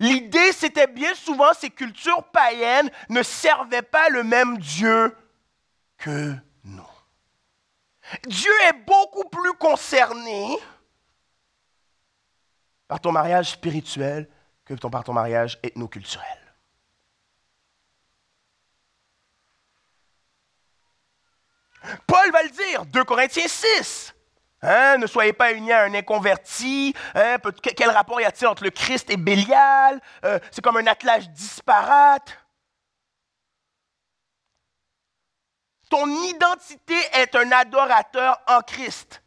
L'idée, 0.00 0.52
c'était 0.52 0.88
bien 0.88 1.14
souvent 1.14 1.52
ces 1.58 1.70
cultures 1.70 2.24
païennes 2.24 2.90
ne 3.08 3.22
servaient 3.22 3.82
pas 3.82 4.08
le 4.08 4.24
même 4.24 4.58
Dieu 4.58 5.16
que. 5.96 6.34
Dieu 8.26 8.52
est 8.68 8.84
beaucoup 8.86 9.28
plus 9.28 9.52
concerné 9.54 10.58
par 12.86 13.00
ton 13.00 13.12
mariage 13.12 13.50
spirituel 13.50 14.28
que 14.64 14.74
par 14.74 15.04
ton 15.04 15.12
mariage 15.12 15.58
ethnoculturel. 15.62 16.38
Paul 22.06 22.30
va 22.32 22.42
le 22.42 22.50
dire, 22.50 22.84
2 22.86 23.04
Corinthiens 23.04 23.48
6. 23.48 24.14
Hein, 24.60 24.98
ne 24.98 25.06
soyez 25.06 25.32
pas 25.32 25.52
unis 25.52 25.72
à 25.72 25.84
un 25.84 25.94
inconverti. 25.94 26.92
Hein, 27.14 27.36
quel 27.76 27.90
rapport 27.90 28.20
y 28.20 28.24
a-t-il 28.24 28.48
entre 28.48 28.64
le 28.64 28.70
Christ 28.70 29.08
et 29.10 29.16
Bélial? 29.16 30.00
Euh, 30.24 30.38
c'est 30.50 30.62
comme 30.62 30.76
un 30.76 30.86
attelage 30.86 31.30
disparate. 31.30 32.36
Ton 35.88 36.06
identité 36.24 36.96
est 37.14 37.34
un 37.34 37.50
adorateur 37.52 38.40
en 38.46 38.60
Christ. 38.60 39.22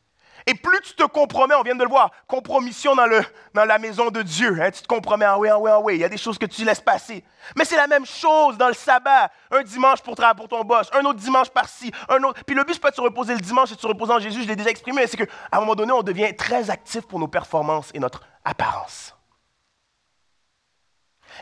Et 0.47 0.55
plus 0.55 0.82
tu 0.82 0.95
te 0.95 1.03
compromets, 1.03 1.55
on 1.55 1.62
vient 1.62 1.76
de 1.76 1.84
le 1.84 1.89
voir, 1.89 2.12
compromission 2.28 2.95
dans, 2.95 3.05
le, 3.05 3.22
dans 3.53 3.66
la 3.66 3.78
maison 3.78 4.09
de 4.09 4.22
Dieu. 4.22 4.57
Hein, 4.62 4.72
tu 4.72 4.82
te 4.82 4.88
compromets 4.88 5.28
en 5.28 5.38
oui, 5.38 5.51
en 5.51 5.59
oui, 5.59 5.72
en 5.72 5.82
oui. 5.82 5.95
Il 5.95 6.01
y 6.01 6.03
a 6.03 6.09
des 6.09 6.18
choses 6.18 6.38
que 6.38 6.45
tu 6.45 6.66
laisses 6.66 6.82
passer. 6.82 7.24
Mais 7.55 7.66
c'est 7.66 7.76
la 7.76 7.88
même 7.88 8.05
chose 8.05 8.57
dans 8.57 8.68
le 8.68 8.74
sabbat. 8.74 9.30
Un 9.51 9.64
dimanche 9.64 10.01
pour, 10.01 10.16
pour 10.16 10.47
ton 10.47 10.64
boss, 10.64 10.89
un 10.93 11.05
autre 11.05 11.20
dimanche 11.20 11.49
par-ci, 11.49 11.91
un 12.09 12.22
autre. 12.24 12.43
Puis 12.45 12.55
le 12.55 12.64
but, 12.64 12.74
c'est 12.74 12.82
pas 12.82 12.91
de 12.91 12.95
se 12.95 13.01
reposer 13.01 13.34
le 13.34 13.41
dimanche 13.41 13.72
et 13.72 13.76
de 13.76 13.82
se 13.82 13.88
reposer 13.88 14.14
en 14.14 14.20
Jésus, 14.20 14.43
je 14.43 14.47
l'ai 14.47 14.55
déjà 14.55 14.72
exprimé, 14.72 15.05
c'est 15.07 15.18
qu'à 15.18 15.26
un 15.51 15.59
moment 15.59 15.76
donné, 15.76 15.91
on 15.91 16.03
devient 16.03 16.36
très 16.36 16.70
actif 16.70 17.01
pour 17.01 17.20
nos 17.20 17.28
performances 17.28 17.91
et 17.93 17.99
notre 17.99 18.22
apparence. 18.43 19.16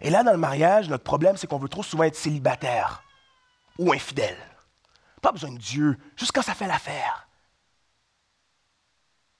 Et 0.02 0.10
là, 0.10 0.24
dans 0.24 0.32
le 0.32 0.38
mariage, 0.38 0.90
notre 0.90 1.04
problème, 1.04 1.38
c'est 1.38 1.48
qu'on 1.48 1.58
veut 1.58 1.70
trop 1.70 1.84
souvent 1.84 2.04
être 2.04 2.16
célibataire 2.16 3.02
ou 3.78 3.92
infidèle. 3.92 4.38
Pas 5.22 5.32
besoin 5.32 5.52
de 5.52 5.58
Dieu, 5.58 5.98
juste 6.16 6.32
quand 6.32 6.42
ça 6.42 6.56
fait 6.56 6.68
l'affaire. 6.68 7.28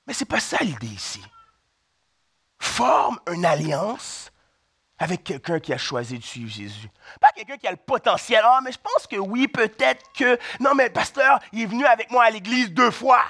Mais 0.06 0.14
ce 0.14 0.24
n'est 0.24 0.28
pas 0.28 0.40
ça 0.40 0.58
l'idée 0.62 0.88
ici. 0.88 1.24
Forme 2.60 3.20
une 3.32 3.46
alliance 3.46 4.32
avec 4.98 5.24
quelqu'un 5.24 5.60
qui 5.60 5.72
a 5.72 5.78
choisi 5.78 6.20
de 6.20 6.24
suivre 6.24 6.52
Jésus. 6.52 6.90
Pas 7.22 7.32
quelqu'un 7.34 7.58
qui 7.58 7.68
a 7.68 7.72
le 7.72 7.78
potentiel. 7.78 8.42
Ah, 8.44 8.60
mais 8.64 8.72
je 8.72 8.80
pense 8.80 9.08
que 9.08 9.16
oui, 9.16 9.48
peut-être 9.48 10.12
que. 10.14 10.38
Non, 10.60 10.76
mais 10.76 10.88
le 10.88 10.94
pasteur, 10.94 11.40
il 11.54 11.62
est 11.62 11.66
venu 11.66 11.86
avec 11.86 12.12
moi 12.12 12.26
à 12.26 12.30
l'église 12.30 12.72
deux 12.72 12.92
fois. 12.92 13.24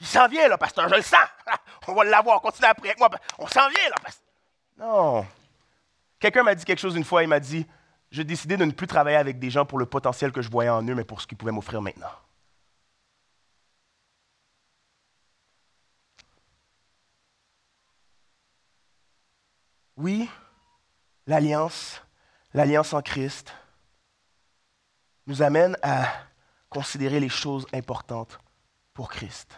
Il 0.00 0.06
s'en 0.06 0.28
vient, 0.28 0.48
là, 0.48 0.58
pasteur, 0.58 0.88
je 0.88 0.94
le 0.94 1.02
sens. 1.02 1.26
On 1.88 1.94
va 1.94 2.04
l'avoir, 2.04 2.40
continue 2.40 2.68
après 2.68 2.88
avec 2.88 2.98
moi. 2.98 3.10
On 3.38 3.46
s'en 3.46 3.68
vient, 3.68 3.88
là, 3.88 3.96
pasteur. 4.02 4.26
Non. 4.78 5.26
Quelqu'un 6.18 6.42
m'a 6.42 6.54
dit 6.54 6.64
quelque 6.64 6.78
chose 6.78 6.96
une 6.96 7.04
fois, 7.04 7.22
il 7.22 7.28
m'a 7.28 7.40
dit 7.40 7.66
j'ai 8.10 8.24
décidé 8.24 8.56
de 8.56 8.64
ne 8.64 8.72
plus 8.72 8.86
travailler 8.86 9.16
avec 9.16 9.38
des 9.38 9.50
gens 9.50 9.64
pour 9.64 9.78
le 9.78 9.86
potentiel 9.86 10.32
que 10.32 10.42
je 10.42 10.50
voyais 10.50 10.70
en 10.70 10.86
eux, 10.86 10.94
mais 10.94 11.04
pour 11.04 11.20
ce 11.20 11.26
qu'ils 11.26 11.38
pouvaient 11.38 11.52
m'offrir 11.52 11.80
maintenant. 11.80 12.10
Oui, 19.96 20.28
l'alliance, 21.26 22.02
l'alliance 22.54 22.94
en 22.94 23.02
Christ, 23.02 23.52
nous 25.26 25.42
amène 25.42 25.76
à 25.82 26.08
considérer 26.70 27.20
les 27.20 27.28
choses 27.28 27.66
importantes 27.72 28.40
pour 28.94 29.10
Christ. 29.10 29.52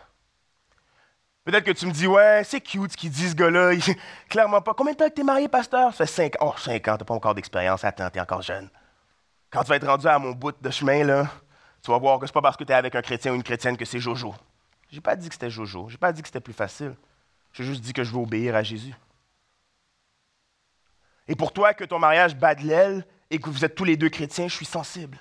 Peut-être 1.45 1.65
que 1.65 1.73
tu 1.73 1.87
me 1.87 1.93
dis, 1.93 2.07
ouais, 2.07 2.43
c'est 2.45 2.61
cute 2.61 2.93
ce 2.93 2.97
qu'il 2.97 3.11
dit, 3.11 3.29
ce 3.29 3.35
gars-là. 3.35 3.73
Clairement 4.29 4.61
pas. 4.61 4.75
Combien 4.75 4.93
de 4.93 4.99
temps 4.99 5.09
que 5.09 5.15
tu 5.15 5.23
es 5.23 5.25
marié, 5.25 5.49
pasteur? 5.49 5.93
Ça 5.93 6.07
fait 6.07 6.31
5 6.31 6.43
ans. 6.43 6.55
Oh, 6.55 6.59
5 6.59 6.87
ans, 6.89 6.97
tu 6.97 7.05
pas 7.05 7.15
encore 7.15 7.35
d'expérience. 7.35 7.85
Attends, 7.85 8.09
tu 8.11 8.19
es 8.19 8.21
encore 8.21 8.43
jeune. 8.43 8.71
Quand 9.51 9.63
tu 9.65 9.69
vas 9.71 9.77
être 9.77 9.87
rendu 9.87 10.07
à 10.07 10.19
mon 10.19 10.33
bout 10.33 10.55
de 10.61 10.71
chemin, 10.71 11.05
là, 11.05 11.29
tu 11.83 11.91
vas 11.91 11.99
voir 11.99 12.21
que 12.21 12.27
c'est 12.27 12.33
pas 12.33 12.41
parce 12.41 12.57
que 12.57 12.63
tu 12.63 12.71
es 12.71 12.75
avec 12.75 12.95
un 12.95 13.03
chrétien 13.03 13.33
ou 13.33 13.35
une 13.35 13.43
chrétienne 13.43 13.77
que 13.77 13.85
c'est 13.85 13.99
Jojo. 13.99 14.35
J'ai 14.91 15.01
pas 15.01 15.17
dit 15.17 15.29
que 15.29 15.35
c'était 15.35 15.51
Jojo. 15.51 15.89
J'ai 15.89 15.99
pas 15.99 16.13
dit 16.13 16.23
que 16.23 16.29
c'était 16.29 16.41
plus 16.41 16.53
facile. 16.53 16.95
J'ai 17.53 17.65
juste 17.65 17.81
dit 17.81 17.93
que 17.93 18.05
je 18.05 18.13
veux 18.13 18.21
obéir 18.21 18.55
à 18.55 18.63
Jésus. 18.63 18.95
Et 21.27 21.35
pour 21.35 21.53
toi, 21.53 21.75
que 21.75 21.85
ton 21.85 21.99
mariage 21.99 22.37
bat 22.37 22.55
de 22.55 22.63
l'aile 22.63 23.05
et 23.31 23.39
que 23.39 23.51
vous 23.51 23.65
êtes 23.65 23.75
tous 23.75 23.85
les 23.85 23.97
deux 23.97 24.11
chrétiens, 24.11 24.47
je 24.47 24.55
suis 24.55 24.67
sensible. 24.67 25.19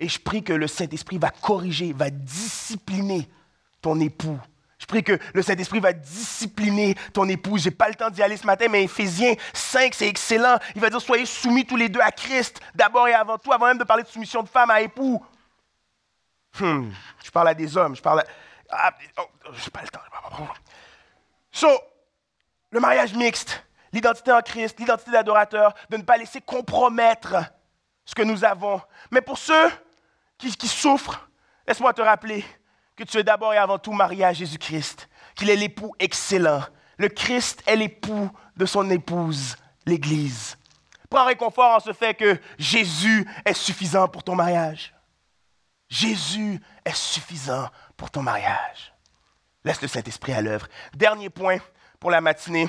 Et 0.00 0.08
je 0.08 0.18
prie 0.18 0.42
que 0.42 0.52
le 0.52 0.66
Saint-Esprit 0.66 1.18
va 1.18 1.30
corriger, 1.30 1.92
va 1.92 2.10
discipliner 2.10 3.28
ton 3.80 4.00
époux 4.00 4.38
je 4.78 4.86
prie 4.86 5.04
que 5.04 5.18
le 5.32 5.42
Saint-Esprit 5.42 5.80
va 5.80 5.92
discipliner 5.92 6.94
ton 7.12 7.28
épouse. 7.28 7.62
Je 7.62 7.68
n'ai 7.68 7.74
pas 7.74 7.88
le 7.88 7.94
temps 7.94 8.10
d'y 8.10 8.22
aller 8.22 8.36
ce 8.36 8.46
matin, 8.46 8.66
mais 8.68 8.84
Éphésiens 8.84 9.34
5, 9.52 9.94
c'est 9.94 10.08
excellent. 10.08 10.58
Il 10.74 10.80
va 10.80 10.90
dire 10.90 11.00
Soyez 11.00 11.26
soumis 11.26 11.64
tous 11.64 11.76
les 11.76 11.88
deux 11.88 12.00
à 12.00 12.10
Christ, 12.10 12.60
d'abord 12.74 13.08
et 13.08 13.14
avant 13.14 13.38
tout, 13.38 13.52
avant 13.52 13.66
même 13.66 13.78
de 13.78 13.84
parler 13.84 14.02
de 14.02 14.08
soumission 14.08 14.42
de 14.42 14.48
femme 14.48 14.70
à 14.70 14.80
époux. 14.80 15.24
Hmm, 16.58 16.90
je 17.24 17.30
parle 17.30 17.48
à 17.48 17.54
des 17.54 17.76
hommes, 17.76 17.96
je 17.96 18.02
parle 18.02 18.20
à. 18.20 18.24
Ah, 18.70 18.90
oh, 19.18 19.22
je 19.52 19.64
n'ai 19.64 19.70
pas 19.70 19.82
le 19.82 19.88
temps. 19.88 20.00
So, 21.52 21.68
le 22.70 22.80
mariage 22.80 23.14
mixte, 23.14 23.64
l'identité 23.92 24.32
en 24.32 24.40
Christ, 24.40 24.78
l'identité 24.80 25.12
d'adorateur, 25.12 25.74
de 25.90 25.96
ne 25.96 26.02
pas 26.02 26.16
laisser 26.16 26.40
compromettre 26.40 27.36
ce 28.04 28.14
que 28.14 28.22
nous 28.22 28.44
avons. 28.44 28.80
Mais 29.10 29.20
pour 29.20 29.38
ceux 29.38 29.70
qui 30.38 30.68
souffrent, 30.68 31.28
laisse-moi 31.66 31.92
te 31.92 32.02
rappeler 32.02 32.44
que 32.96 33.04
tu 33.04 33.18
es 33.18 33.24
d'abord 33.24 33.52
et 33.54 33.58
avant 33.58 33.78
tout 33.78 33.92
marié 33.92 34.24
à 34.24 34.32
Jésus-Christ, 34.32 35.08
qu'il 35.34 35.50
est 35.50 35.56
l'époux 35.56 35.94
excellent. 35.98 36.62
Le 36.96 37.08
Christ 37.08 37.62
est 37.66 37.76
l'époux 37.76 38.30
de 38.56 38.66
son 38.66 38.88
épouse, 38.90 39.56
l'Église. 39.86 40.56
Prends 41.10 41.26
réconfort 41.26 41.76
en 41.76 41.80
ce 41.80 41.92
fait 41.92 42.14
que 42.14 42.38
Jésus 42.58 43.28
est 43.44 43.54
suffisant 43.54 44.08
pour 44.08 44.22
ton 44.22 44.34
mariage. 44.34 44.94
Jésus 45.88 46.60
est 46.84 46.96
suffisant 46.96 47.68
pour 47.96 48.10
ton 48.10 48.22
mariage. 48.22 48.92
Laisse 49.64 49.80
le 49.80 49.88
Saint-Esprit 49.88 50.32
à 50.32 50.42
l'œuvre. 50.42 50.66
Dernier 50.94 51.30
point 51.30 51.58
pour 52.00 52.10
la 52.10 52.20
matinée. 52.20 52.68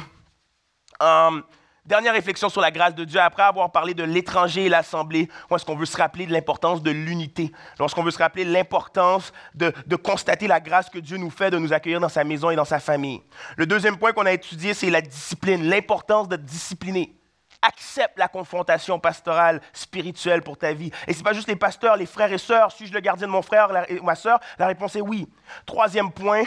Hum, 1.00 1.44
Dernière 1.86 2.14
réflexion 2.14 2.50
sur 2.50 2.62
la 2.62 2.72
grâce 2.72 2.96
de 2.96 3.04
Dieu, 3.04 3.20
après 3.20 3.44
avoir 3.44 3.72
parlé 3.72 3.94
de 3.94 4.04
l'étranger 4.04 4.66
et 4.66 4.70
l'assemblée, 4.70 5.30
est-ce 5.52 5.64
qu'on 5.64 5.76
veut 5.76 5.86
se 5.86 5.98
rappeler 5.98 6.26
de 6.26 6.34
l'importance 6.34 6.82
de 6.82 6.90
l'unité, 6.90 7.52
lorsqu'on 7.78 8.02
veut 8.02 8.10
se 8.10 8.18
rappeler 8.18 8.44
l'importance 8.44 9.32
de, 9.54 9.72
de, 9.86 9.96
constater 9.96 10.48
la 10.48 10.60
grâce 10.60 10.90
que 10.90 10.98
Dieu 10.98 11.18
nous 11.18 11.30
fait 11.30 11.52
de 11.52 11.60
nous 11.60 11.74
accueillir 11.74 12.00
dans 12.00 12.10
sa 12.10 12.24
maison 12.24 12.50
et 12.50 12.56
dans 12.56 12.66
sa 12.66 12.80
famille. 12.80 13.22
Le 13.56 13.68
deuxième 13.68 13.98
point 13.98 14.14
qu'on 14.14 14.26
a 14.26 14.32
étudié, 14.32 14.74
c'est 14.74 14.90
la 14.90 15.02
discipline, 15.02 15.70
l'importance 15.70 16.28
d'être 16.28 16.44
discipliné. 16.44 17.16
Accepte 17.62 18.18
la 18.18 18.30
confrontation 18.30 19.00
pastorale, 19.00 19.62
spirituelle 19.72 20.42
pour 20.42 20.58
ta 20.58 20.74
vie. 20.74 20.90
Et 21.08 21.14
ce 21.14 21.20
n'est 21.20 21.24
pas 21.24 21.34
juste 21.34 21.48
les 21.48 21.56
pasteurs, 21.56 21.98
les 21.98 22.08
frères 22.08 22.34
et 22.34 22.40
sœurs. 22.40 22.72
Suis-je 22.72 22.94
le 22.94 23.00
gardien 23.00 23.28
de 23.28 23.32
mon 23.32 23.44
frère 23.44 23.70
ou 24.02 24.04
ma 24.04 24.16
sœur? 24.16 24.40
La 24.58 24.66
réponse 24.66 24.96
est 24.96 25.02
oui. 25.02 25.28
Troisième 25.68 26.12
point, 26.12 26.44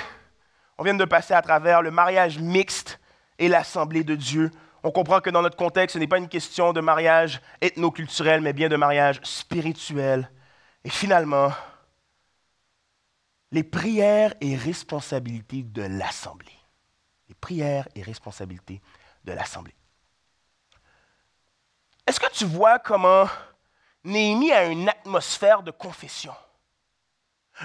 on 0.78 0.82
vient 0.82 0.94
de 0.94 1.04
passer 1.04 1.34
à 1.34 1.42
travers 1.42 1.80
le 1.80 1.92
mariage 1.92 2.40
mixte 2.40 2.98
et 3.38 3.48
l'assemblée 3.48 4.02
de 4.02 4.16
Dieu 4.16 4.50
on 4.82 4.90
comprend 4.90 5.20
que 5.20 5.30
dans 5.30 5.42
notre 5.42 5.56
contexte, 5.56 5.94
ce 5.94 5.98
n'est 5.98 6.06
pas 6.06 6.18
une 6.18 6.28
question 6.28 6.72
de 6.72 6.80
mariage 6.80 7.40
ethnoculturel, 7.60 8.40
mais 8.40 8.52
bien 8.52 8.68
de 8.68 8.76
mariage 8.76 9.20
spirituel. 9.22 10.30
Et 10.84 10.90
finalement, 10.90 11.50
les 13.50 13.64
prières 13.64 14.34
et 14.40 14.56
responsabilités 14.56 15.62
de 15.62 15.82
l'Assemblée. 15.82 16.52
Les 17.28 17.34
prières 17.34 17.88
et 17.94 18.02
responsabilités 18.02 18.80
de 19.24 19.32
l'Assemblée. 19.32 19.74
Est-ce 22.06 22.20
que 22.20 22.32
tu 22.32 22.44
vois 22.44 22.78
comment 22.78 23.26
Néhémie 24.04 24.52
a 24.52 24.66
une 24.66 24.88
atmosphère 24.88 25.62
de 25.62 25.70
confession? 25.70 26.34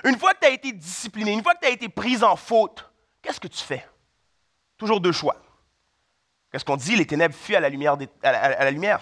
Une 0.03 0.18
fois 0.18 0.34
que 0.34 0.39
tu 0.39 0.47
as 0.47 0.51
été 0.51 0.72
discipliné, 0.72 1.32
une 1.32 1.43
fois 1.43 1.53
que 1.53 1.59
tu 1.59 1.68
as 1.68 1.72
été 1.72 1.88
prise 1.88 2.24
en 2.24 2.36
faute, 2.36 2.89
qu'est-ce 3.22 3.39
que 3.39 3.47
tu 3.47 3.64
fais? 3.64 3.88
Toujours 4.78 4.99
deux 4.99 5.11
choix. 5.11 5.43
Qu'est-ce 6.54 6.64
qu'on 6.64 6.78
dit? 6.78 6.95
Les 6.95 7.08
ténèbres 7.08 7.36
fuient 7.36 7.56
à 7.56 7.60
la 7.60 7.70
lumière. 7.70 9.01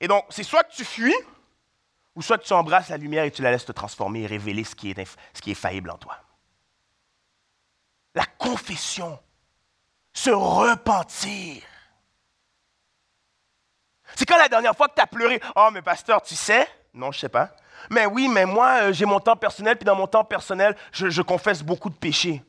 Et 0.00 0.08
donc, 0.08 0.24
c'est 0.30 0.44
soit 0.44 0.62
que 0.62 0.72
tu 0.72 0.84
fuis, 0.84 1.14
ou 2.14 2.22
soit 2.22 2.38
que 2.38 2.44
tu 2.44 2.52
embrasses 2.52 2.88
la 2.88 2.96
lumière 2.96 3.24
et 3.24 3.30
tu 3.30 3.42
la 3.42 3.50
laisses 3.50 3.64
te 3.64 3.72
transformer 3.72 4.22
et 4.22 4.26
révéler 4.26 4.64
ce 4.64 4.74
qui 4.74 4.90
est, 4.90 5.54
faillible 5.54 5.90
en 5.90 5.98
toi. 5.98 6.16
La 8.14 8.26
confession, 8.26 9.18
se 10.12 10.30
repentir. 10.30 11.62
C'est 14.14 14.24
quand 14.24 14.38
la 14.38 14.48
dernière 14.48 14.76
fois 14.76 14.88
que 14.88 14.94
tu 14.94 15.00
as 15.00 15.06
pleuré? 15.06 15.40
Oh, 15.54 15.68
mais 15.72 15.82
pasteur, 15.82 16.22
tu 16.22 16.34
sais? 16.34 16.66
Non, 16.94 17.12
je 17.12 17.20
sais 17.20 17.28
pas. 17.28 17.54
Mais 17.90 18.06
oui, 18.06 18.28
mais 18.28 18.46
moi, 18.46 18.82
euh, 18.82 18.92
j'ai 18.92 19.04
mon 19.04 19.20
temps 19.20 19.36
personnel, 19.36 19.76
puis 19.76 19.84
dans 19.84 19.94
mon 19.94 20.08
temps 20.08 20.24
personnel, 20.24 20.76
je, 20.90 21.22
confesse 21.22 21.62
beaucoup 21.62 21.90
de 21.90 21.96
péchés. 21.96 22.42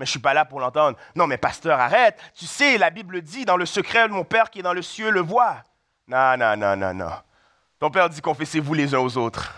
Mais 0.00 0.06
je 0.06 0.08
ne 0.08 0.12
suis 0.12 0.20
pas 0.20 0.32
là 0.32 0.46
pour 0.46 0.60
l'entendre. 0.60 0.96
Non, 1.14 1.26
mais 1.26 1.36
pasteur, 1.36 1.78
arrête. 1.78 2.18
Tu 2.34 2.46
sais, 2.46 2.78
la 2.78 2.88
Bible 2.88 3.20
dit, 3.20 3.44
dans 3.44 3.58
le 3.58 3.66
secret, 3.66 4.08
mon 4.08 4.24
Père 4.24 4.48
qui 4.48 4.60
est 4.60 4.62
dans 4.62 4.72
le 4.72 4.80
ciel 4.80 5.12
le 5.12 5.20
voit. 5.20 5.62
Non, 6.08 6.38
non, 6.38 6.56
non, 6.56 6.74
non, 6.74 6.94
non. 6.94 7.10
Ton 7.78 7.90
Père 7.90 8.08
dit, 8.08 8.22
confessez-vous 8.22 8.72
les 8.72 8.94
uns 8.94 9.00
aux 9.00 9.18
autres. 9.18 9.52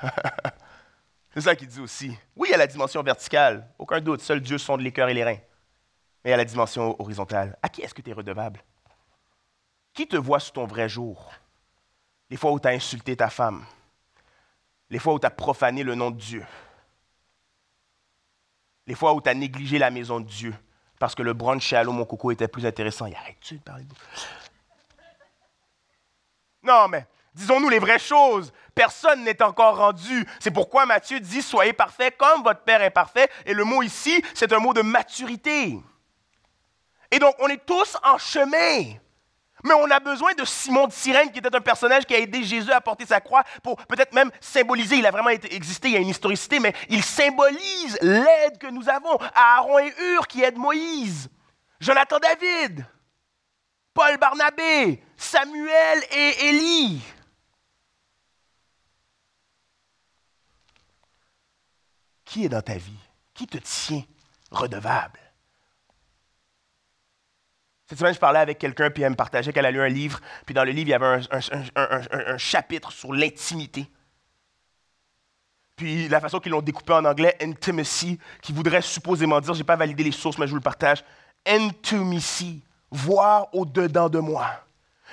C'est 1.32 1.42
ça 1.42 1.54
qu'il 1.54 1.68
dit 1.68 1.78
aussi. 1.78 2.18
Oui, 2.34 2.48
il 2.48 2.50
y 2.50 2.54
a 2.54 2.58
la 2.58 2.66
dimension 2.66 3.00
verticale. 3.04 3.68
Aucun 3.78 4.00
doute. 4.00 4.20
Seul 4.20 4.40
Dieu 4.40 4.58
sonde 4.58 4.80
les 4.80 4.90
cœurs 4.90 5.10
et 5.10 5.14
les 5.14 5.22
reins. 5.22 5.38
Mais 6.24 6.30
il 6.30 6.30
y 6.30 6.34
a 6.34 6.38
la 6.38 6.44
dimension 6.44 7.00
horizontale. 7.00 7.56
À 7.62 7.68
qui 7.68 7.82
est-ce 7.82 7.94
que 7.94 8.02
tu 8.02 8.10
es 8.10 8.12
redevable? 8.12 8.64
Qui 9.94 10.08
te 10.08 10.16
voit 10.16 10.40
sous 10.40 10.50
ton 10.50 10.66
vrai 10.66 10.88
jour? 10.88 11.32
Les 12.30 12.36
fois 12.36 12.50
où 12.50 12.58
tu 12.58 12.66
as 12.66 12.72
insulté 12.72 13.16
ta 13.16 13.30
femme, 13.30 13.64
les 14.90 14.98
fois 14.98 15.14
où 15.14 15.20
tu 15.20 15.26
as 15.26 15.30
profané 15.30 15.84
le 15.84 15.94
nom 15.94 16.10
de 16.10 16.18
Dieu, 16.18 16.44
les 18.86 18.94
fois 18.94 19.14
où 19.14 19.20
tu 19.20 19.28
as 19.28 19.34
négligé 19.34 19.78
la 19.78 19.90
maison 19.90 20.20
de 20.20 20.26
Dieu 20.26 20.54
parce 21.02 21.16
que 21.16 21.22
le 21.22 21.32
brunch 21.32 21.64
chez 21.64 21.74
Allo 21.74 21.90
Mon 21.90 22.04
Coco 22.04 22.30
était 22.30 22.46
plus 22.46 22.64
intéressant. 22.64 23.06
Arrête-tu 23.06 23.56
de 23.56 23.62
parler 23.62 23.82
de 23.82 23.92
Non, 26.62 26.86
mais 26.86 27.08
disons-nous 27.34 27.68
les 27.68 27.80
vraies 27.80 27.98
choses. 27.98 28.52
Personne 28.72 29.24
n'est 29.24 29.42
encore 29.42 29.78
rendu. 29.78 30.24
C'est 30.38 30.52
pourquoi 30.52 30.86
Matthieu 30.86 31.18
dit 31.18 31.42
Soyez 31.42 31.72
parfaits 31.72 32.16
comme 32.16 32.44
votre 32.44 32.60
Père 32.60 32.82
est 32.82 32.90
parfait. 32.90 33.28
Et 33.46 33.52
le 33.52 33.64
mot 33.64 33.82
ici, 33.82 34.22
c'est 34.32 34.52
un 34.52 34.60
mot 34.60 34.72
de 34.72 34.82
maturité. 34.82 35.76
Et 37.10 37.18
donc, 37.18 37.34
on 37.40 37.48
est 37.48 37.66
tous 37.66 37.96
en 38.04 38.16
chemin. 38.16 38.94
Mais 39.62 39.74
on 39.74 39.90
a 39.90 40.00
besoin 40.00 40.34
de 40.34 40.44
Simon 40.44 40.88
de 40.88 40.92
Cyrène, 40.92 41.30
qui 41.30 41.38
était 41.38 41.54
un 41.54 41.60
personnage 41.60 42.04
qui 42.04 42.14
a 42.14 42.18
aidé 42.18 42.42
Jésus 42.42 42.72
à 42.72 42.80
porter 42.80 43.06
sa 43.06 43.20
croix, 43.20 43.44
pour 43.62 43.76
peut-être 43.86 44.12
même 44.12 44.30
symboliser, 44.40 44.96
il 44.96 45.06
a 45.06 45.10
vraiment 45.10 45.30
existé, 45.30 45.88
il 45.88 45.94
y 45.94 45.96
a 45.96 46.00
une 46.00 46.08
historicité, 46.08 46.58
mais 46.58 46.74
il 46.88 47.02
symbolise 47.02 47.98
l'aide 48.00 48.58
que 48.58 48.66
nous 48.66 48.88
avons. 48.88 49.16
Aaron 49.34 49.78
et 49.78 49.94
Hur 49.98 50.26
qui 50.26 50.42
aident 50.42 50.58
Moïse, 50.58 51.28
Jonathan 51.80 52.18
David, 52.18 52.84
Paul 53.94 54.16
Barnabé, 54.16 55.02
Samuel 55.16 56.02
et 56.10 56.48
Élie. 56.48 57.02
Qui 62.24 62.46
est 62.46 62.48
dans 62.48 62.62
ta 62.62 62.76
vie? 62.76 62.98
Qui 63.34 63.46
te 63.46 63.58
tient 63.58 64.02
redevable? 64.50 65.20
Cette 67.92 67.98
semaine, 67.98 68.14
je 68.14 68.18
parlais 68.18 68.38
avec 68.38 68.58
quelqu'un, 68.58 68.88
puis 68.88 69.02
elle 69.02 69.10
me 69.10 69.16
partageait 69.16 69.52
qu'elle 69.52 69.66
a 69.66 69.70
lu 69.70 69.82
un 69.82 69.88
livre, 69.88 70.18
puis 70.46 70.54
dans 70.54 70.64
le 70.64 70.70
livre, 70.70 70.88
il 70.88 70.92
y 70.92 70.94
avait 70.94 71.26
un, 71.76 72.38
chapitre 72.38 72.90
sur 72.90 73.12
l'intimité. 73.12 73.86
Puis 75.76 76.08
la 76.08 76.18
façon 76.18 76.40
qu'ils 76.40 76.52
l'ont 76.52 76.62
découpé 76.62 76.94
en 76.94 77.04
anglais, 77.04 77.36
intimacy, 77.42 78.18
qui 78.40 78.54
voudrait 78.54 78.80
supposément 78.80 79.42
dire, 79.42 79.52
je 79.52 79.58
n'ai 79.58 79.64
pas 79.64 79.76
validé 79.76 80.04
les 80.04 80.10
sources, 80.10 80.38
mais 80.38 80.46
je 80.46 80.52
vous 80.52 80.56
le 80.56 80.62
partage, 80.62 81.04
intimacy, 81.46 82.62
voir 82.90 83.48
au-dedans 83.52 84.08
de 84.08 84.20
moi. 84.20 84.46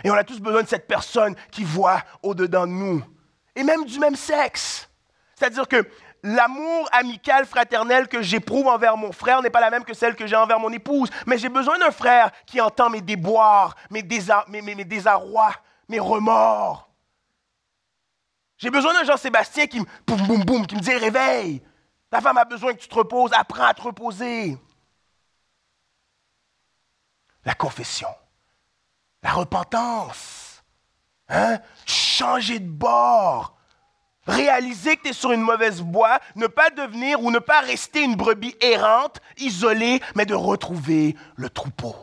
Et 0.05 0.09
on 0.09 0.15
a 0.15 0.23
tous 0.23 0.39
besoin 0.39 0.63
de 0.63 0.69
cette 0.69 0.87
personne 0.87 1.35
qui 1.51 1.65
voit 1.65 2.01
au-dedans 2.23 2.65
de 2.65 2.71
nous. 2.71 3.03
Et 3.57 3.63
même 3.63 3.83
du 3.83 3.99
même 3.99 4.15
sexe. 4.15 4.89
C'est-à-dire 5.35 5.67
que 5.67 5.85
l'amour 6.23 6.89
amical, 6.91 7.45
fraternel 7.45 8.07
que 8.07 8.21
j'éprouve 8.21 8.67
envers 8.67 8.97
mon 8.97 9.11
frère 9.11 9.41
n'est 9.41 9.49
pas 9.49 9.61
la 9.61 9.69
même 9.69 9.83
que 9.83 9.93
celle 9.93 10.15
que 10.15 10.27
j'ai 10.27 10.35
envers 10.35 10.59
mon 10.59 10.71
épouse. 10.71 11.09
Mais 11.25 11.37
j'ai 11.37 11.49
besoin 11.49 11.77
d'un 11.79 11.91
frère 11.91 12.31
qui 12.45 12.59
entend 12.61 12.89
mes 12.89 13.01
déboires, 13.01 13.75
mes, 13.89 14.03
désarrois, 14.03 15.53
mes 15.87 15.99
remords. 15.99 16.89
J'ai 18.57 18.69
besoin 18.69 18.93
d'un 18.93 19.05
Jean-Sébastien 19.05 19.67
qui 19.67 19.79
me 19.79 19.85
boum, 20.05 20.27
boum, 20.27 20.43
boum, 20.43 20.67
qui 20.67 20.75
me 20.75 20.81
dit 20.81 20.95
réveille. 20.95 21.61
Ta 22.09 22.21
femme 22.21 22.37
a 22.37 22.45
besoin 22.45 22.73
que 22.73 22.79
tu 22.79 22.87
te 22.87 22.95
reposes, 22.95 23.31
apprends 23.33 23.65
à 23.65 23.73
te 23.73 23.81
reposer. 23.81 24.57
La 27.45 27.53
confession, 27.53 28.09
la 29.23 29.31
repentance, 29.31 30.61
hein? 31.29 31.59
changer 31.85 32.59
de 32.59 32.69
bord, 32.69 33.58
réaliser 34.29 34.97
que 34.97 35.03
tu 35.03 35.09
es 35.09 35.13
sur 35.13 35.31
une 35.31 35.41
mauvaise 35.41 35.81
voie, 35.81 36.19
ne 36.35 36.47
pas 36.47 36.69
devenir 36.69 37.21
ou 37.21 37.31
ne 37.31 37.39
pas 37.39 37.61
rester 37.61 38.03
une 38.03 38.15
brebis 38.15 38.55
errante, 38.61 39.19
isolée, 39.37 40.01
mais 40.15 40.25
de 40.25 40.35
retrouver 40.35 41.15
le 41.35 41.49
troupeau. 41.49 41.95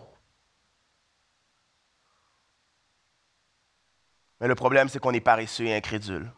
Mais 4.41 4.49
le 4.49 4.55
problème, 4.55 4.89
c'est 4.89 4.99
qu'on 4.99 5.14
est 5.14 5.20
paresseux 5.20 5.64
et 5.64 5.74
incrédule. 5.74 6.31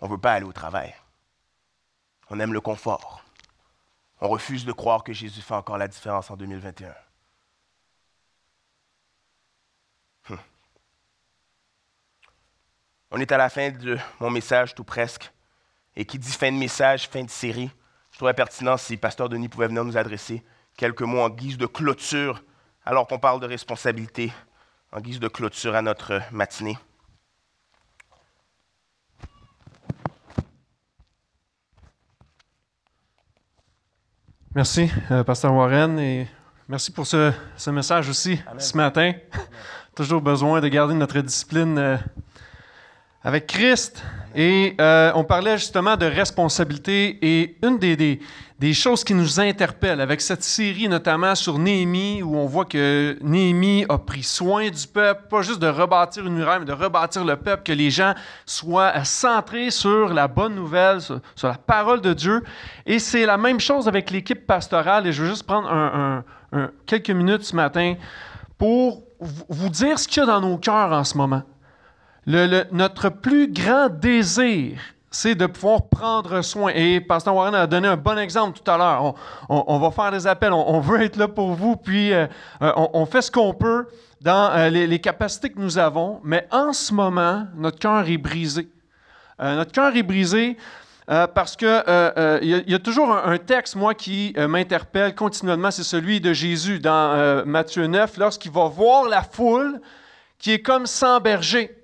On 0.00 0.06
ne 0.06 0.12
veut 0.12 0.18
pas 0.18 0.32
aller 0.32 0.46
au 0.46 0.52
travail. 0.52 0.94
On 2.30 2.40
aime 2.40 2.52
le 2.52 2.60
confort. 2.60 3.24
On 4.20 4.28
refuse 4.28 4.64
de 4.64 4.72
croire 4.72 5.04
que 5.04 5.12
Jésus 5.12 5.42
fait 5.42 5.54
encore 5.54 5.78
la 5.78 5.88
différence 5.88 6.30
en 6.30 6.36
2021. 6.36 6.94
On 13.10 13.20
est 13.20 13.32
à 13.32 13.38
la 13.38 13.48
fin 13.48 13.70
de 13.70 13.96
mon 14.20 14.30
message, 14.30 14.74
tout 14.74 14.84
presque. 14.84 15.32
Et 15.96 16.04
qui 16.04 16.18
dit 16.18 16.30
fin 16.30 16.52
de 16.52 16.56
message, 16.56 17.08
fin 17.08 17.24
de 17.24 17.30
série, 17.30 17.70
je 18.12 18.18
trouvais 18.18 18.34
pertinent 18.34 18.76
si 18.76 18.96
Pasteur 18.96 19.28
Denis 19.28 19.48
pouvait 19.48 19.68
venir 19.68 19.84
nous 19.84 19.96
adresser 19.96 20.44
quelques 20.76 21.02
mots 21.02 21.22
en 21.22 21.30
guise 21.30 21.56
de 21.56 21.66
clôture, 21.66 22.42
alors 22.84 23.06
qu'on 23.06 23.18
parle 23.18 23.40
de 23.40 23.46
responsabilité, 23.46 24.32
en 24.92 25.00
guise 25.00 25.20
de 25.20 25.28
clôture 25.28 25.74
à 25.74 25.82
notre 25.82 26.20
matinée. 26.30 26.76
Merci, 34.54 34.90
euh, 35.10 35.24
Pasteur 35.24 35.54
Warren, 35.54 35.98
et 35.98 36.26
merci 36.68 36.90
pour 36.90 37.06
ce, 37.06 37.32
message 37.70 38.08
aussi 38.08 38.40
ce 38.58 38.76
matin. 38.76 39.12
Toujours 39.94 40.20
besoin 40.20 40.60
de 40.60 40.68
garder 40.68 40.94
notre 40.94 41.20
discipline. 41.20 41.78
Euh, 41.78 41.96
avec 43.22 43.46
Christ. 43.46 44.02
Et 44.34 44.76
euh, 44.80 45.10
on 45.14 45.24
parlait 45.24 45.58
justement 45.58 45.96
de 45.96 46.06
responsabilité. 46.06 47.18
Et 47.22 47.56
une 47.62 47.78
des, 47.78 48.20
choses 48.72 49.02
qui 49.02 49.14
nous 49.14 49.40
interpelle 49.40 50.00
avec 50.00 50.20
cette 50.20 50.44
série, 50.44 50.88
notamment 50.88 51.34
sur 51.34 51.58
Néhémie, 51.58 52.22
où 52.22 52.36
on 52.36 52.46
voit 52.46 52.64
que 52.64 53.18
Néhémie 53.20 53.84
a 53.88 53.98
pris 53.98 54.22
soin 54.22 54.68
du 54.68 54.86
peuple, 54.86 55.22
pas 55.28 55.42
juste 55.42 55.58
de 55.58 55.66
rebâtir 55.66 56.26
une 56.26 56.34
muraille, 56.34 56.60
mais 56.60 56.66
de 56.66 56.72
rebâtir 56.72 57.24
le 57.24 57.36
peuple, 57.36 57.62
que 57.64 57.72
les 57.72 57.90
gens 57.90 58.14
soient 58.46 59.04
centrés 59.04 59.70
sur 59.70 60.12
la 60.12 60.28
bonne 60.28 60.54
nouvelle, 60.54 61.00
sur, 61.00 61.20
la 61.42 61.54
parole 61.54 62.00
de 62.00 62.12
Dieu. 62.12 62.44
Et 62.86 62.98
c'est 62.98 63.26
la 63.26 63.38
même 63.38 63.60
chose 63.60 63.88
avec 63.88 64.10
l'équipe 64.10 64.46
pastorale. 64.46 65.06
Et 65.06 65.12
je 65.12 65.22
veux 65.22 65.30
juste 65.30 65.44
prendre 65.44 66.22
quelques 66.86 67.10
minutes 67.10 67.44
ce 67.44 67.56
matin 67.56 67.94
pour 68.56 69.02
vous 69.20 69.68
dire 69.68 69.98
ce 69.98 70.06
qu'il 70.06 70.20
y 70.20 70.22
a 70.22 70.26
dans 70.26 70.40
nos 70.40 70.58
cœurs 70.58 70.92
en 70.92 71.02
ce 71.02 71.16
moment 71.16 71.42
notre 72.28 73.08
plus 73.08 73.50
grand 73.50 73.88
désir, 73.88 74.78
c'est 75.10 75.34
de 75.34 75.46
pouvoir 75.46 75.88
prendre 75.88 76.42
soin. 76.42 76.72
Et 76.74 77.00
Pasteur 77.00 77.34
Warren 77.34 77.54
a 77.54 77.66
donné 77.66 77.88
un 77.88 77.96
bon 77.96 78.18
exemple 78.18 78.58
tout 78.58 78.70
à 78.70 78.76
l'heure. 78.76 79.14
On, 79.48 79.78
va 79.78 79.90
faire 79.90 80.12
des 80.12 80.26
appels, 80.26 80.52
on, 80.52 80.80
veut 80.80 81.02
être 81.02 81.16
là 81.16 81.28
pour 81.28 81.52
vous, 81.54 81.76
puis 81.76 82.12
euh, 82.12 82.26
euh, 82.60 82.72
on, 82.76 83.06
fait 83.06 83.22
ce 83.22 83.30
qu'on 83.30 83.54
peut 83.54 83.86
dans 84.20 84.50
euh, 84.50 84.68
les, 84.68 84.98
capacités 84.98 85.48
que 85.48 85.58
nous 85.58 85.78
avons, 85.78 86.20
mais 86.22 86.46
en 86.50 86.74
ce 86.74 86.92
moment, 86.92 87.46
notre 87.56 87.78
cœur 87.78 88.06
est 88.06 88.18
brisé. 88.18 88.68
notre 89.40 89.72
cœur 89.72 89.96
est 89.96 90.02
brisé 90.02 90.58
parce 91.06 91.56
que 91.56 92.42
il 92.42 92.70
y, 92.70 92.74
a 92.74 92.78
toujours 92.78 93.10
un, 93.10 93.32
un 93.32 93.38
texte, 93.38 93.74
moi, 93.74 93.94
qui 93.94 94.34
m'interpelle 94.36 95.14
continuellement, 95.14 95.70
c'est 95.70 95.82
celui 95.82 96.20
de 96.20 96.34
Jésus 96.34 96.78
dans 96.78 97.42
Matthieu 97.46 97.86
9, 97.86 98.18
lorsqu'il 98.18 98.52
va 98.52 98.68
voir 98.68 99.08
la 99.08 99.22
foule 99.22 99.80
qui 100.38 100.52
est 100.52 100.60
comme 100.60 100.86
sans 100.86 101.20
berger. 101.20 101.77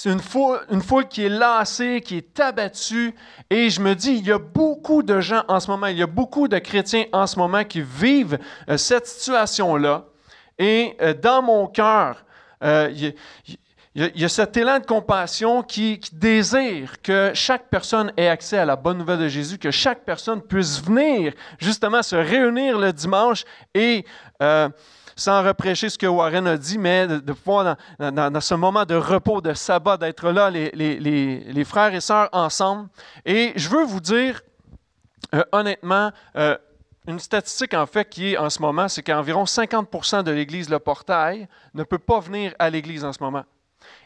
C'est 0.00 0.12
une 0.12 0.20
foule, 0.20 0.60
une 0.70 0.80
foule 0.80 1.08
qui 1.08 1.24
est 1.24 1.28
lassée, 1.28 2.00
qui 2.00 2.18
est 2.18 2.38
abattue. 2.38 3.12
Et 3.50 3.68
je 3.68 3.80
me 3.80 3.96
dis, 3.96 4.12
il 4.12 4.24
y 4.24 4.30
a 4.30 4.38
beaucoup 4.38 5.02
de 5.02 5.20
gens 5.20 5.42
en 5.48 5.58
ce 5.58 5.68
moment, 5.68 5.88
il 5.88 5.98
y 5.98 6.04
a 6.04 6.06
beaucoup 6.06 6.46
de 6.46 6.56
chrétiens 6.60 7.06
en 7.12 7.26
ce 7.26 7.36
moment 7.36 7.64
qui 7.64 7.80
vivent 7.80 8.38
euh, 8.70 8.76
cette 8.76 9.08
situation-là. 9.08 10.04
Et 10.56 10.96
euh, 11.02 11.14
dans 11.14 11.42
mon 11.42 11.66
cœur, 11.66 12.24
euh, 12.62 12.92
il, 12.94 13.12
y, 13.96 14.24
a, 14.24 14.28
cet 14.28 14.56
élan 14.56 14.78
de 14.78 14.86
compassion 14.86 15.64
qui, 15.64 15.98
désire 16.12 17.02
que 17.02 17.32
chaque 17.34 17.68
personne 17.68 18.12
ait 18.16 18.28
accès 18.28 18.58
à 18.58 18.64
la 18.64 18.76
bonne 18.76 18.98
nouvelle 18.98 19.18
de 19.18 19.26
Jésus, 19.26 19.58
que 19.58 19.72
chaque 19.72 20.04
personne 20.04 20.42
puisse 20.42 20.80
venir 20.80 21.32
justement 21.58 22.04
se 22.04 22.14
réunir 22.14 22.78
le 22.78 22.92
dimanche 22.92 23.44
et, 23.74 24.04
sans 25.18 25.42
reprêcher 25.42 25.90
ce 25.90 25.98
que 25.98 26.06
Warren 26.06 26.46
a 26.46 26.56
dit, 26.56 26.78
mais 26.78 27.08
de, 27.08 27.32
pouvoir, 27.32 27.76
dans, 27.98 28.40
ce 28.40 28.54
moment 28.54 28.84
de 28.84 28.94
repos, 28.94 29.40
de 29.40 29.52
sabbat, 29.52 29.96
d'être 29.96 30.30
là, 30.30 30.48
les, 30.48 31.64
frères 31.64 31.92
et 31.92 32.00
sœurs 32.00 32.28
ensemble. 32.32 32.88
Et 33.26 33.52
je 33.56 33.68
veux 33.68 33.84
vous 33.84 34.00
dire, 34.00 34.40
euh, 35.34 35.42
honnêtement, 35.50 36.12
euh, 36.36 36.56
une 37.08 37.18
statistique 37.18 37.74
en 37.74 37.86
fait 37.86 38.08
qui 38.08 38.32
est 38.32 38.38
en 38.38 38.48
ce 38.48 38.62
moment, 38.62 38.86
c'est 38.86 39.02
qu'environ 39.02 39.44
50% 39.44 40.22
de 40.22 40.30
l'Église 40.30 40.70
Le 40.70 40.78
Portail 40.78 41.48
ne 41.74 41.82
peut 41.82 41.98
pas 41.98 42.20
venir 42.20 42.54
à 42.60 42.70
l'Église 42.70 43.04
en 43.04 43.12
ce 43.12 43.22
moment. 43.22 43.44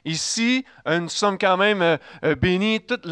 Ici, 0.05 0.65
nous 0.87 1.09
sommes 1.09 1.39
quand 1.39 1.57
même 1.57 1.83
euh, 1.83 2.35
bénis, 2.37 2.81
toute 2.81 3.05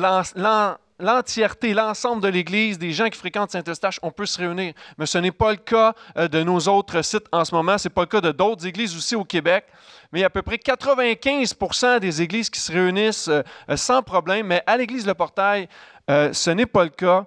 l'entièreté, 1.01 1.75
l'ensemble 1.75 2.23
de 2.23 2.29
l'Église, 2.29 2.79
des 2.79 2.93
gens 2.93 3.09
qui 3.09 3.19
fréquentent 3.19 3.51
Saint-Eustache, 3.51 3.99
on 4.03 4.11
peut 4.11 4.27
se 4.27 4.39
réunir. 4.39 4.75
Mais 4.99 5.07
ce 5.07 5.19
n'est 5.19 5.33
pas 5.33 5.51
le 5.51 5.57
cas 5.57 5.95
de 6.17 6.43
nos 6.43 6.61
autres 6.69 7.03
sites 7.03 7.27
en 7.33 7.45
ce 7.45 7.55
moment. 7.55 7.79
Ce 7.79 7.89
n'est 7.89 7.95
pas 7.95 8.03
le 8.03 8.07
cas 8.07 8.21
de 8.21 8.33
d'autres 8.33 8.67
églises 8.67 8.97
aussi 8.97 9.17
au 9.17 9.25
Québec. 9.25 9.65
Mais 10.13 10.21
il 10.21 10.23
y 10.23 10.25
a 10.25 10.27
à 10.27 10.31
peu 10.31 10.43
près 10.43 10.57
95% 10.57 12.01
des 12.01 12.23
églises 12.23 12.51
qui 12.51 12.61
se 12.61 12.73
réunissent 12.73 13.31
sans 13.77 14.03
problème. 14.03 14.47
Mais 14.47 14.63
à 14.67 14.77
l'Église 14.77 15.07
Le 15.07 15.15
Portail, 15.15 15.69
ce 16.09 16.51
n'est 16.51 16.67
pas 16.67 16.85
le 16.85 16.91
cas. 16.91 17.27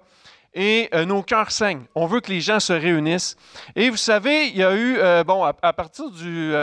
Et 0.54 0.88
nos 1.06 1.22
cœurs 1.22 1.50
saignent. 1.50 1.84
On 1.94 2.06
veut 2.06 2.20
que 2.20 2.30
les 2.30 2.40
gens 2.40 2.60
se 2.60 2.72
réunissent. 2.72 3.36
Et 3.74 3.90
vous 3.90 3.96
savez, 3.96 4.48
il 4.48 4.56
y 4.56 4.62
a 4.62 4.74
eu, 4.74 4.98
bon, 5.24 5.44
à, 5.44 5.72
partir 5.72 6.10
du 6.10 6.54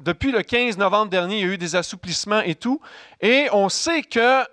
depuis 0.00 0.30
le 0.30 0.42
15 0.42 0.76
novembre 0.78 1.10
dernier, 1.10 1.38
il 1.38 1.46
y 1.46 1.50
a 1.50 1.54
eu 1.54 1.58
des 1.58 1.74
assouplissements 1.74 2.40
et 2.40 2.54
tout. 2.54 2.80
Et 3.20 3.48
on 3.52 3.68
sait 3.68 4.02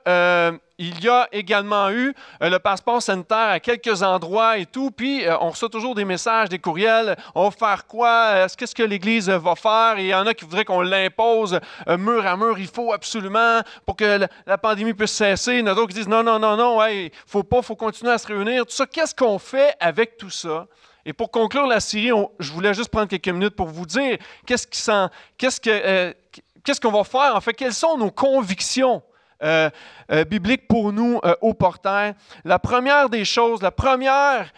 euh, 0.07 0.57
y 0.79 1.07
a 1.07 1.27
également 1.31 1.89
eu 1.91 2.13
euh, 2.41 2.49
le 2.49 2.59
passeport 2.59 3.01
sanitaire 3.01 3.49
à 3.49 3.59
quelques 3.59 4.01
endroits 4.01 4.57
et 4.57 4.65
tout. 4.65 4.91
Puis 4.91 5.25
euh, 5.25 5.37
on 5.39 5.49
reçoit 5.49 5.69
toujours 5.69 5.95
des 5.95 6.05
messages, 6.05 6.49
des 6.49 6.59
courriels. 6.59 7.15
On 7.35 7.49
va 7.49 7.51
faire 7.51 7.87
quoi? 7.87 8.47
Qu'est-ce 8.57 8.75
que 8.75 8.83
l'Église 8.83 9.29
va 9.29 9.55
faire? 9.55 9.95
Et 9.97 10.03
il 10.03 10.07
y 10.07 10.15
en 10.15 10.25
a 10.25 10.33
qui 10.33 10.45
voudraient 10.45 10.65
qu'on 10.65 10.81
l'impose 10.81 11.59
mur 11.87 12.25
à 12.25 12.35
mur. 12.37 12.57
Il 12.57 12.67
faut 12.67 12.91
absolument 12.93 13.61
pour 13.85 13.95
que 13.95 14.27
la, 14.45 14.57
pandémie 14.57 14.93
puisse 14.93 15.11
cesser. 15.11 15.53
Il 15.53 15.59
y 15.59 15.63
en 15.63 15.67
a 15.67 15.75
d'autres 15.75 15.89
qui 15.89 15.95
disent 15.95 16.07
non, 16.07 16.23
non, 16.23 16.39
non, 16.39 16.57
non, 16.57 16.85
il 16.87 17.05
ne 17.05 17.09
faut 17.27 17.43
pas, 17.43 17.57
il 17.57 17.63
faut 17.63 17.75
continuer 17.75 18.11
à 18.11 18.17
se 18.17 18.27
réunir. 18.27 18.65
Tout 18.65 18.71
ça, 18.71 18.85
qu'est-ce 18.85 19.13
qu'on 19.13 19.39
fait 19.39 19.75
avec 19.79 20.17
tout 20.17 20.29
ça? 20.29 20.67
Et 21.05 21.13
pour 21.13 21.31
conclure 21.31 21.67
la 21.67 21.79
série, 21.79 22.11
je 22.39 22.51
voulais 22.51 22.73
juste 22.73 22.89
prendre 22.89 23.07
quelques 23.07 23.27
minutes 23.27 23.55
pour 23.55 23.67
vous 23.67 23.85
dire 23.85 24.17
qu'est-ce 24.45 24.67
qu'on 24.67 25.09
euh, 25.67 26.13
qu'on 26.81 26.91
va 26.91 27.03
faire, 27.03 27.35
en 27.35 27.41
fait, 27.41 27.53
quelles 27.53 27.73
sont 27.73 27.97
nos 27.97 28.11
convictions 28.11 29.01
euh, 29.43 29.69
euh, 30.11 30.23
bibliques 30.23 30.67
pour 30.67 30.93
nous 30.93 31.19
au 31.41 31.53
portail. 31.53 32.15
La 32.43 32.59
première 32.59 33.09
des 33.09 33.25
choses, 33.25 33.61
la 33.61 33.71
première 33.71 34.51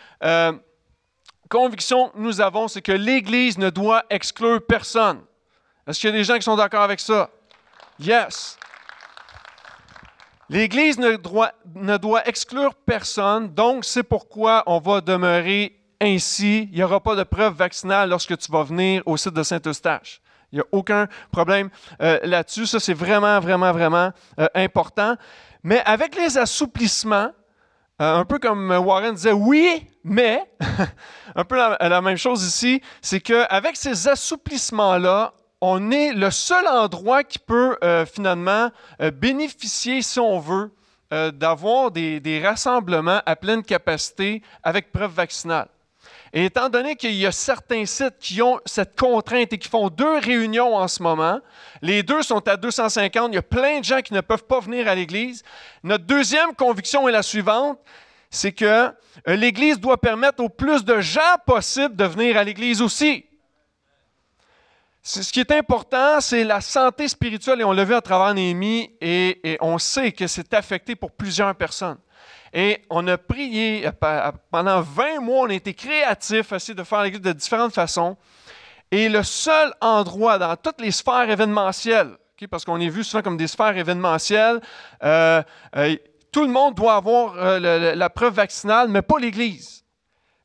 conviction 1.49 2.09
que 2.09 2.17
nous 2.17 2.41
avons, 2.41 2.67
c'est 2.67 2.81
que 2.81 2.91
l'Église 2.91 3.57
ne 3.57 3.69
doit 3.69 4.03
exclure 4.09 4.65
personne. 4.65 5.21
Est-ce 5.87 5.99
qu'il 5.99 6.09
y 6.09 6.13
a 6.13 6.15
des 6.15 6.23
gens 6.23 6.35
qui 6.35 6.41
sont 6.41 6.55
d'accord 6.55 6.81
avec 6.81 6.99
ça? 6.99 7.29
Yes. 7.99 8.57
L'Église 10.49 10.99
ne 10.99 11.15
doit, 11.15 11.53
ne 11.73 11.97
doit 11.97 12.27
exclure 12.27 12.75
personne, 12.75 13.53
donc 13.53 13.85
c'est 13.85 14.03
pourquoi 14.03 14.63
on 14.67 14.79
va 14.79 15.01
demeurer 15.01 15.79
ainsi, 16.01 16.69
il 16.71 16.75
n'y 16.75 16.83
aura 16.83 16.99
pas 16.99 17.15
de 17.15 17.23
preuve 17.23 17.55
vaccinale 17.55 18.09
lorsque 18.09 18.37
tu 18.37 18.51
vas 18.51 18.63
venir 18.63 19.01
au 19.05 19.17
site 19.17 19.33
de 19.33 19.43
Saint-Eustache. 19.43 20.21
Il 20.55 20.59
n'y 20.59 20.61
a 20.61 20.67
aucun 20.71 21.09
problème 21.33 21.69
euh, 22.01 22.17
là-dessus. 22.23 22.65
Ça, 22.65 22.79
c'est 22.79 22.93
vraiment, 22.93 23.41
vraiment, 23.41 23.73
vraiment 23.73 24.13
euh, 24.39 24.47
important. 24.55 25.17
Mais 25.63 25.81
avec 25.83 26.15
les 26.15 26.37
assouplissements, 26.37 27.29
euh, 28.01 28.15
un 28.15 28.23
peu 28.23 28.39
comme 28.39 28.71
Warren 28.71 29.15
disait, 29.15 29.33
oui, 29.33 29.85
mais, 30.05 30.49
un 31.35 31.43
peu 31.43 31.57
la, 31.57 32.01
même 32.01 32.15
chose 32.15 32.41
ici, 32.45 32.81
c'est 33.01 33.19
qu'avec 33.19 33.75
ces 33.75 34.07
assouplissements-là, 34.07 35.33
on 35.59 35.91
est 35.91 36.13
le 36.13 36.31
seul 36.31 36.65
endroit 36.67 37.25
qui 37.25 37.39
peut 37.39 37.77
finalement 38.13 38.69
bénéficier, 39.13 40.01
si 40.01 40.19
on 40.19 40.39
veut, 40.39 40.71
d'avoir 41.33 41.91
des, 41.91 42.19
des 42.19 42.45
rassemblements 42.45 43.21
à 43.25 43.35
pleine 43.35 43.63
capacité 43.63 44.43
avec 44.63 44.91
preuve 44.91 45.11
vaccinale. 45.11 45.67
Et 46.37 46.43
étant 46.43 46.67
donné 46.67 46.97
qu'il 46.97 47.13
y 47.13 47.25
a 47.25 47.31
certains 47.31 47.85
sites 47.85 48.19
qui 48.19 48.41
ont 48.41 48.59
cette 48.65 48.99
contrainte 48.99 49.53
et 49.53 49.57
qui 49.57 49.69
font 49.69 49.87
deux 49.87 50.17
réunions 50.17 50.75
en 50.75 50.89
ce 50.89 51.01
moment, 51.01 51.39
les 51.81 52.03
deux 52.03 52.21
sont 52.23 52.45
à 52.49 52.57
250, 52.57 53.29
il 53.31 53.35
y 53.35 53.37
a 53.37 53.41
plein 53.41 53.79
de 53.79 53.85
gens 53.85 54.01
qui 54.01 54.13
ne 54.13 54.19
peuvent 54.19 54.43
pas 54.43 54.59
venir 54.59 54.89
à 54.89 54.95
l'Église. 54.95 55.43
Notre 55.81 56.03
deuxième 56.03 56.53
conviction 56.53 57.07
est 57.07 57.13
la 57.13 57.23
suivante, 57.23 57.79
c'est 58.29 58.51
que 58.51 58.65
euh, 58.65 58.91
l'Église 59.27 59.79
doit 59.79 59.95
permettre 59.95 60.43
au 60.43 60.49
plus 60.49 60.83
de 60.83 60.99
gens 60.99 61.21
possible 61.45 61.95
de 61.95 62.03
venir 62.03 62.35
à 62.35 62.43
l'Église 62.43 62.81
aussi. 62.81 63.25
Ce 65.03 65.31
qui 65.31 65.39
est 65.39 65.51
important, 65.51 66.19
c'est 66.19 66.43
la 66.43 66.59
santé 66.59 67.07
spirituelle, 67.07 67.61
et 67.61 67.63
on 67.63 67.71
l'a 67.71 67.85
vu 67.85 67.93
à 67.93 68.01
travers 68.01 68.33
Néhémie, 68.33 68.91
et, 68.99 69.51
et 69.53 69.57
on 69.61 69.77
sait 69.77 70.11
que 70.11 70.27
c'est 70.27 70.53
affecté 70.53 70.97
pour 70.97 71.11
plusieurs 71.11 71.55
personnes. 71.55 71.99
Et 72.57 72.81
on 72.89 73.05
a 73.07 73.17
prié 73.17 73.85
euh, 73.85 74.31
pendant 74.49 74.79
20 74.79 75.19
mois, 75.19 75.41
on 75.41 75.49
a 75.49 75.53
été 75.53 75.73
créatifs, 75.73 76.53
essayer 76.53 76.73
de 76.73 76.83
faire 76.85 77.03
l'Église 77.03 77.21
de 77.21 77.33
différentes 77.33 77.73
façons. 77.73 78.15
Et 78.91 79.09
le 79.09 79.23
seul 79.23 79.73
endroit 79.81 80.37
dans 80.37 80.55
toutes 80.55 80.79
les 80.79 80.91
sphères 80.91 81.29
événementielles, 81.29 82.15
parce 82.49 82.63
qu'on 82.63 82.79
est 82.79 82.87
vu 82.87 83.03
souvent 83.03 83.23
comme 83.23 83.35
des 83.35 83.47
sphères 83.47 83.75
événementielles, 83.75 84.61
euh, 85.03 85.43
euh, 85.75 85.97
tout 86.31 86.43
le 86.43 86.51
monde 86.51 86.75
doit 86.75 86.95
avoir 86.95 87.35
la 87.59 88.09
preuve 88.09 88.33
vaccinale, 88.33 88.87
mais 88.89 89.01
pas 89.01 89.19
l'Église. 89.19 89.83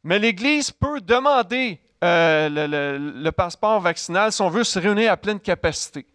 Mais 0.02 0.18
l'Église 0.18 0.72
peut 0.72 1.00
demander 1.00 1.80
le, 2.02 3.30
passeport 3.30 3.80
vaccinal 3.80 4.32
si 4.32 4.40
on 4.40 4.48
veut 4.48 4.64
se 4.64 4.78
réunir 4.78 5.12
à 5.12 5.16
pleine 5.16 5.40
capacité. 5.40 6.06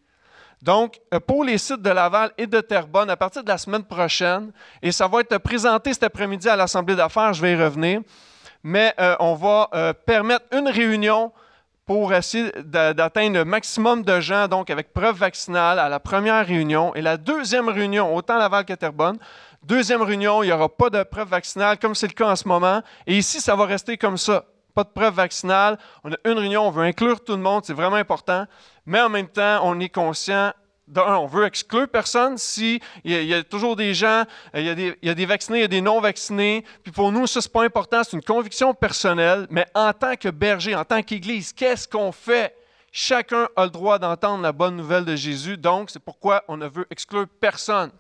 Donc, 0.66 1.00
euh, 1.14 1.20
pour 1.20 1.44
les 1.44 1.60
sites 1.60 1.84
de 1.84 1.92
Laval 1.92 2.32
et 2.40 2.48
de 2.48 2.60
Terrebonne, 2.60 3.12
à 3.12 3.16
partir 3.16 3.44
de 3.44 3.50
la 3.50 3.58
semaine 3.60 3.84
prochaine, 3.84 4.52
et 4.82 4.92
ça 4.92 5.08
va 5.08 5.20
être 5.20 5.38
présenté 5.38 5.94
cet 5.94 6.02
après-midi 6.02 6.50
à 6.50 6.56
l'Assemblée 6.56 6.96
d'affaires, 6.96 7.34
je 7.34 7.42
vais 7.44 7.52
y 7.52 7.56
revenir, 7.56 8.02
mais 8.64 8.92
euh, 9.00 9.16
on 9.20 9.36
va 9.36 9.70
euh, 9.76 9.94
permettre 9.94 10.46
une 10.52 10.68
réunion 10.68 11.32
pour 11.86 12.12
essayer 12.16 12.52
d'atteindre 12.64 13.36
le 13.36 13.46
maximum 13.46 14.02
de 14.02 14.20
gens, 14.20 14.48
donc 14.48 14.72
avec 14.72 14.92
preuve 14.92 15.18
vaccinale 15.18 15.78
à 15.78 15.88
la 15.88 16.00
première 16.00 16.44
réunion. 16.44 16.96
Et 16.96 17.04
la 17.04 17.18
deuxième 17.18 17.70
réunion, 17.70 18.16
autant 18.16 18.40
Laval 18.40 18.66
que 18.66 18.74
Terrebonne, 18.74 19.20
deuxième 19.62 20.02
réunion, 20.02 20.42
il 20.42 20.48
n'y 20.48 20.52
aura 20.52 20.68
pas 20.68 20.90
de 20.90 21.04
preuve 21.04 21.30
vaccinale, 21.30 21.78
comme 21.78 21.94
c'est 21.94 22.08
le 22.08 22.14
cas 22.14 22.32
en 22.32 22.36
ce 22.36 22.48
moment. 22.48 22.82
Et 23.06 23.16
ici, 23.16 23.40
ça 23.40 23.56
va 23.56 23.66
rester 23.66 24.00
comme 24.00 24.18
ça. 24.18 24.46
Pas 24.76 24.84
de 24.84 24.90
preuve 24.90 25.16
vaccinale. 25.16 25.80
On 26.04 26.12
a 26.12 26.18
une 26.26 26.38
réunion, 26.38 26.68
on 26.68 26.72
veut 26.72 26.84
inclure 26.84 27.24
tout 27.24 27.34
le 27.34 27.42
monde, 27.42 27.64
c'est 27.66 27.74
vraiment 27.74 27.96
important 27.96 28.46
mais 28.86 29.02
en 29.02 29.10
même 29.10 29.28
temps, 29.28 29.62
on 29.64 29.80
est 29.80 29.90
conscient 29.90 30.54
d'un, 30.88 31.16
on 31.16 31.26
veut 31.26 31.46
exclure 31.46 31.88
personne 31.88 32.38
si 32.38 32.80
il 33.04 33.24
y, 33.24 33.34
a, 33.34 33.44
toujours 33.44 33.76
des 33.76 33.96
gens, 33.96 34.24
euh, 34.54 34.60
il 34.60 34.66
y, 34.66 34.70
a 34.70 34.76
des, 34.76 34.96
y, 35.02 35.10
a 35.10 35.16
des, 35.16 35.26
vaccinés, 35.26 35.60
il 35.60 35.62
y 35.62 35.66
a 35.66 35.68
des 35.68 35.82
non 35.82 36.00
vaccinés. 36.00 36.64
Puis 36.84 36.92
pour 36.92 37.12
nous, 37.12 37.26
ça 37.26 37.42
c'est 37.42 37.52
pas 37.52 37.64
important, 37.64 38.04
c'est 38.04 38.16
une 38.16 38.24
conviction 38.24 38.74
personnelle. 38.76 39.48
Mais 39.50 39.66
en 39.74 39.92
tant 39.94 40.16
que 40.16 40.30
berger, 40.30 40.76
en 40.76 40.86
tant 40.86 41.02
qu'Église, 41.02 41.54
qu'est-ce 41.54 41.88
qu'on 41.88 42.12
fait? 42.12 42.56
Chacun 42.92 43.50
a 43.56 43.66
le 43.66 43.72
droit 43.72 43.98
d'entendre 43.98 44.44
la 44.44 44.52
bonne 44.52 44.76
nouvelle 44.76 45.04
de 45.04 45.16
Jésus. 45.16 45.58
Donc 45.58 45.90
c'est 45.90 46.00
pourquoi 46.00 46.44
on 46.48 46.58
ne 46.58 46.68
veut 46.68 46.86
exclure 46.92 47.26
personne. 47.42 47.92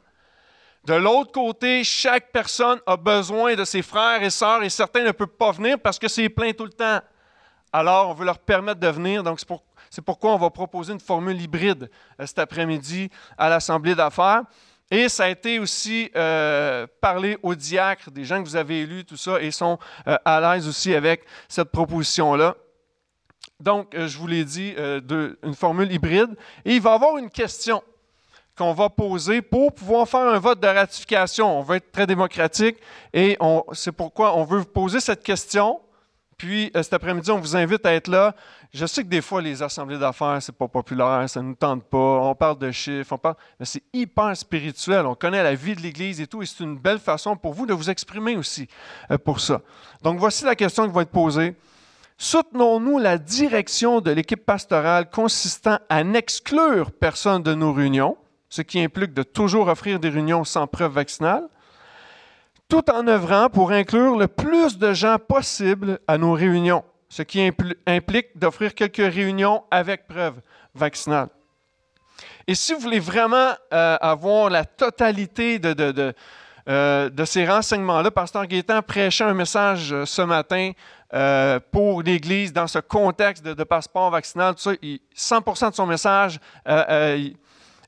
De 0.85 0.93
l'autre 0.93 1.31
côté, 1.31 1.83
chaque 1.83 2.31
personne 2.31 2.79
a 2.85 2.95
besoin 2.95 3.55
de 3.55 3.65
ses 3.65 3.81
frères 3.81 4.21
et 4.21 4.29
sœurs 4.29 4.61
et 4.61 4.69
certains 4.69 5.03
ne 5.03 5.11
peuvent 5.11 5.27
pas 5.27 5.51
venir 5.51 5.79
parce 5.79 5.97
que 5.97 6.07
c'est 6.07 6.29
plein 6.29 6.53
tout 6.53 6.65
le 6.65 6.73
temps. 6.73 6.99
Alors, 7.73 8.09
on 8.09 8.13
veut 8.13 8.25
leur 8.25 8.37
permettre 8.37 8.79
de 8.79 8.87
venir. 8.87 9.23
Donc, 9.23 9.39
c'est 9.39 9.47
pour, 9.47 9.63
c'est 9.89 10.03
pourquoi 10.03 10.33
on 10.33 10.37
va 10.37 10.51
proposer 10.51 10.93
une 10.93 10.99
formule 10.99 11.41
hybride 11.41 11.89
euh, 12.19 12.25
cet 12.27 12.37
après-midi 12.37 13.09
à 13.35 13.49
l'Assemblée 13.49 13.95
d'affaires. 13.95 14.43
Et 14.91 15.09
ça 15.09 15.23
a 15.23 15.29
été 15.29 15.57
aussi 15.57 16.11
euh, 16.15 16.85
parlé 17.01 17.37
aux 17.41 17.55
diacres, 17.55 18.11
des 18.11 18.23
gens 18.23 18.43
que 18.43 18.47
vous 18.47 18.55
avez 18.55 18.81
élus, 18.81 19.05
tout 19.05 19.17
ça, 19.17 19.41
et 19.41 19.49
sont 19.49 19.79
euh, 20.07 20.15
à 20.23 20.39
l'aise 20.39 20.67
aussi 20.67 20.93
avec 20.93 21.25
cette 21.49 21.71
proposition-là. 21.71 22.55
Donc, 23.59 23.95
je 23.97 24.17
vous 24.17 24.27
l'ai 24.27 24.45
dit, 24.45 24.75
une 24.77 25.55
formule 25.55 25.91
hybride. 25.91 26.35
Et 26.65 26.75
il 26.75 26.81
va 26.81 26.91
y 26.91 26.93
avoir 26.93 27.17
une 27.17 27.29
question 27.29 27.81
qu'on 28.57 28.73
va 28.73 28.89
poser 28.89 29.41
pour 29.41 29.73
pouvoir 29.73 30.07
faire 30.07 30.27
un 30.27 30.39
vote 30.39 30.59
de 30.59 30.67
ratification. 30.67 31.59
On 31.59 31.61
veut 31.61 31.77
être 31.77 31.91
très 31.91 32.07
démocratique 32.07 32.77
et 33.13 33.37
c'est 33.73 33.91
pourquoi 33.91 34.35
on 34.37 34.43
veut 34.43 34.59
vous 34.59 34.65
poser 34.65 34.99
cette 34.99 35.23
question. 35.23 35.79
Puis 36.37 36.71
cet 36.75 36.93
après-midi, 36.93 37.31
on 37.31 37.39
vous 37.39 37.55
invite 37.55 37.85
à 37.85 37.93
être 37.93 38.07
là. 38.09 38.35
Je 38.73 38.85
sais 38.85 39.03
que 39.03 39.07
des 39.07 39.21
fois, 39.21 39.41
les 39.41 39.63
assemblées 39.63 39.97
d'affaires, 39.97 40.39
c'est 40.41 40.55
pas 40.55 40.67
populaire, 40.67 41.29
ça 41.29 41.41
ne 41.41 41.47
nous 41.47 41.55
tente 41.55 41.85
pas, 41.85 41.97
on 41.97 42.35
parle 42.35 42.57
de 42.57 42.71
chiffres, 42.71 43.13
on 43.13 43.17
parle, 43.17 43.35
mais 43.57 43.65
c'est 43.65 43.83
hyper 43.93 44.35
spirituel. 44.35 45.05
On 45.05 45.15
connaît 45.15 45.41
la 45.41 45.55
vie 45.55 45.75
de 45.75 45.81
l'Église 45.81 46.19
et 46.19 46.27
tout, 46.27 46.41
et 46.41 46.45
c'est 46.45 46.61
une 46.61 46.77
belle 46.77 46.99
façon 46.99 47.37
pour 47.37 47.53
vous 47.53 47.65
de 47.65 47.73
vous 47.73 47.89
exprimer 47.89 48.35
aussi 48.35 48.67
euh, 49.11 49.17
pour 49.17 49.39
ça. 49.39 49.61
Donc, 50.01 50.19
voici 50.19 50.43
la 50.43 50.55
question 50.55 50.85
qui 50.87 50.93
va 50.93 51.03
être 51.03 51.11
posée. 51.11 51.55
Soutenons-nous 52.17 52.99
la 52.99 53.17
direction 53.17 54.01
de 54.01 54.11
l'équipe 54.11 54.45
pastorale 54.45 55.09
consistant 55.09 55.79
à 55.87 56.03
n'exclure 56.03 56.91
personne 56.91 57.43
de 57.43 57.53
nos 57.53 57.71
réunions? 57.71 58.17
Ce 58.49 58.61
qui 58.61 58.79
implique 58.79 59.13
de 59.13 59.23
toujours 59.23 59.67
offrir 59.67 59.99
des 59.99 60.09
réunions 60.09 60.43
sans 60.43 60.67
preuve 60.67 60.93
vaccinale, 60.93 61.47
tout 62.67 62.89
en 62.89 63.07
œuvrant 63.07 63.49
pour 63.49 63.71
inclure 63.71 64.17
le 64.17 64.27
plus 64.27 64.77
de 64.77 64.93
gens 64.93 65.17
possible 65.19 65.99
à 66.07 66.17
nos 66.17 66.33
réunions, 66.33 66.83
ce 67.09 67.21
qui 67.21 67.51
implique 67.85 68.37
d'offrir 68.37 68.73
quelques 68.73 69.13
réunions 69.13 69.63
avec 69.71 70.07
preuve 70.07 70.41
vaccinale. 70.73 71.29
Et 72.47 72.55
si 72.55 72.73
vous 72.73 72.79
voulez 72.79 72.99
vraiment 72.99 73.53
euh, 73.73 73.97
avoir 73.99 74.49
la 74.49 74.65
totalité 74.65 75.59
de, 75.59 75.73
de, 75.73 76.13
euh, 76.69 77.09
de, 77.09 77.25
ces 77.25 77.45
renseignements-là, 77.45 78.11
Pasteur 78.11 78.45
Gaétan 78.45 78.81
prêchait 78.81 79.23
un 79.23 79.33
message 79.33 79.91
euh, 79.91 80.05
ce 80.05 80.21
matin 80.21 80.71
pour 81.71 82.01
l'Église 82.01 82.51
dans 82.51 82.67
ce 82.67 82.79
contexte 82.79 83.45
de, 83.45 83.63
passeport 83.63 84.09
vaccinal. 84.09 84.53
Tout 84.55 84.61
ça, 84.61 84.73
100% 85.39 85.69
de 85.69 85.75
son 85.75 85.85
message 85.85 86.41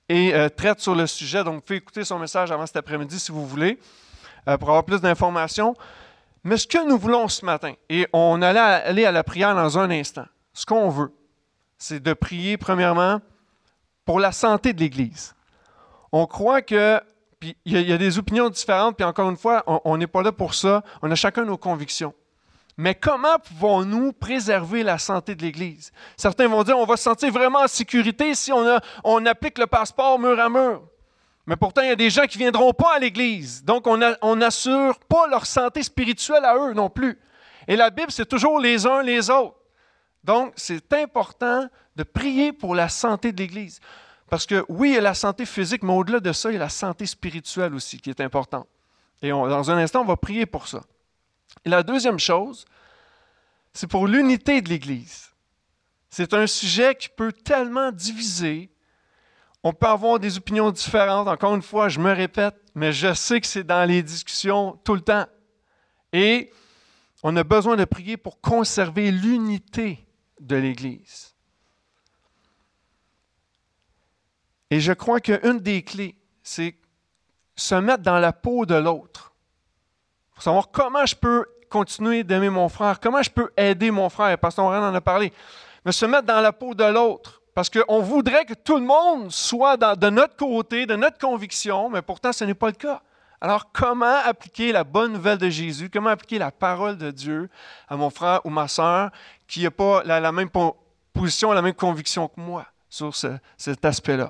et 0.10 0.34
traite 0.56 0.80
sur 0.80 0.96
le 0.96 1.08
sujet. 1.08 1.44
Donc, 1.44 1.56
vous 1.56 1.62
pouvez 1.62 1.78
écouter 1.78 2.04
son 2.04 2.20
message 2.20 2.52
avant 2.52 2.66
cet 2.66 2.78
après-midi 2.78 3.20
si 3.20 3.32
vous 3.32 3.46
voulez. 3.46 3.78
Euh, 4.48 4.58
pour 4.58 4.70
avoir 4.70 4.86
plus 4.86 5.02
d'informations. 5.02 5.76
Mais 6.44 6.56
ce 6.56 6.68
que 6.68 6.88
nous 6.88 6.98
voulons 6.98 7.28
ce 7.28 7.44
matin, 7.44 7.74
et 7.90 8.08
on 8.14 8.42
allait 8.42 8.60
aller 8.60 9.06
à 9.06 9.12
la 9.12 9.24
prière 9.24 9.54
dans 9.54 9.78
un 9.78 9.90
instant, 9.92 10.26
ce 10.54 10.66
qu'on 10.66 10.90
veut, 10.90 11.12
c'est 11.78 12.02
de 12.02 12.14
prier 12.14 12.58
premièrement 12.58 13.20
pour 14.06 14.22
la 14.22 14.32
santé 14.32 14.72
de 14.72 14.80
l'Église. 14.80 15.36
On 16.14 16.26
croit 16.28 16.62
que, 16.62 17.02
puis 17.42 17.58
il 17.66 17.78
y, 17.82 17.92
a 17.92 17.98
des 17.98 18.18
opinions 18.18 18.50
différentes, 18.50 18.96
puis 18.96 19.04
encore 19.04 19.30
une 19.30 19.36
fois, 19.36 19.64
on 19.68 19.98
n'est 19.98 20.08
pas 20.08 20.22
là 20.22 20.32
pour 20.32 20.54
ça, 20.54 20.82
on 21.02 21.12
a 21.12 21.16
chacun 21.16 21.44
nos 21.44 21.58
convictions. 21.58 22.14
Mais 22.78 22.94
comment 22.94 23.40
pouvons-nous 23.40 24.14
préserver 24.14 24.84
la 24.84 25.00
santé 25.00 25.34
de 25.34 25.42
l'Église? 25.42 25.92
Certains 26.16 26.48
vont 26.48 26.62
dire 26.64 26.78
on 26.78 26.86
va 26.86 26.96
se 26.96 27.04
sentir 27.04 27.32
vraiment 27.32 27.62
en 27.62 27.68
sécurité 27.68 28.36
si 28.36 28.52
on, 28.54 29.26
applique 29.26 29.58
le 29.58 29.66
passeport 29.66 30.20
mur 30.20 30.40
à 30.40 30.48
mur. 30.48 30.84
Mais 31.48 31.56
pourtant, 31.56 31.82
il 31.82 31.88
y 31.88 31.92
a 31.92 31.96
des 31.96 32.12
gens 32.12 32.26
qui 32.28 32.38
ne 32.38 32.44
viendront 32.44 32.74
pas 32.74 32.96
à 32.96 33.00
l'Église. 33.00 33.64
Donc, 33.64 33.88
on 33.88 34.36
n'assure 34.36 35.00
pas 35.00 35.28
leur 35.28 35.46
santé 35.46 35.82
spirituelle 35.82 36.46
à 36.46 36.56
eux 36.56 36.74
non 36.74 36.90
plus. 36.90 37.18
Et 37.68 37.76
la 37.76 37.90
Bible, 37.90 38.12
c'est 38.12 38.28
toujours 38.28 38.60
les 38.60 38.86
uns 38.86 39.02
les 39.02 39.30
autres. 39.30 39.56
Donc, 40.24 40.54
c'est 40.56 40.94
important 40.94 41.68
de 41.96 42.04
prier 42.04 42.52
pour 42.52 42.76
la 42.76 42.90
santé 42.90 43.32
de 43.32 43.42
l'Église. 43.42 43.80
Parce 44.30 44.46
que 44.46 44.66
oui, 44.68 44.90
il 44.90 44.96
y 44.96 44.98
a 44.98 45.02
la 45.02 45.14
santé 45.14 45.46
physique, 45.46 45.84
mais 45.84 45.94
au-delà 45.94 46.20
de 46.20 46.32
ça, 46.34 46.50
il 46.52 46.54
y 46.54 46.58
a 46.58 46.60
la 46.60 46.70
santé 46.70 47.06
spirituelle 47.06 47.74
aussi 47.74 48.00
qui 48.00 48.10
est 48.10 48.22
importante. 48.22 48.68
Et 49.22 49.30
dans 49.30 49.72
un 49.72 49.78
instant, 49.78 50.02
on 50.02 50.06
va 50.06 50.18
prier 50.18 50.46
pour 50.46 50.68
ça. 50.68 50.82
Et 51.66 51.70
la 51.70 51.84
deuxième 51.84 52.20
chose, 52.20 52.66
c'est 53.74 53.88
pour 53.88 54.08
l'unité 54.08 54.62
de 54.62 54.70
l'Église. 54.70 55.32
C'est 56.10 56.34
un 56.34 56.48
sujet 56.48 56.96
qui 56.96 57.10
peut 57.10 57.32
tellement 57.32 57.92
diviser 57.92 58.72
on 59.64 59.74
peut 59.74 59.88
avoir 59.88 60.20
des 60.20 60.38
opinions 60.38 60.72
différentes. 60.72 61.28
Encore 61.28 61.54
une 61.56 61.62
fois, 61.62 61.90
je 61.90 62.00
me 62.00 62.14
répète, 62.14 62.56
mais 62.76 62.94
je 62.94 63.14
sais 63.14 63.42
que 63.42 63.48
c'est 63.48 63.66
dans 63.66 63.84
les 63.86 64.02
discussions 64.04 64.80
tout 64.84 64.94
le 64.94 65.02
temps. 65.02 65.26
Et 66.14 66.52
on 67.24 67.36
a 67.36 67.44
besoin 67.44 67.76
de 67.76 67.84
prier 67.84 68.16
pour 68.18 68.40
conserver 68.40 69.12
l'unité 69.12 70.08
de 70.40 70.56
l'Église. 70.56 71.36
Et 74.70 74.80
je 74.80 74.94
crois 74.94 75.20
qu'une 75.20 75.60
des 75.60 75.82
clés, 75.82 76.18
c'est 76.44 76.78
se 77.56 77.76
mettre 77.76 78.04
dans 78.04 78.20
la 78.20 78.34
peau 78.34 78.66
de 78.66 78.76
l'autre. 78.76 79.27
Pour 80.38 80.44
savoir 80.44 80.70
comment 80.72 81.04
je 81.04 81.16
peux 81.16 81.48
continuer 81.68 82.24
d'aimer 82.24 82.52
mon 82.52 82.70
frère, 82.70 83.00
comment 83.00 83.24
je 83.24 83.30
peux 83.32 83.50
aider 83.58 83.90
mon 83.90 84.08
frère. 84.08 84.38
Pasteur 84.38 84.66
Morin 84.66 84.88
en 84.88 84.94
a 84.94 85.02
parlé. 85.02 85.34
Mais 85.84 85.92
se 85.92 86.06
mettre 86.06 86.28
dans 86.28 86.42
la 86.42 86.54
peau 86.54 86.76
de 86.76 86.84
l'autre. 86.84 87.42
Parce 87.56 87.72
qu'on 87.72 88.02
voudrait 88.02 88.46
que 88.46 88.54
tout 88.54 88.76
le 88.76 88.84
monde 88.84 89.32
soit 89.32 89.78
de 89.78 90.10
notre 90.12 90.36
côté, 90.36 90.86
de 90.86 90.96
notre 90.96 91.18
conviction, 91.18 91.90
mais 91.90 92.04
pourtant 92.04 92.32
ce 92.32 92.44
n'est 92.44 92.54
pas 92.54 92.68
le 92.68 92.74
cas. 92.74 93.02
Alors 93.42 93.72
comment 93.72 94.20
appliquer 94.26 94.72
la 94.72 94.84
bonne 94.84 95.14
nouvelle 95.14 95.40
de 95.40 95.50
Jésus, 95.50 95.90
comment 95.90 96.12
appliquer 96.12 96.38
la 96.38 96.52
parole 96.52 97.00
de 97.00 97.10
Dieu 97.10 97.50
à 97.88 97.96
mon 97.96 98.12
frère 98.12 98.42
ou 98.44 98.52
ma 98.52 98.68
soeur 98.68 99.10
qui 99.48 99.64
n'a 99.64 99.72
pas 99.72 100.04
la, 100.04 100.32
même 100.32 100.50
position, 101.14 101.52
la 101.52 101.64
même 101.64 101.74
conviction 101.74 102.28
que 102.28 102.40
moi 102.40 102.68
sur 102.88 103.16
cet 103.16 103.84
aspect-là? 103.84 104.30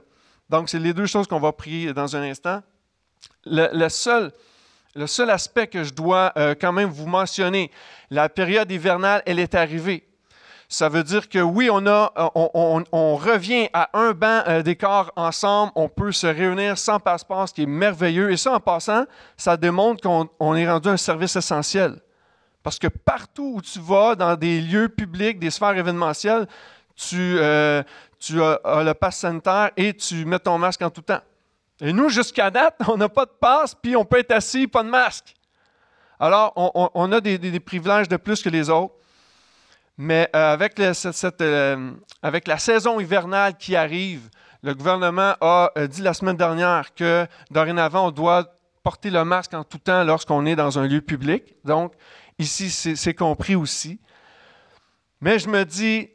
Donc, 0.49 0.69
c'est 0.69 0.79
les 0.79 0.93
deux 0.93 1.05
choses 1.05 1.27
qu'on 1.27 1.41
va 1.41 1.51
prier 1.51 1.91
dans 1.91 2.15
un 2.15 2.21
instant. 2.21 2.63
Le, 3.45 3.89
seul, 3.89 4.31
le 4.97 5.05
seul 5.07 5.29
aspect 5.29 5.67
que 5.67 5.83
je 5.83 5.93
dois 5.93 6.33
euh, 6.37 6.55
quand 6.59 6.73
même 6.73 6.89
vous 6.89 7.07
mentionner, 7.07 7.71
la 8.09 8.29
période 8.29 8.69
hivernale, 8.71 9.21
elle 9.25 9.39
est 9.39 9.53
arrivée. 9.53 10.03
Ça 10.69 10.89
veut 10.89 11.03
dire 11.03 11.29
que 11.29 11.39
oui, 11.39 11.69
on, 11.71 11.85
a, 11.87 12.11
on, 12.35 13.15
revient 13.15 13.69
à 13.71 13.89
un 13.93 14.11
banc 14.11 14.41
euh, 14.47 14.63
d'écart 14.63 15.11
ensemble, 15.15 15.71
on 15.75 15.87
peut 15.87 16.11
se 16.11 16.27
réunir 16.27 16.77
sans 16.77 16.99
passeport, 16.99 17.47
ce 17.47 17.53
qui 17.53 17.63
est 17.63 17.67
merveilleux. 17.67 18.31
Et 18.31 18.37
ça, 18.37 18.55
en 18.55 18.59
passant, 18.59 19.05
ça 19.37 19.55
démontre 19.55 20.01
qu'on 20.01 20.55
est 20.55 20.69
rendu 20.69 20.89
un 20.89 20.97
service 20.97 21.35
essentiel. 21.37 22.01
Parce 22.63 22.79
que 22.79 22.87
partout 22.87 23.53
où 23.55 23.61
tu 23.61 23.79
vas, 23.79 24.15
dans 24.15 24.35
des 24.35 24.59
lieux 24.59 24.89
publics, 24.89 25.39
des 25.39 25.51
sphères 25.51 25.77
événementielles, 25.77 26.47
tu, 26.97 27.37
euh, 27.37 27.81
tu 28.19 28.41
as, 28.41 28.59
le 28.83 28.93
pass 28.93 29.17
sanitaire 29.19 29.69
et 29.77 29.93
tu 29.93 30.25
mets 30.25 30.39
ton 30.39 30.57
masque 30.57 30.81
en 30.81 30.89
tout 30.89 31.01
temps. 31.01 31.21
Et 31.81 31.93
nous, 31.93 32.09
jusqu'à 32.09 32.49
date, 32.49 32.75
on 32.87 32.97
n'a 32.97 33.09
pas 33.09 33.25
de 33.25 33.31
passe, 33.31 33.75
puis 33.75 33.95
on 33.95 34.05
peut 34.05 34.19
être 34.19 34.31
assis, 34.31 34.67
pas 34.67 34.83
de 34.83 34.89
masque. 34.89 35.33
Alors, 36.19 36.53
on, 36.55 37.11
a 37.11 37.21
des 37.21 37.59
privilèges 37.59 38.07
de 38.07 38.17
plus 38.17 38.41
que 38.41 38.49
les 38.49 38.71
autres. 38.71 38.95
Mais 39.97 40.29
euh, 40.35 40.53
avec, 40.53 40.79
euh, 40.79 41.91
avec, 42.21 42.47
la 42.47 42.57
saison 42.59 42.99
hivernale 42.99 43.57
qui 43.57 43.75
arrive, 43.75 44.29
le 44.61 44.75
gouvernement 44.75 45.35
a 45.41 45.71
euh, 45.77 45.87
dit 45.87 46.01
la 46.01 46.13
semaine 46.13 46.37
dernière 46.37 46.93
que 46.93 47.25
dorénavant, 47.49 48.07
on 48.07 48.11
doit 48.11 48.53
porter 48.83 49.09
le 49.09 49.25
masque 49.25 49.55
en 49.55 49.63
tout 49.63 49.79
temps 49.79 50.03
lorsqu'on 50.03 50.45
est 50.45 50.55
dans 50.55 50.77
un 50.77 50.87
lieu 50.87 51.01
public. 51.01 51.55
Donc, 51.65 51.93
ici, 52.37 52.69
c'est 52.69 53.13
compris 53.15 53.55
aussi. 53.55 53.99
Mais 55.19 55.39
je 55.39 55.49
me 55.49 55.65
dis, 55.65 56.09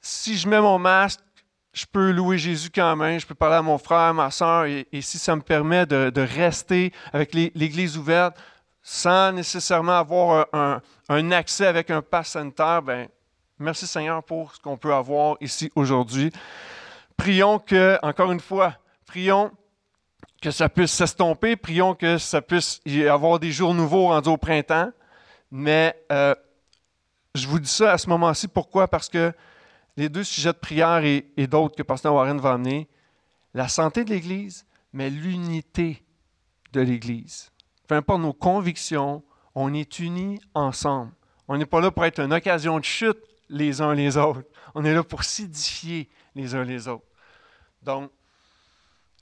si 0.00 0.36
je 0.36 0.48
mets 0.48 0.60
mon 0.60 0.78
masque, 0.78 1.20
je 1.76 1.84
peux 1.84 2.10
louer 2.10 2.38
Jésus 2.38 2.70
quand 2.74 2.96
même, 2.96 3.20
je 3.20 3.26
peux 3.26 3.34
parler 3.34 3.56
à 3.56 3.62
mon 3.62 3.76
frère, 3.76 4.14
ma 4.14 4.30
soeur, 4.30 4.64
et, 4.64 4.86
si 5.02 5.18
ça 5.18 5.36
me 5.36 5.42
permet 5.42 5.84
de, 5.84 6.08
de 6.08 6.22
rester 6.22 6.90
avec 7.12 7.34
l'Église 7.34 7.98
ouverte, 7.98 8.38
sans 8.80 9.30
nécessairement 9.32 9.98
avoir 9.98 10.46
un, 10.54 11.30
accès 11.32 11.66
avec 11.66 11.90
un 11.90 12.00
pass 12.00 12.28
sanitaire, 12.28 12.80
ben, 12.80 13.08
merci 13.58 13.86
Seigneur 13.86 14.24
pour 14.24 14.54
ce 14.54 14.60
qu'on 14.60 14.78
peut 14.78 14.94
avoir 14.94 15.36
ici 15.42 15.70
aujourd'hui. 15.74 16.32
Prions 17.18 17.58
que, 17.58 17.98
encore 18.02 18.32
une 18.32 18.40
fois, 18.40 18.76
prions 19.04 19.50
que 20.40 20.50
ça 20.50 20.70
puisse 20.70 20.92
s'estomper, 20.92 21.56
prions 21.56 21.94
que 21.94 22.16
ça 22.16 22.40
puisse 22.40 22.80
y 22.86 23.06
avoir 23.06 23.38
des 23.38 23.52
jours 23.52 23.74
nouveaux 23.74 24.08
rendus 24.08 24.30
au 24.30 24.38
printemps. 24.38 24.90
Mais 25.50 25.94
euh, 26.10 26.34
je 27.34 27.46
vous 27.46 27.58
dis 27.58 27.68
ça 27.68 27.92
à 27.92 27.98
ce 27.98 28.08
moment-ci. 28.08 28.48
Pourquoi? 28.48 28.88
Parce 28.88 29.10
que 29.10 29.30
les 29.96 30.08
deux 30.08 30.24
sujets 30.24 30.52
de 30.52 30.58
prière 30.58 31.04
et, 31.04 31.46
d'autres 31.46 31.76
que 31.76 31.82
Pasteur 31.82 32.14
Warren 32.14 32.38
va 32.38 32.52
amener, 32.52 32.88
la 33.54 33.68
santé 33.68 34.04
de 34.04 34.10
l'Église, 34.10 34.66
mais 34.92 35.10
l'unité 35.10 36.04
de 36.72 36.80
l'Église 36.80 37.50
peu 37.86 37.94
importe 37.94 38.20
nos 38.20 38.32
convictions, 38.32 39.22
on 39.54 39.72
est 39.72 39.98
unis 39.98 40.40
ensemble. 40.54 41.12
On 41.48 41.56
n'est 41.56 41.66
pas 41.66 41.80
là 41.80 41.90
pour 41.90 42.04
être 42.04 42.20
une 42.20 42.32
occasion 42.32 42.78
de 42.78 42.84
chute 42.84 43.18
les 43.48 43.80
uns 43.80 43.94
les 43.94 44.16
autres. 44.16 44.42
On 44.74 44.84
est 44.84 44.92
là 44.92 45.04
pour 45.04 45.24
s'édifier 45.24 46.08
les 46.34 46.54
uns 46.54 46.64
les 46.64 46.88
autres. 46.88 47.06
Donc, 47.82 48.10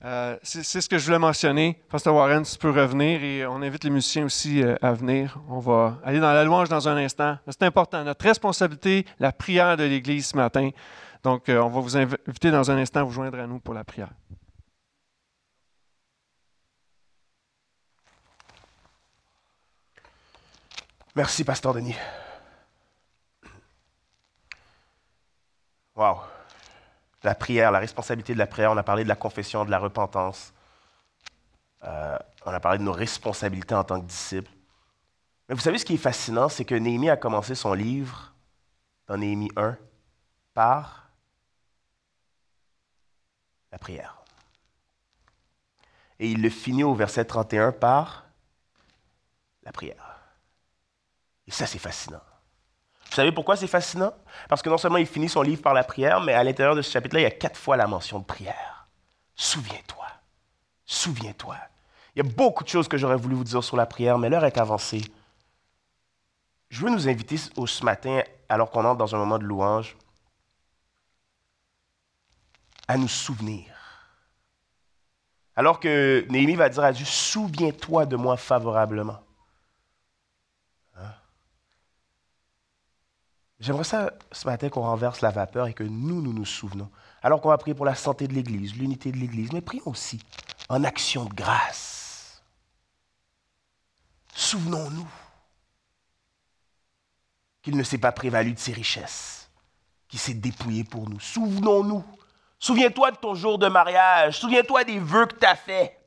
euh, 0.05 0.37
c'est 0.43 0.81
ce 0.81 0.87
que 0.87 0.99
je 0.99 1.05
voulais 1.05 1.17
mentionner. 1.17 1.81
Pasteur 1.89 2.13
Warren, 2.13 2.43
tu 2.43 2.59
peux 2.59 2.69
revenir 2.69 3.23
et 3.23 3.43
on 3.47 3.55
invite 3.63 3.83
les 3.85 3.89
musiciens 3.89 4.25
aussi 4.25 4.61
euh, 4.61 4.75
à 4.79 4.93
venir. 4.93 5.39
On 5.49 5.57
va 5.57 5.99
aller 6.03 6.19
dans 6.19 6.31
la 6.31 6.43
louange 6.43 6.69
dans 6.69 6.87
un 6.87 6.95
instant. 6.97 7.39
C'est 7.47 7.63
important. 7.63 8.03
Notre 8.03 8.23
responsabilité, 8.23 9.07
la 9.19 9.31
prière 9.31 9.75
de 9.77 9.83
l'Église 9.83 10.27
ce 10.27 10.37
matin. 10.37 10.69
Donc, 11.23 11.49
euh, 11.49 11.59
on 11.59 11.69
va 11.69 11.79
vous 11.79 11.97
inviter 11.97 12.51
dans 12.51 12.69
un 12.69 12.77
instant 12.77 12.99
à 12.99 13.03
vous 13.03 13.11
joindre 13.11 13.39
à 13.39 13.47
nous 13.47 13.59
pour 13.59 13.73
la 13.73 13.83
prière. 13.83 14.11
Merci, 21.15 21.43
Pasteur 21.43 21.73
Denis. 21.73 21.95
Wow. 25.95 26.34
La 27.25 27.33
prière, 27.33 27.71
la 27.71 27.79
responsabilité 27.79 28.33
de 28.33 28.37
la 28.37 28.45
prière. 28.45 28.71
On 28.71 28.77
a 28.77 28.83
parlé 28.83 29.03
de 29.03 29.09
la 29.09 29.15
confession, 29.15 29.65
de 29.65 29.71
la 29.71 29.79
repentance. 29.79 30.53
Euh, 31.83 32.17
on 32.45 32.51
a 32.51 32.59
parlé 32.59 32.77
de 32.77 32.83
nos 32.83 32.91
responsabilités 32.91 33.73
en 33.73 33.83
tant 33.83 33.99
que 33.99 34.05
disciples. 34.05 34.51
Mais 35.49 35.55
vous 35.55 35.61
savez 35.61 35.79
ce 35.79 35.85
qui 35.85 35.95
est 35.95 35.97
fascinant, 35.97 36.49
c'est 36.49 36.65
que 36.65 36.75
Néhémie 36.75 37.09
a 37.09 37.17
commencé 37.17 37.55
son 37.55 37.73
livre 37.73 38.31
dans 39.07 39.17
Néhémie 39.17 39.49
1 39.55 39.75
par 40.53 41.09
la 43.71 43.79
prière. 43.79 44.21
Et 46.19 46.29
il 46.29 46.43
le 46.43 46.49
finit 46.51 46.83
au 46.83 46.93
verset 46.93 47.25
31 47.25 47.71
par 47.71 48.25
la 49.63 49.71
prière. 49.71 50.19
Et 51.47 51.51
ça, 51.51 51.65
c'est 51.65 51.79
fascinant. 51.79 52.21
Vous 53.15 53.21
savez 53.21 53.31
pourquoi 53.31 53.55
c'est 53.55 53.67
fascinant? 53.67 54.11
Parce 54.49 54.61
que 54.61 54.69
non 54.69 54.77
seulement 54.77 54.97
il 54.97 55.05
finit 55.05 55.29
son 55.29 55.41
livre 55.41 55.61
par 55.61 55.73
la 55.73 55.85
prière, 55.85 56.19
mais 56.19 56.33
à 56.33 56.43
l'intérieur 56.43 56.75
de 56.75 56.81
ce 56.81 56.91
chapitre-là, 56.91 57.21
il 57.21 57.23
y 57.23 57.27
a 57.27 57.31
quatre 57.31 57.55
fois 57.55 57.77
la 57.77 57.87
mention 57.87 58.19
de 58.19 58.25
prière. 58.25 58.89
Souviens-toi. 59.37 60.05
Souviens-toi. 60.85 61.55
Il 62.13 62.25
y 62.25 62.29
a 62.29 62.29
beaucoup 62.29 62.65
de 62.65 62.67
choses 62.67 62.89
que 62.89 62.97
j'aurais 62.97 63.15
voulu 63.15 63.35
vous 63.35 63.45
dire 63.45 63.63
sur 63.63 63.77
la 63.77 63.85
prière, 63.85 64.17
mais 64.17 64.27
l'heure 64.27 64.43
est 64.43 64.57
avancée. 64.57 65.01
Je 66.67 66.81
veux 66.81 66.91
nous 66.91 67.07
inviter 67.07 67.37
ce 67.37 67.85
matin, 67.85 68.21
alors 68.49 68.69
qu'on 68.69 68.83
entre 68.83 68.97
dans 68.97 69.15
un 69.15 69.19
moment 69.19 69.39
de 69.39 69.45
louange, 69.45 69.95
à 72.89 72.97
nous 72.97 73.07
souvenir. 73.07 73.63
Alors 75.55 75.79
que 75.79 76.25
Néhémie 76.27 76.55
va 76.55 76.67
dire 76.67 76.83
à 76.83 76.91
Dieu, 76.91 77.05
souviens-toi 77.05 78.07
de 78.07 78.17
moi 78.17 78.35
favorablement. 78.35 79.24
J'aimerais 83.59 83.83
ça 83.83 84.11
ce 84.31 84.47
matin 84.47 84.69
qu'on 84.69 84.81
renverse 84.81 85.21
la 85.21 85.31
vapeur 85.31 85.67
et 85.67 85.73
que 85.73 85.83
nous, 85.83 86.21
nous 86.21 86.33
nous 86.33 86.45
souvenons. 86.45 86.89
Alors 87.21 87.41
qu'on 87.41 87.49
va 87.49 87.57
prier 87.57 87.73
pour 87.73 87.85
la 87.85 87.95
santé 87.95 88.27
de 88.27 88.33
l'Église, 88.33 88.75
l'unité 88.75 89.11
de 89.11 89.17
l'Église, 89.17 89.51
mais 89.53 89.61
prions 89.61 89.87
aussi 89.87 90.21
en 90.69 90.83
action 90.83 91.25
de 91.25 91.33
grâce. 91.33 92.43
Souvenons-nous 94.33 95.07
qu'il 97.61 97.77
ne 97.77 97.83
s'est 97.83 97.97
pas 97.97 98.11
prévalu 98.11 98.53
de 98.53 98.59
ses 98.59 98.73
richesses, 98.73 99.49
qu'il 100.07 100.19
s'est 100.19 100.33
dépouillé 100.33 100.83
pour 100.83 101.09
nous. 101.09 101.19
Souvenons-nous 101.19 102.03
Souviens-toi 102.59 103.11
de 103.11 103.17
ton 103.17 103.35
jour 103.35 103.59
de 103.59 103.67
mariage. 103.67 104.39
Souviens-toi 104.39 104.83
des 104.85 104.99
vœux 104.99 105.27
que 105.27 105.35
tu 105.35 105.45
as 105.45 105.55
faits. 105.55 106.04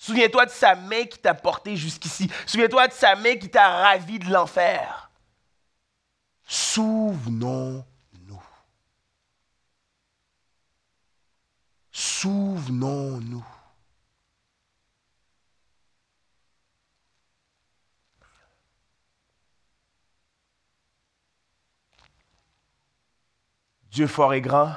Souviens-toi 0.00 0.46
de 0.46 0.50
sa 0.50 0.74
main 0.74 1.04
qui 1.04 1.18
t'a 1.18 1.34
porté 1.34 1.76
jusqu'ici. 1.76 2.30
Souviens-toi 2.46 2.88
de 2.88 2.94
sa 2.94 3.14
main 3.16 3.36
qui 3.36 3.50
t'a 3.50 3.68
ravi 3.68 4.18
de 4.18 4.32
l'enfer. 4.32 5.10
Souvenons-nous. 6.46 7.84
Souvenons-nous. 11.92 13.44
Dieu 23.90 24.06
fort 24.06 24.32
et 24.32 24.40
grand, 24.40 24.72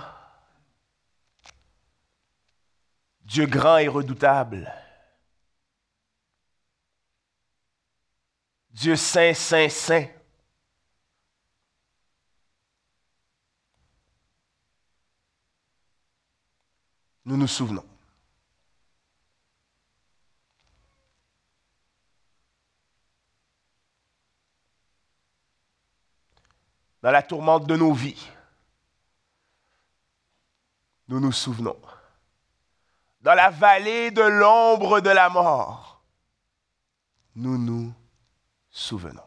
Dieu 3.22 3.46
grand 3.46 3.78
et 3.78 3.88
redoutable, 3.88 4.70
Dieu 8.74 8.96
saint, 8.96 9.34
saint, 9.34 9.70
saint. 9.70 10.08
Nous 17.26 17.38
nous 17.38 17.48
souvenons. 17.48 17.86
Dans 27.02 27.12
la 27.12 27.22
tourmente 27.22 27.68
de 27.68 27.76
nos 27.76 27.94
vies, 27.94 28.30
nous 31.10 31.20
nous 31.20 31.32
souvenons. 31.32 31.80
Dans 33.22 33.36
la 33.36 33.50
vallée 33.50 34.10
de 34.10 34.22
l'ombre 34.22 35.00
de 35.00 35.10
la 35.10 35.30
mort, 35.30 36.02
nous 37.36 37.58
nous 37.58 37.94
souvenons. 38.74 39.22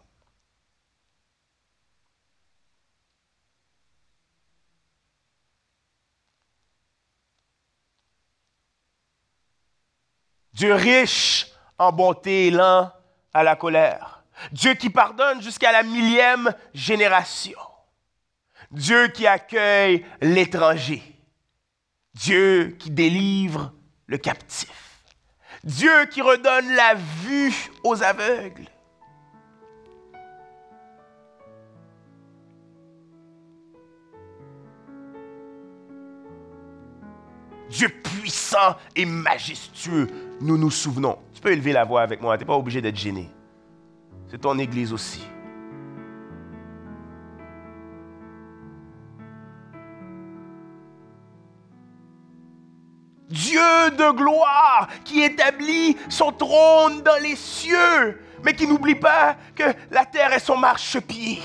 Dieu 10.53 10.75
riche 10.75 11.47
en 11.79 11.93
bonté 11.93 12.49
et 12.49 12.51
lent 12.51 12.91
à 13.33 13.43
la 13.43 13.57
colère. 13.57 14.25
Dieu 14.53 14.75
qui 14.75 14.91
pardonne 14.91 15.41
jusqu'à 15.43 15.71
la 15.71 15.83
millième 15.83 16.53
génération. 16.75 17.59
Dieu 18.71 19.09
qui 19.09 19.27
accueille 19.27 20.05
l'étranger. 20.21 21.03
Dieu 22.15 22.75
qui 22.79 22.91
délivre 22.91 23.73
le 24.07 24.19
captif. 24.19 25.03
Dieu 25.63 26.07
qui 26.07 26.23
redonne 26.23 26.75
la 26.75 26.95
vue 26.95 27.55
aux 27.85 28.03
aveugles. 28.03 28.69
Dieu 37.69 37.89
puissant 37.89 38.77
et 38.95 39.05
majestueux, 39.05 40.09
nous 40.41 40.57
nous 40.57 40.71
souvenons. 40.71 41.19
Tu 41.35 41.41
peux 41.41 41.53
élever 41.53 41.73
la 41.73 41.85
voix 41.85 42.03
avec 42.03 42.21
moi, 42.21 42.37
tu 42.37 42.43
n'es 42.43 42.47
pas 42.47 42.57
obligé 42.57 42.81
d'être 42.81 42.97
gêné. 42.97 43.29
C'est 44.29 44.41
ton 44.41 44.59
Église 44.59 44.93
aussi. 44.93 45.23
Dieu 53.29 53.91
de 53.91 54.17
gloire 54.17 54.89
qui 55.05 55.23
établit 55.23 55.97
son 56.09 56.33
trône 56.33 57.03
dans 57.03 57.21
les 57.21 57.35
cieux, 57.35 58.21
mais 58.45 58.55
qui 58.55 58.67
n'oublie 58.67 58.95
pas 58.95 59.37
que 59.55 59.65
la 59.91 60.05
terre 60.05 60.33
est 60.33 60.41
son 60.41 60.57
marchepied. 60.57 61.41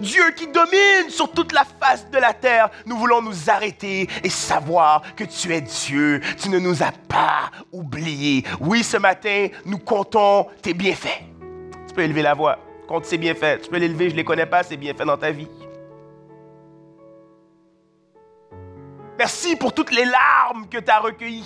Dieu 0.00 0.30
qui 0.36 0.46
domine 0.46 1.10
sur 1.10 1.30
toute 1.30 1.52
la 1.52 1.64
face 1.64 2.08
de 2.10 2.18
la 2.18 2.32
terre, 2.32 2.70
nous 2.86 2.96
voulons 2.96 3.22
nous 3.22 3.50
arrêter 3.50 4.08
et 4.22 4.28
savoir 4.28 5.02
que 5.14 5.24
tu 5.24 5.52
es 5.52 5.60
Dieu. 5.60 6.20
Tu 6.40 6.48
ne 6.48 6.58
nous 6.58 6.82
as 6.82 6.92
pas 7.08 7.50
oubliés. 7.72 8.44
Oui, 8.60 8.82
ce 8.82 8.96
matin, 8.96 9.48
nous 9.64 9.78
comptons 9.78 10.46
tes 10.60 10.74
bienfaits. 10.74 11.22
Tu 11.88 11.94
peux 11.94 12.02
élever 12.02 12.22
la 12.22 12.34
voix. 12.34 12.58
Compte 12.88 13.04
tes 13.04 13.18
bienfaits. 13.18 13.62
Tu 13.62 13.70
peux 13.70 13.78
l'élever, 13.78 14.08
je 14.08 14.14
ne 14.14 14.18
les 14.18 14.24
connais 14.24 14.46
pas, 14.46 14.62
ces 14.62 14.76
bienfaits 14.76 15.04
dans 15.04 15.16
ta 15.16 15.30
vie. 15.30 15.48
Merci 19.18 19.56
pour 19.56 19.72
toutes 19.72 19.92
les 19.92 20.04
larmes 20.04 20.66
que 20.68 20.78
tu 20.78 20.90
as 20.90 20.98
recueillies. 20.98 21.44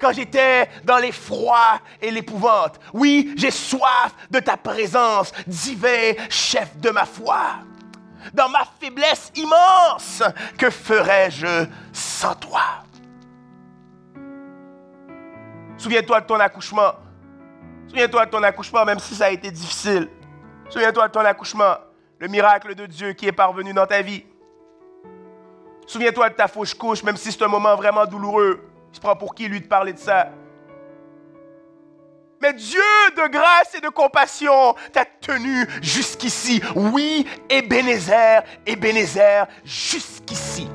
Quand 0.00 0.12
j'étais 0.12 0.68
dans 0.84 0.96
l'effroi 0.96 1.80
et 2.00 2.10
l'épouvante. 2.10 2.80
Oui, 2.94 3.34
j'ai 3.36 3.50
soif 3.50 4.14
de 4.30 4.40
ta 4.40 4.56
présence, 4.56 5.32
divin 5.46 6.14
chef 6.30 6.76
de 6.78 6.90
ma 6.90 7.04
foi. 7.04 7.58
Dans 8.32 8.48
ma 8.48 8.64
faiblesse 8.80 9.30
immense, 9.34 10.22
que 10.56 10.70
ferais-je 10.70 11.66
sans 11.92 12.34
toi? 12.34 12.62
Souviens-toi 15.76 16.20
de 16.20 16.26
ton 16.26 16.40
accouchement. 16.40 16.92
Souviens-toi 17.88 18.26
de 18.26 18.30
ton 18.30 18.42
accouchement, 18.42 18.84
même 18.84 18.98
si 18.98 19.14
ça 19.14 19.26
a 19.26 19.30
été 19.30 19.50
difficile. 19.50 20.08
Souviens-toi 20.68 21.08
de 21.08 21.12
ton 21.12 21.24
accouchement, 21.24 21.74
le 22.18 22.28
miracle 22.28 22.74
de 22.74 22.86
Dieu 22.86 23.12
qui 23.12 23.26
est 23.26 23.32
parvenu 23.32 23.72
dans 23.72 23.86
ta 23.86 24.00
vie. 24.00 24.24
Souviens-toi 25.86 26.28
de 26.30 26.34
ta 26.34 26.46
fauche 26.46 26.74
couche, 26.74 27.02
même 27.02 27.16
si 27.16 27.32
c'est 27.32 27.42
un 27.42 27.48
moment 27.48 27.74
vraiment 27.74 28.06
douloureux. 28.06 28.69
Il 28.92 28.96
se 28.96 29.00
prend 29.00 29.16
pour 29.16 29.34
qui, 29.34 29.48
lui, 29.48 29.60
de 29.60 29.66
parler 29.66 29.92
de 29.92 29.98
ça? 29.98 30.30
Mais 32.42 32.54
Dieu 32.54 32.80
de 33.16 33.28
grâce 33.28 33.74
et 33.76 33.80
de 33.80 33.90
compassion 33.90 34.74
t'a 34.92 35.04
tenu 35.04 35.66
jusqu'ici. 35.82 36.62
Oui, 36.74 37.26
Ebenezer, 37.50 38.42
Ebenezer, 38.64 39.46
jusqu'ici. 39.62 40.66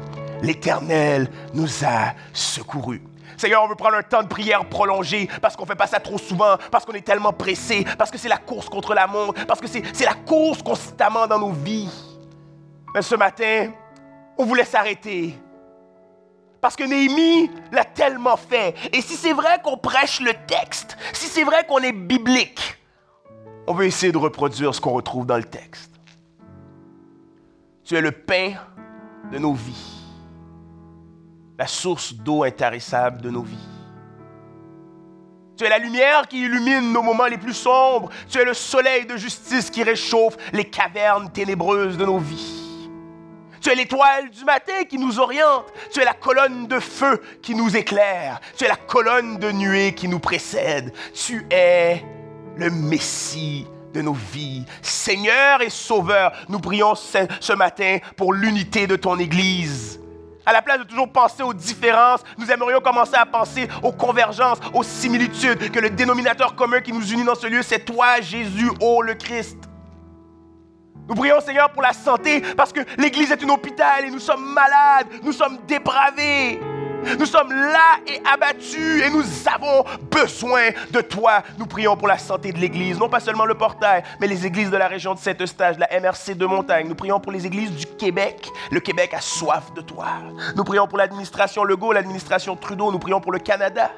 L'Éternel 0.43 1.28
nous 1.53 1.84
a 1.84 2.13
secourus. 2.34 3.01
Seigneur, 3.36 3.63
on 3.63 3.68
veut 3.68 3.76
prendre 3.76 3.95
un 3.95 4.03
temps 4.03 4.22
de 4.22 4.28
prière 4.28 4.63
prolongé 4.70 5.28
parce 5.41 5.55
qu'on 5.55 5.63
ne 5.63 5.70
fait 5.70 5.76
pas 5.76 5.88
ça 5.88 5.99
trop 5.99 6.20
souvent, 6.20 6.55
parce 6.72 6.86
qu'on 6.86 6.93
est 6.93 7.05
tellement 7.05 7.34
pressé, 7.34 7.84
parce 7.97 8.11
que 8.11 8.18
c'est 8.18 8.30
la 8.30 8.38
course 8.38 8.70
contre 8.70 8.93
la 8.93 9.07
montre, 9.07 9.45
parce 9.45 9.59
que 9.59 9.68
c'est 9.68 10.05
la 10.05 10.13
course 10.13 10.61
constamment 10.61 11.26
dans 11.26 11.39
nos 11.39 11.51
vies. 11.51 11.89
Mais 12.93 13.01
ce 13.01 13.16
matin, 13.16 13.72
on 14.38 14.45
voulait 14.45 14.66
s'arrêter. 14.66 15.36
Parce 16.66 16.78
que 16.78 16.84
Néhémie 16.84 17.51
l'a 17.72 17.86
tellement 17.86 18.38
fait. 18.38 18.74
Et 18.91 18.99
si 18.99 19.13
c'est 19.18 19.34
vrai 19.34 19.61
qu'on 19.63 19.78
prêche 19.78 20.20
le 20.20 20.34
texte, 20.47 20.97
si 21.13 21.28
c'est 21.28 21.43
vrai 21.43 21.63
qu'on 21.68 21.78
est 21.78 21.91
biblique, 21.91 22.59
on 23.68 23.76
veut 23.76 23.86
essayer 23.86 24.11
de 24.11 24.18
reproduire 24.18 24.74
ce 24.74 24.82
qu'on 24.82 24.93
retrouve 24.93 25.28
dans 25.28 25.38
le 25.38 25.43
texte. 25.43 25.91
Tu 27.84 27.93
es 27.93 28.01
le 28.01 28.11
pain 28.11 28.53
de 29.32 29.38
nos 29.38 29.53
vies, 29.53 30.01
la 31.59 31.68
source 31.68 32.16
d'eau 32.16 32.43
intarissable 32.43 33.22
de 33.22 33.30
nos 33.30 33.43
vies. 33.43 33.70
Tu 35.57 35.66
es 35.66 35.70
la 35.70 35.78
lumière 35.78 36.28
qui 36.28 36.45
illumine 36.45 36.91
nos 36.91 37.03
moments 37.03 37.28
les 37.28 37.38
plus 37.38 37.53
sombres. 37.53 38.09
Tu 38.28 38.39
es 38.39 38.43
le 38.43 38.55
soleil 38.55 39.05
de 39.05 39.18
justice 39.18 39.70
qui 39.70 39.84
réchauffe 39.84 40.36
les 40.51 40.66
cavernes 40.66 41.30
ténébreuses 41.30 41.95
de 41.95 42.05
nos 42.05 42.18
vies. 42.18 42.64
Tu 43.66 43.72
es 43.72 43.76
l'étoile 43.76 44.30
du 44.30 44.45
matin 44.45 44.84
qui 44.88 44.99
nous 44.99 45.20
oriente. 45.20 45.66
Tu 45.91 45.99
es 45.99 46.05
la 46.05 46.13
colonne 46.13 46.68
de 46.68 46.80
feu 46.80 47.20
qui 47.41 47.55
nous 47.55 47.76
éclaire. 47.76 48.39
Tu 48.55 48.63
es 48.63 48.68
la 48.68 48.76
colonne 48.76 49.39
de 49.39 49.51
nuée 49.51 49.95
qui 49.95 50.07
nous 50.07 50.20
précède. 50.20 50.93
Tu 51.16 51.47
es 51.49 52.05
le 52.57 52.70
Messie 52.70 53.66
de 53.91 54.03
nos 54.03 54.13
vies. 54.13 54.68
Seigneur 54.84 55.63
et 55.63 55.72
Sauveur, 55.72 56.32
nous 56.47 56.59
prions 56.59 56.93
ce, 56.93 57.53
matin 57.53 57.97
pour 58.16 58.34
l'unité 58.34 58.86
de 58.86 58.97
ton 58.97 59.18
Église. 59.18 59.99
À 60.45 60.53
la 60.53 60.61
place 60.61 60.78
de 60.78 60.84
toujours 60.84 61.11
penser 61.11 61.41
aux 61.41 61.55
différences, 61.55 62.22
nous 62.38 62.51
aimerions 62.51 62.82
commencer 62.82 63.16
à 63.16 63.26
penser 63.26 63.68
aux 63.82 63.93
convergences, 63.93 64.59
aux 64.76 64.84
similitudes, 64.84 65.72
que 65.72 65.80
le 65.80 65.89
dénominateur 65.89 66.53
commun 66.53 66.82
qui 66.82 66.93
nous 66.93 67.11
unit 67.11 67.24
dans 67.24 67.34
ce 67.34 67.47
lieu, 67.47 67.63
c'est 67.63 67.84
toi, 67.84 68.22
Jésus, 68.22 68.70
ô 68.80 69.01
le 69.01 69.16
Christ. 69.16 69.57
Nous 71.08 71.16
prions, 71.16 71.39
Seigneur, 71.39 71.70
pour 71.70 71.82
la 71.82 71.93
santé, 71.93 72.41
parce 72.56 72.74
que 72.74 72.82
l'Église 72.97 73.32
est 73.32 73.43
un 73.43 73.49
hôpital 73.49 74.06
et 74.06 74.12
nous 74.12 74.20
sommes 74.20 74.53
malades, 74.53 75.08
nous 75.24 75.34
sommes 75.34 75.60
dépravés. 75.68 76.60
Nous 77.20 77.26
sommes 77.28 77.51
là 77.51 77.99
et 78.08 78.20
abattus 78.26 79.03
et 79.03 79.10
nous 79.12 79.24
avons 79.53 79.86
besoin 80.10 80.70
de 80.91 81.01
toi. 81.01 81.43
Nous 81.60 81.68
prions 81.68 81.95
pour 81.95 82.08
la 82.08 82.18
santé 82.18 82.51
de 82.51 82.58
l'Église, 82.58 82.97
non 82.97 83.10
pas 83.10 83.20
seulement 83.20 83.45
le 83.45 83.53
portail, 83.53 84.03
mais 84.20 84.26
les 84.26 84.45
églises 84.45 84.72
de 84.72 84.78
la 84.78 84.88
région 84.88 85.14
de 85.14 85.20
Saint-Eustache, 85.20 85.76
la 85.78 85.88
MRC 85.99 86.36
de 86.36 86.45
Montagne. 86.47 86.88
Nous 86.88 86.95
prions 86.95 87.20
pour 87.20 87.32
les 87.32 87.45
églises 87.45 87.72
du 87.72 87.86
Québec. 87.86 88.49
Le 88.72 88.80
Québec 88.80 89.14
a 89.14 89.22
soif 89.22 89.72
de 89.76 89.82
toi. 89.82 90.08
Nous 90.56 90.64
prions 90.64 90.88
pour 90.88 90.97
l'administration 90.97 91.64
Legault, 91.64 91.91
l'administration 91.91 92.56
Trudeau. 92.56 92.91
Nous 92.91 92.99
prions 92.99 93.22
pour 93.22 93.32
le 93.32 93.39
Canada. 93.39 93.91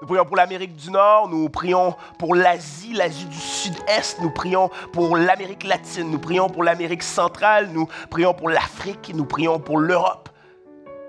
Nous 0.00 0.06
prions 0.06 0.24
pour 0.24 0.36
l'Amérique 0.36 0.76
du 0.76 0.90
Nord, 0.90 1.28
nous 1.28 1.50
prions 1.50 1.94
pour 2.18 2.34
l'Asie, 2.34 2.94
l'Asie 2.94 3.26
du 3.26 3.36
Sud-Est, 3.36 4.18
nous 4.22 4.30
prions 4.30 4.70
pour 4.94 5.16
l'Amérique 5.16 5.64
latine, 5.64 6.10
nous 6.10 6.18
prions 6.18 6.48
pour 6.48 6.64
l'Amérique 6.64 7.02
centrale, 7.02 7.68
nous 7.72 7.86
prions 8.08 8.32
pour 8.32 8.48
l'Afrique, 8.48 9.12
nous 9.14 9.26
prions 9.26 9.58
pour 9.58 9.78
l'Europe. 9.78 10.30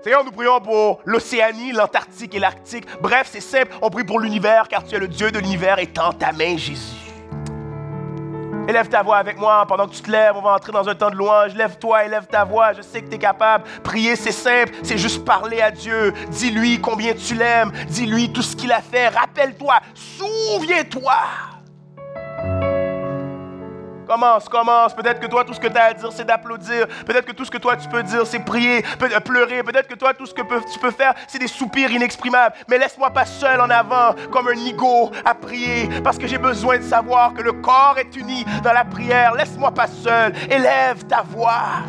Seigneur, 0.02 0.24
nous 0.24 0.32
prions 0.32 0.60
pour 0.60 1.00
l'Océanie, 1.06 1.72
l'Antarctique 1.72 2.34
et 2.34 2.38
l'Arctique. 2.38 2.84
Bref, 3.00 3.28
c'est 3.30 3.40
simple, 3.40 3.72
on 3.80 3.88
prie 3.88 4.04
pour 4.04 4.20
l'univers 4.20 4.68
car 4.68 4.84
tu 4.84 4.94
es 4.94 4.98
le 4.98 5.08
Dieu 5.08 5.30
de 5.30 5.38
l'univers 5.38 5.78
et 5.78 5.86
tends 5.86 6.12
ta 6.12 6.32
main, 6.32 6.58
Jésus. 6.58 7.01
Élève 8.68 8.88
ta 8.88 9.02
voix 9.02 9.16
avec 9.16 9.38
moi 9.38 9.64
pendant 9.66 9.86
que 9.86 9.94
tu 9.94 10.02
te 10.02 10.10
lèves. 10.10 10.34
On 10.36 10.40
va 10.40 10.54
entrer 10.54 10.72
dans 10.72 10.88
un 10.88 10.94
temps 10.94 11.10
de 11.10 11.16
louange. 11.16 11.54
Lève-toi, 11.54 12.04
élève 12.04 12.26
ta 12.26 12.44
voix. 12.44 12.72
Je 12.72 12.82
sais 12.82 13.02
que 13.02 13.08
tu 13.08 13.16
es 13.16 13.18
capable. 13.18 13.64
Prier, 13.82 14.14
c'est 14.14 14.32
simple. 14.32 14.72
C'est 14.82 14.98
juste 14.98 15.24
parler 15.24 15.60
à 15.60 15.70
Dieu. 15.70 16.14
Dis-lui 16.30 16.80
combien 16.80 17.12
tu 17.14 17.34
l'aimes. 17.34 17.72
Dis-lui 17.88 18.32
tout 18.32 18.42
ce 18.42 18.54
qu'il 18.54 18.72
a 18.72 18.80
fait. 18.80 19.08
Rappelle-toi. 19.08 19.74
Souviens-toi. 19.94 21.12
Commence, 24.12 24.46
commence. 24.46 24.94
Peut-être 24.94 25.20
que 25.20 25.26
toi, 25.26 25.42
tout 25.42 25.54
ce 25.54 25.58
que 25.60 25.68
tu 25.68 25.78
as 25.78 25.84
à 25.84 25.94
dire, 25.94 26.12
c'est 26.12 26.26
d'applaudir. 26.26 26.86
Peut-être 27.06 27.24
que 27.24 27.32
tout 27.32 27.46
ce 27.46 27.50
que 27.50 27.56
toi, 27.56 27.76
tu 27.78 27.88
peux 27.88 28.02
dire, 28.02 28.26
c'est 28.26 28.40
prier, 28.40 28.82
peut- 28.98 29.08
pleurer. 29.24 29.62
Peut-être 29.62 29.88
que 29.88 29.94
toi, 29.94 30.12
tout 30.12 30.26
ce 30.26 30.34
que 30.34 30.42
tu 30.70 30.78
peux 30.78 30.90
faire, 30.90 31.14
c'est 31.26 31.38
des 31.38 31.48
soupirs 31.48 31.90
inexprimables. 31.90 32.54
Mais 32.68 32.76
laisse-moi 32.76 33.08
pas 33.08 33.24
seul 33.24 33.58
en 33.58 33.70
avant, 33.70 34.14
comme 34.30 34.48
un 34.48 34.54
nigo, 34.54 35.10
à 35.24 35.34
prier, 35.34 35.88
parce 36.04 36.18
que 36.18 36.26
j'ai 36.26 36.36
besoin 36.36 36.76
de 36.76 36.82
savoir 36.82 37.32
que 37.32 37.40
le 37.40 37.54
corps 37.54 37.96
est 37.96 38.14
uni 38.14 38.44
dans 38.62 38.74
la 38.74 38.84
prière. 38.84 39.32
Laisse-moi 39.34 39.70
pas 39.70 39.86
seul. 39.86 40.34
Élève 40.50 41.06
ta 41.06 41.22
voix. 41.22 41.80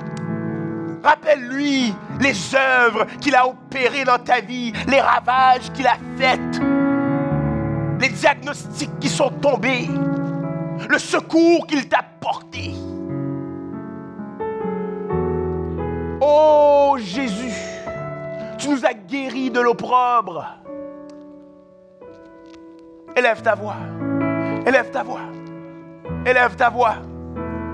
Rappelle-lui 1.04 1.94
les 2.22 2.56
œuvres 2.56 3.06
qu'il 3.20 3.36
a 3.36 3.46
opérées 3.46 4.06
dans 4.06 4.18
ta 4.20 4.40
vie, 4.40 4.72
les 4.88 5.02
ravages 5.02 5.74
qu'il 5.74 5.88
a 5.88 5.98
faits, 6.18 6.40
les 8.00 8.08
diagnostics 8.08 8.98
qui 9.02 9.10
sont 9.10 9.30
tombés 9.30 9.90
le 10.90 11.00
secours 11.00 11.66
qu'il 11.68 11.88
t'a 11.88 12.04
Oh 16.22 16.96
Jésus, 16.98 17.54
tu 18.58 18.70
nous 18.70 18.86
as 18.86 18.94
guéris 18.94 19.52
de 19.52 19.60
l'opprobre. 19.60 20.46
Élève 23.16 23.42
ta 23.42 23.56
voix, 23.56 23.76
élève 24.66 24.90
ta 24.90 25.04
voix, 25.04 25.22
élève 26.26 26.56
ta 26.56 26.70
voix. 26.70 26.96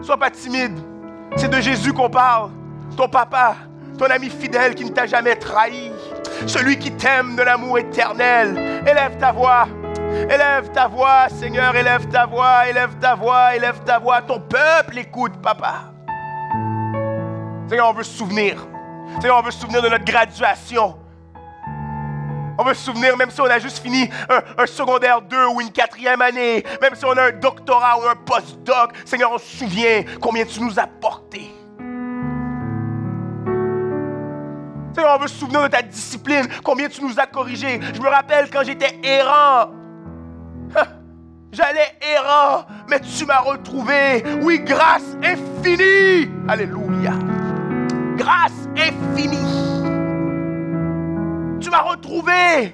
Sois 0.02 0.18
pas 0.18 0.32
timide, 0.32 0.78
c'est 1.36 1.50
de 1.50 1.62
Jésus 1.62 1.94
qu'on 1.94 2.10
parle, 2.10 2.50
ton 2.98 3.08
papa, 3.08 3.56
ton 3.98 4.06
ami 4.06 4.30
fidèle 4.30 4.76
qui 4.76 4.86
ne 4.86 4.90
t'a 4.90 5.06
jamais 5.06 5.36
trahi, 5.36 5.92
celui 6.48 6.78
qui 6.78 6.92
t'aime 6.92 7.36
de 7.36 7.44
l'amour 7.44 7.78
éternel. 7.78 8.58
Élève 8.88 9.18
ta 9.18 9.32
voix. 9.32 9.68
Élève 10.30 10.72
ta 10.72 10.88
voix, 10.88 11.30
Seigneur, 11.30 11.76
élève 11.76 12.08
ta 12.08 12.26
voix, 12.26 12.68
élève 12.68 12.98
ta 13.00 13.16
voix, 13.16 13.56
élève 13.56 13.84
ta 13.84 14.00
voix. 14.00 14.22
Ton 14.22 14.40
peuple 14.40 14.98
écoute, 14.98 15.42
papa. 15.42 15.94
Seigneur, 17.68 17.90
on 17.90 17.94
veut 17.94 18.04
se 18.04 18.18
souvenir. 18.18 18.66
Seigneur, 19.22 19.38
on 19.40 19.42
veut 19.42 19.52
se 19.52 19.60
souvenir 19.60 19.82
de 19.82 19.90
notre 19.90 20.06
graduation. 20.06 20.98
On 22.58 22.64
veut 22.64 22.74
se 22.74 22.84
souvenir, 22.86 23.16
même 23.16 23.32
si 23.32 23.40
on 23.40 23.46
a 23.46 23.58
juste 23.58 23.80
fini 23.80 24.10
un, 24.58 24.66
secondaire 24.66 25.22
2 25.22 25.46
ou 25.48 25.62
une 25.62 25.72
quatrième 25.72 26.22
année, 26.22 26.64
même 26.82 26.94
si 26.94 27.06
on 27.06 27.12
a 27.12 27.28
un 27.28 27.32
doctorat 27.32 27.98
ou 28.00 28.08
un 28.08 28.16
postdoc, 28.16 28.92
Seigneur, 29.06 29.32
on 29.32 29.38
se 29.38 29.58
souvient 29.58 30.04
combien 30.20 30.44
tu 30.46 30.62
nous 30.62 30.78
as 30.78 30.88
portés. 30.88 31.56
Seigneur, 34.94 35.16
on 35.16 35.22
veut 35.22 35.28
se 35.28 35.36
souvenir 35.36 35.64
de 35.64 35.68
ta 35.70 35.82
discipline, 35.82 36.48
combien 36.64 36.90
tu 36.90 37.02
nous 37.02 37.18
as 37.18 37.28
corrigés. 37.28 37.80
Je 37.94 38.02
me 38.02 38.10
rappelle 38.10 38.50
quand 38.50 38.64
j'étais 38.66 39.00
errant. 39.04 39.79
J'allais 41.52 41.96
errant, 42.02 42.66
mais 42.88 43.00
tu 43.00 43.26
m'as 43.26 43.40
retrouvé. 43.40 44.24
Oui, 44.42 44.60
grâce 44.60 45.18
infinie. 45.24 46.30
Alléluia. 46.48 47.14
Grâce 48.16 48.68
infinie. 48.78 49.84
Tu 51.60 51.70
m'as 51.70 51.82
retrouvé. 51.82 52.74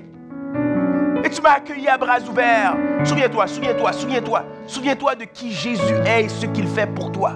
Et 1.23 1.30
tu 1.30 1.41
m'as 1.41 1.53
accueilli 1.53 1.88
à 1.88 1.97
bras 1.97 2.19
ouverts. 2.19 2.76
Souviens-toi, 3.03 3.47
souviens-toi, 3.47 3.93
souviens-toi. 3.93 4.43
Souviens-toi 4.67 5.15
de 5.15 5.23
qui 5.26 5.51
Jésus 5.51 5.95
est 6.05 6.26
et 6.26 6.30
ce 6.30 6.45
qu'il 6.47 6.67
fait 6.67 6.88
pour 6.88 7.11
toi. 7.11 7.34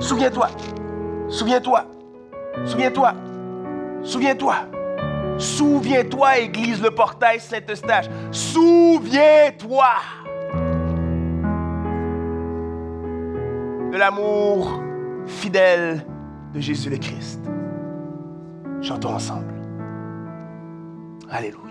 Souviens-toi. 0.00 0.48
Souviens-toi. 1.28 1.84
Souviens-toi. 2.64 3.14
Souviens-toi. 4.04 4.54
Souviens-toi, 5.38 6.38
Église 6.38 6.82
le 6.82 6.90
portail 6.90 7.40
Saint-Eustache. 7.40 8.06
Souviens-toi 8.30 9.86
de 13.92 13.96
l'amour 13.96 14.82
fidèle 15.26 16.04
de 16.52 16.60
Jésus 16.60 16.90
le 16.90 16.96
Christ. 16.96 17.40
Chantons 18.82 19.14
ensemble. 19.14 19.54
Alléluia. 21.30 21.63